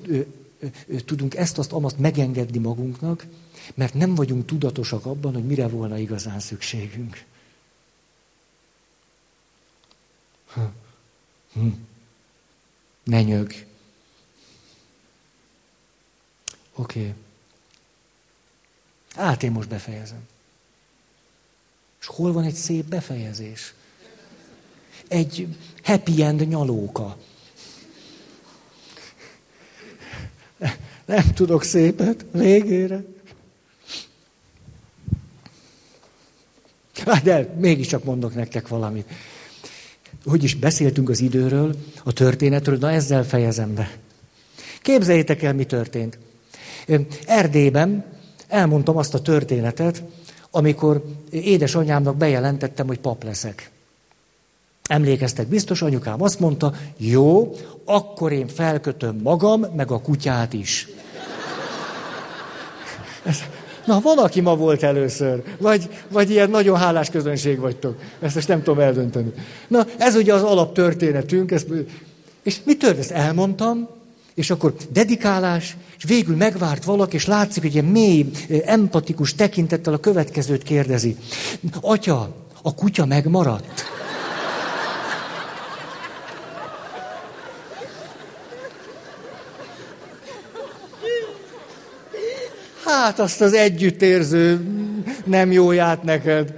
tudunk 1.06 1.36
ezt-azt, 1.36 1.72
amazt 1.72 1.98
megengedni 1.98 2.58
magunknak, 2.58 3.26
mert 3.74 3.94
nem 3.94 4.16
vagyunk 4.16 4.46
tudatosak 4.46 5.06
abban, 5.06 5.34
hogy 5.34 5.46
mire 5.46 5.68
volna 5.68 5.98
igazán 5.98 6.40
szükségünk. 6.40 7.26
Hm. 10.54 10.62
Hm. 11.54 11.68
Ne 13.04 13.22
nyög. 13.22 13.66
Oké. 16.76 17.00
Okay. 17.00 17.14
Hát 19.16 19.44
én 19.44 19.52
most 19.52 19.70
befejezem. 19.70 20.28
És 22.00 22.06
hol 22.06 22.32
van 22.32 22.44
egy 22.44 22.54
szép 22.54 22.86
befejezés? 22.86 23.74
Egy 25.08 25.58
happy 25.84 26.24
end 26.24 26.48
nyalóka. 26.48 27.18
Nem 31.10 31.34
tudok 31.34 31.64
szépet 31.64 32.26
végére. 32.32 33.04
De 37.24 37.54
mégiscsak 37.58 38.04
mondok 38.04 38.36
nektek 38.36 38.68
valamit. 38.68 39.10
Hogy 40.26 40.44
is 40.44 40.56
beszéltünk 40.56 41.10
az 41.10 41.20
időről, 41.20 41.76
a 42.04 42.14
történetről, 42.14 42.78
na 42.78 42.92
ezzel 42.92 43.24
fejezem 43.24 43.74
be. 43.74 43.98
Képzeljétek 44.82 45.44
el, 45.44 45.54
mi 45.54 45.66
történt. 45.66 46.18
Erdélyben 47.26 48.06
elmondtam 48.48 48.98
azt 48.98 49.14
a 49.14 49.22
történetet, 49.22 50.04
amikor 50.52 51.04
édesanyámnak 51.30 52.18
bejelentettem, 52.18 52.88
hogy 52.88 53.00
pap 53.00 53.24
leszek. 53.24 53.72
Emlékeztek 54.84 55.48
biztos, 55.48 55.82
anyukám 55.82 56.22
azt 56.22 56.40
mondta, 56.40 56.74
jó, 56.98 57.56
akkor 57.86 58.32
én 58.32 58.48
felkötöm 58.48 59.20
magam, 59.24 59.66
meg 59.76 59.92
a 59.92 60.02
kutyát 60.02 60.54
is. 60.54 60.88
Na, 63.86 64.00
van, 64.00 64.18
aki 64.18 64.42
ma 64.42 64.56
volt 64.56 64.84
először, 64.84 65.44
vagy, 65.58 65.90
vagy 66.12 66.30
ilyen 66.30 66.50
nagyon 66.50 66.78
hálás 66.78 67.10
közönség 67.10 67.60
vagytok. 67.60 68.00
Ezt 68.20 68.36
most 68.36 68.48
nem 68.48 68.64
tudom 68.64 68.80
eldönteni. 68.80 69.32
Na, 69.68 69.86
ez 69.98 70.16
ugye 70.16 70.34
az 70.34 70.44
alaptörténetünk, 70.44 71.52
ezt, 71.52 71.68
és 72.44 72.58
mi 72.64 72.78
történt? 72.78 73.04
Ezt 73.04 73.12
elmondtam, 73.12 73.88
és 74.36 74.50
akkor 74.50 74.74
dedikálás, 74.92 75.78
és 75.98 76.04
végül 76.04 76.36
megvárt 76.36 76.84
valaki, 76.84 77.16
és 77.16 77.26
látszik, 77.26 77.62
hogy 77.62 77.74
ilyen 77.74 77.86
mély, 77.86 78.26
empatikus 78.66 79.36
tekintettel 79.36 79.94
a 79.94 79.98
következőt 79.98 80.64
kérdezi. 80.64 81.16
Atya, 81.82 82.36
a 82.62 82.74
kutya 82.74 83.06
megmaradt? 83.06 83.84
Hát 93.00 93.20
azt 93.20 93.42
az 93.42 93.54
együttérző 93.54 94.60
nem 95.26 95.52
jóját 95.52 96.04
neked. 96.04 96.54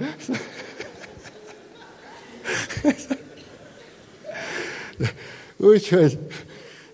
Úgyhogy 5.56 6.18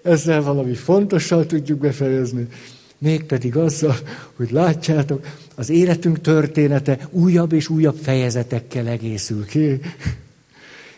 ezzel 0.02 0.42
valami 0.42 0.74
fontossal 0.74 1.46
tudjuk 1.46 1.78
befejezni. 1.78 2.46
Mégpedig 2.98 3.56
azzal, 3.56 3.96
hogy 4.36 4.50
látjátok, 4.50 5.26
az 5.54 5.70
életünk 5.70 6.20
története 6.20 6.98
újabb 7.10 7.52
és 7.52 7.68
újabb 7.68 7.96
fejezetekkel 8.02 8.86
egészül 8.86 9.46
ki. 9.46 9.80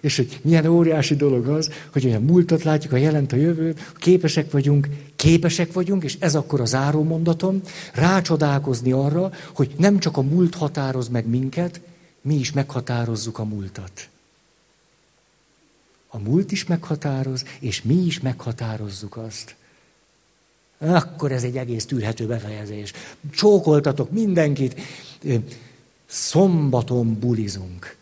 És 0.01 0.16
hogy 0.16 0.40
milyen 0.43 0.66
óriási 0.66 1.16
dolog 1.16 1.47
az, 1.47 1.70
hogy 1.93 2.06
olyan 2.06 2.22
múltat 2.22 2.62
látjuk, 2.62 2.93
a 2.93 2.97
jelent 2.97 3.32
a 3.32 3.36
jövőt, 3.36 3.93
képesek 3.97 4.51
vagyunk, 4.51 4.89
képesek 5.20 5.72
vagyunk, 5.72 6.05
és 6.05 6.16
ez 6.20 6.34
akkor 6.34 6.60
a 6.60 6.64
záró 6.64 7.02
mondatom, 7.02 7.60
rácsodálkozni 7.92 8.92
arra, 8.92 9.32
hogy 9.55 9.74
nem 9.78 9.98
csak 9.98 10.16
a 10.16 10.22
múlt 10.22 10.55
határoz 10.55 11.09
meg 11.09 11.26
minket, 11.26 11.80
mi 12.20 12.34
is 12.34 12.52
meghatározzuk 12.52 13.38
a 13.38 13.44
múltat. 13.44 14.09
A 16.09 16.18
múlt 16.18 16.52
is 16.52 16.64
meghatároz, 16.64 17.44
és 17.59 17.82
mi 17.82 17.94
is 17.94 18.20
meghatározzuk 18.20 19.16
azt. 19.16 19.55
Akkor 20.78 21.32
ez 21.32 21.42
egy 21.42 21.56
egész 21.56 21.86
tűrhető 21.86 22.26
befejezés. 22.26 22.92
Csókoltatok 23.34 24.10
mindenkit. 24.10 24.80
Szombaton 26.06 27.18
bulizunk. 27.18 27.97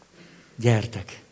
Gyertek! 0.56 1.22